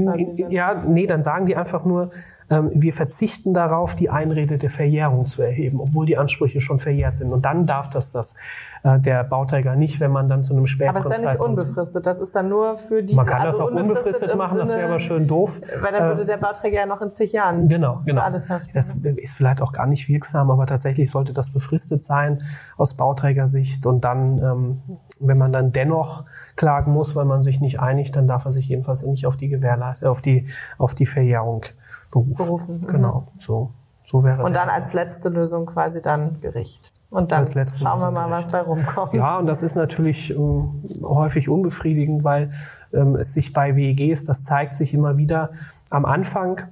Ja, 0.51 0.75
nee, 0.75 1.07
dann 1.07 1.23
sagen 1.23 1.47
die 1.47 1.55
einfach 1.55 1.85
nur, 1.85 2.11
wir 2.49 2.93
verzichten 2.93 3.55
darauf, 3.55 3.97
die 3.97 4.09
Einrede 4.09 4.57
der 4.57 4.71
Verjährung 4.71 5.27
zu 5.27 5.43
erheben, 5.43 5.81
obwohl 5.81 6.07
die 6.07 6.17
Ansprüche 6.17 6.61
schon 6.61 6.79
verjährt 6.79 7.17
sind. 7.17 7.33
Und 7.33 7.45
dann 7.45 7.67
darf 7.67 7.91
das, 7.91 8.13
das 8.13 8.37
äh, 8.85 9.01
der 9.01 9.25
Bauträger 9.25 9.75
nicht, 9.75 9.99
wenn 9.99 10.13
man 10.13 10.29
dann 10.29 10.45
zu 10.45 10.55
einem 10.55 10.67
späteren 10.67 10.97
Aber 10.97 11.11
es 11.11 11.19
ist 11.19 11.25
ja 11.25 11.33
nicht 11.33 11.41
unbefristet, 11.41 12.07
das 12.07 12.21
ist 12.21 12.37
dann 12.37 12.49
nur 12.49 12.79
für 12.79 13.03
die... 13.03 13.17
Man 13.17 13.27
kann 13.27 13.43
also 13.43 13.59
das 13.59 13.69
auch 13.69 13.75
unbefristet, 13.75 14.37
machen, 14.37 14.53
Sinne, 14.53 14.63
das 14.63 14.77
wäre 14.77 14.89
aber 14.89 15.01
schön 15.01 15.27
doof. 15.27 15.61
Weil 15.81 15.93
dann 15.93 16.05
würde 16.05 16.23
äh, 16.23 16.27
der 16.27 16.37
Bauträger 16.37 16.79
ja 16.81 16.87
noch 16.87 17.03
in 17.03 17.11
zig 17.11 17.33
Jahren 17.33 17.69
genau, 17.69 18.03
genau. 18.05 18.23
alles. 18.23 18.49
Das 18.73 18.95
ist 18.95 19.37
vielleicht 19.37 19.61
auch 19.61 19.73
gar 19.73 19.87
nicht 19.87 20.09
wirksam, 20.09 20.49
aber 20.51 20.67
tatsächlich 20.67 21.11
sollte 21.11 21.33
das 21.33 21.53
befristet 21.53 22.05
sein 22.05 22.43
aus 22.77 22.95
Bauträgersicht. 22.95 23.85
Und 23.87 24.05
dann, 24.05 24.39
ähm, 24.39 24.83
wenn 25.19 25.39
man 25.39 25.53
dann 25.53 25.73
dennoch 25.73 26.25
klagen 26.55 26.93
muss, 26.93 27.17
weil 27.17 27.25
man 27.25 27.43
sich 27.43 27.61
nicht 27.61 27.81
einigt, 27.81 28.15
dann 28.15 28.29
darf 28.29 28.45
er 28.45 28.53
sich 28.53 28.69
jedenfalls 28.69 29.05
nicht 29.05 29.27
auf 29.27 29.37
die 29.37 29.49
Gewährleistung, 29.49 30.09
auf 30.09 30.23
die, 30.23 30.47
auf 30.79 30.95
die 30.95 31.07
Verjährung 31.07 31.65
berufen. 32.11 32.35
berufen. 32.35 32.81
Mhm. 32.81 32.87
Genau, 32.87 33.25
so. 33.37 33.71
So 34.05 34.23
wäre 34.23 34.45
und 34.45 34.55
dann 34.55 34.69
als 34.69 34.92
letzte 34.95 35.31
Lösung 35.31 35.66
quasi 35.66 36.01
dann 36.01 36.40
Gericht. 36.40 36.92
Und 37.11 37.33
dann 37.33 37.47
schauen 37.47 38.01
wir 38.01 38.11
mal, 38.11 38.31
was 38.31 38.51
bei 38.51 38.61
rumkommt. 38.61 39.14
Ja, 39.14 39.38
und 39.38 39.47
das 39.47 39.62
ist 39.62 39.75
natürlich 39.75 40.31
ähm, 40.31 40.85
häufig 41.03 41.49
unbefriedigend, 41.49 42.23
weil 42.23 42.53
ähm, 42.92 43.16
es 43.16 43.33
sich 43.33 43.53
bei 43.53 43.75
WEGs, 43.75 44.27
das 44.27 44.45
zeigt 44.45 44.75
sich 44.75 44.95
immer 44.95 45.16
wieder, 45.16 45.51
am 45.90 46.05
Anfang 46.05 46.62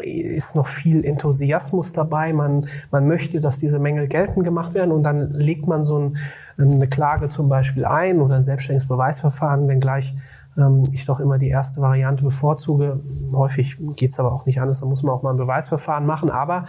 ist 0.00 0.56
noch 0.56 0.66
viel 0.66 1.04
Enthusiasmus 1.04 1.92
dabei. 1.92 2.32
Man, 2.32 2.66
man 2.90 3.06
möchte, 3.06 3.40
dass 3.40 3.58
diese 3.58 3.78
Mängel 3.78 4.08
geltend 4.08 4.44
gemacht 4.44 4.74
werden 4.74 4.90
und 4.90 5.04
dann 5.04 5.32
legt 5.32 5.68
man 5.68 5.84
so 5.84 5.98
ein, 5.98 6.16
eine 6.58 6.88
Klage 6.88 7.28
zum 7.28 7.48
Beispiel 7.48 7.84
ein 7.84 8.20
oder 8.20 8.36
ein 8.36 8.42
selbstständiges 8.42 8.88
Beweisverfahren, 8.88 9.68
wenngleich 9.68 10.14
ähm, 10.14 10.22
ich 10.92 11.06
doch 11.06 11.20
immer 11.20 11.38
die 11.38 11.48
erste 11.48 11.80
Variante 11.80 12.24
bevorzuge. 12.24 13.00
Häufig 13.32 13.76
geht's 13.96 14.18
aber 14.18 14.32
auch 14.32 14.44
nicht 14.44 14.60
anders, 14.60 14.80
da 14.80 14.86
muss 14.86 15.02
man 15.02 15.14
auch 15.14 15.22
mal 15.22 15.30
ein 15.30 15.36
Beweisverfahren 15.36 16.04
machen. 16.04 16.30
Aber 16.30 16.64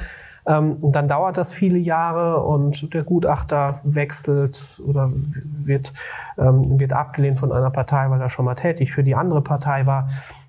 ähm, 0.45 0.77
dann 0.81 1.07
dauert 1.07 1.37
das 1.37 1.53
viele 1.53 1.77
Jahre 1.77 2.43
und 2.43 2.93
der 2.93 3.03
Gutachter 3.03 3.79
wechselt 3.83 4.81
oder 4.85 5.11
wird, 5.13 5.93
ähm, 6.37 6.79
wird 6.79 6.93
abgelehnt 6.93 7.39
von 7.39 7.51
einer 7.51 7.71
Partei, 7.71 8.09
weil 8.09 8.21
er 8.21 8.29
schon 8.29 8.45
mal 8.45 8.55
tätig 8.55 8.91
für 8.91 9.03
die 9.03 9.15
andere 9.15 9.41
Partei 9.41 9.85
war. 9.85 10.07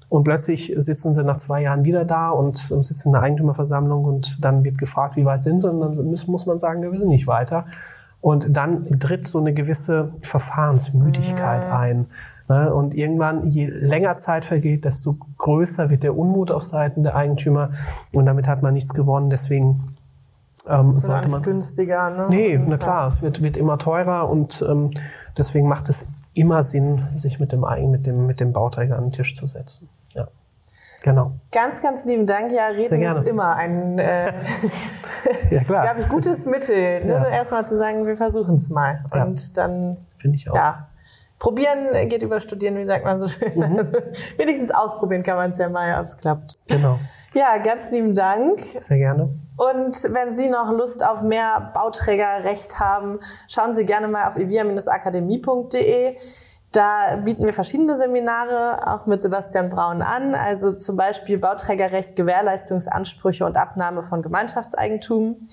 Und 0.08 0.24
plötzlich 0.24 0.74
sitzen 0.76 1.12
sie 1.12 1.22
nach 1.22 1.36
zwei 1.36 1.62
Jahren 1.62 1.84
wieder 1.84 2.04
da 2.04 2.30
und 2.30 2.56
sitzen 2.56 3.08
in 3.08 3.12
der 3.12 3.22
Eigentümerversammlung 3.22 4.04
und 4.04 4.44
dann 4.44 4.64
wird 4.64 4.76
gefragt, 4.76 5.16
wie 5.16 5.24
weit 5.24 5.44
sind 5.44 5.60
sie? 5.60 5.70
Und 5.70 5.80
dann 5.80 6.04
muss, 6.06 6.26
muss 6.26 6.46
man 6.46 6.58
sagen, 6.58 6.82
wir 6.82 6.98
sind 6.98 7.08
nicht 7.08 7.28
weiter. 7.28 7.64
Und 8.20 8.54
dann 8.54 8.86
tritt 9.00 9.26
so 9.26 9.38
eine 9.38 9.54
gewisse 9.54 10.12
Verfahrensmüdigkeit 10.20 11.64
ja. 11.64 11.78
ein. 11.78 12.06
Ne? 12.48 12.72
Und 12.74 12.94
irgendwann, 12.94 13.48
je 13.48 13.66
länger 13.66 14.16
Zeit 14.16 14.44
vergeht, 14.44 14.84
desto 14.84 15.16
größer 15.38 15.88
wird 15.88 16.02
der 16.02 16.16
Unmut 16.16 16.50
auf 16.50 16.62
Seiten 16.62 17.02
der 17.02 17.16
Eigentümer. 17.16 17.70
Und 18.12 18.26
damit 18.26 18.46
hat 18.46 18.62
man 18.62 18.74
nichts 18.74 18.92
gewonnen. 18.92 19.30
Deswegen 19.30 19.94
ähm, 20.68 20.96
sollte 20.96 21.28
man. 21.28 21.42
günstiger, 21.42 22.10
ne? 22.10 22.26
Nee, 22.28 22.60
na 22.66 22.76
klar, 22.76 23.08
es 23.08 23.22
wird, 23.22 23.42
wird 23.42 23.56
immer 23.56 23.78
teurer 23.78 24.28
und 24.28 24.64
ähm, 24.68 24.90
deswegen 25.38 25.68
macht 25.68 25.88
es 25.88 26.06
immer 26.34 26.62
Sinn, 26.62 27.02
sich 27.16 27.40
mit 27.40 27.52
dem, 27.52 27.64
mit 27.90 28.06
dem, 28.06 28.26
mit 28.26 28.40
dem 28.40 28.52
Bauträger 28.52 28.96
an 28.96 29.04
den 29.04 29.12
Tisch 29.12 29.34
zu 29.34 29.46
setzen. 29.46 29.88
Genau. 31.02 31.32
Ganz, 31.50 31.80
ganz 31.82 32.04
lieben 32.04 32.26
Dank. 32.26 32.52
Ja, 32.52 32.66
reden 32.66 33.02
ist 33.02 33.26
immer 33.26 33.56
ein, 33.56 33.98
äh, 33.98 34.26
ja, 35.50 35.64
klar. 35.64 35.82
glaube 35.84 36.00
ich, 36.00 36.08
gutes 36.08 36.46
Mittel. 36.46 37.04
Ne? 37.04 37.12
Ja. 37.12 37.28
Erstmal 37.28 37.66
zu 37.66 37.78
sagen, 37.78 38.06
wir 38.06 38.16
versuchen 38.16 38.56
es 38.56 38.68
mal. 38.68 39.02
Ja. 39.14 39.24
Und 39.24 39.56
dann, 39.56 39.96
finde 40.18 40.36
ich 40.36 40.50
auch. 40.50 40.54
Ja, 40.54 40.88
probieren 41.38 42.08
geht 42.08 42.22
über 42.22 42.38
studieren, 42.40 42.76
wie 42.76 42.84
sagt 42.84 43.04
man 43.04 43.18
so 43.18 43.28
schön. 43.28 43.58
Mhm. 43.58 43.92
Wenigstens 44.36 44.70
ausprobieren 44.70 45.22
kann 45.22 45.36
man 45.36 45.50
es 45.50 45.58
ja 45.58 45.68
mal, 45.68 45.98
ob 45.98 46.04
es 46.04 46.18
klappt. 46.18 46.56
Genau. 46.68 46.98
Ja, 47.32 47.58
ganz 47.58 47.92
lieben 47.92 48.14
Dank. 48.14 48.60
Sehr 48.76 48.98
gerne. 48.98 49.30
Und 49.56 49.96
wenn 50.12 50.34
Sie 50.34 50.48
noch 50.48 50.70
Lust 50.72 51.04
auf 51.04 51.22
mehr 51.22 51.70
Bauträgerrecht 51.74 52.80
haben, 52.80 53.20
schauen 53.48 53.74
Sie 53.74 53.86
gerne 53.86 54.08
mal 54.08 54.26
auf 54.28 54.36
evia-akademie.de. 54.36 56.16
Da 56.72 57.16
bieten 57.24 57.44
wir 57.44 57.52
verschiedene 57.52 57.98
Seminare 57.98 58.86
auch 58.86 59.06
mit 59.06 59.22
Sebastian 59.22 59.70
Braun 59.70 60.02
an, 60.02 60.36
also 60.36 60.72
zum 60.72 60.96
Beispiel 60.96 61.36
Bauträgerrecht, 61.36 62.14
Gewährleistungsansprüche 62.14 63.44
und 63.44 63.56
Abnahme 63.56 64.02
von 64.02 64.22
Gemeinschaftseigentum. 64.22 65.48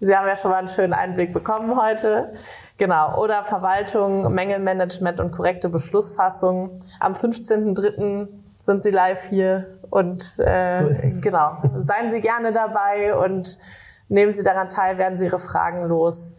Sie 0.00 0.16
haben 0.16 0.26
ja 0.26 0.36
schon 0.36 0.50
mal 0.50 0.58
einen 0.58 0.68
schönen 0.68 0.92
Einblick 0.92 1.32
bekommen 1.32 1.80
heute. 1.80 2.32
Genau. 2.78 3.20
Oder 3.20 3.44
Verwaltung, 3.44 4.32
Mängelmanagement 4.32 5.20
und 5.20 5.32
korrekte 5.32 5.68
Beschlussfassung. 5.68 6.80
Am 6.98 7.12
15.03. 7.12 8.28
sind 8.60 8.82
Sie 8.82 8.90
live 8.90 9.24
hier 9.28 9.78
und 9.90 10.22
äh, 10.38 10.94
so 10.94 11.20
genau. 11.20 11.50
Seien 11.78 12.10
Sie 12.10 12.20
gerne 12.20 12.52
dabei 12.52 13.16
und 13.16 13.58
nehmen 14.08 14.34
Sie 14.34 14.42
daran 14.42 14.68
teil, 14.68 14.98
werden 14.98 15.16
Sie 15.16 15.26
Ihre 15.26 15.40
Fragen 15.40 15.86
los. 15.86 16.32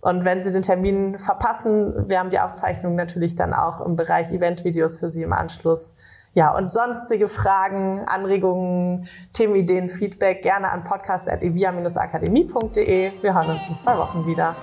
Und 0.00 0.24
wenn 0.24 0.44
Sie 0.44 0.52
den 0.52 0.62
Termin 0.62 1.18
verpassen, 1.18 2.08
wir 2.08 2.20
haben 2.20 2.30
die 2.30 2.38
Aufzeichnung 2.38 2.94
natürlich 2.94 3.34
dann 3.34 3.52
auch 3.52 3.84
im 3.84 3.96
Bereich 3.96 4.30
Eventvideos 4.32 4.98
für 4.98 5.10
Sie 5.10 5.22
im 5.22 5.32
Anschluss. 5.32 5.96
Ja, 6.34 6.54
und 6.54 6.70
sonstige 6.72 7.26
Fragen, 7.26 8.04
Anregungen, 8.06 9.08
Themenideen, 9.32 9.90
Feedback 9.90 10.42
gerne 10.42 10.70
an 10.70 10.84
podcast.evia-akademie.de. 10.84 13.22
Wir 13.22 13.34
hören 13.34 13.50
uns 13.50 13.68
in 13.68 13.74
zwei 13.76 13.98
Wochen 13.98 14.24
wieder. 14.26 14.54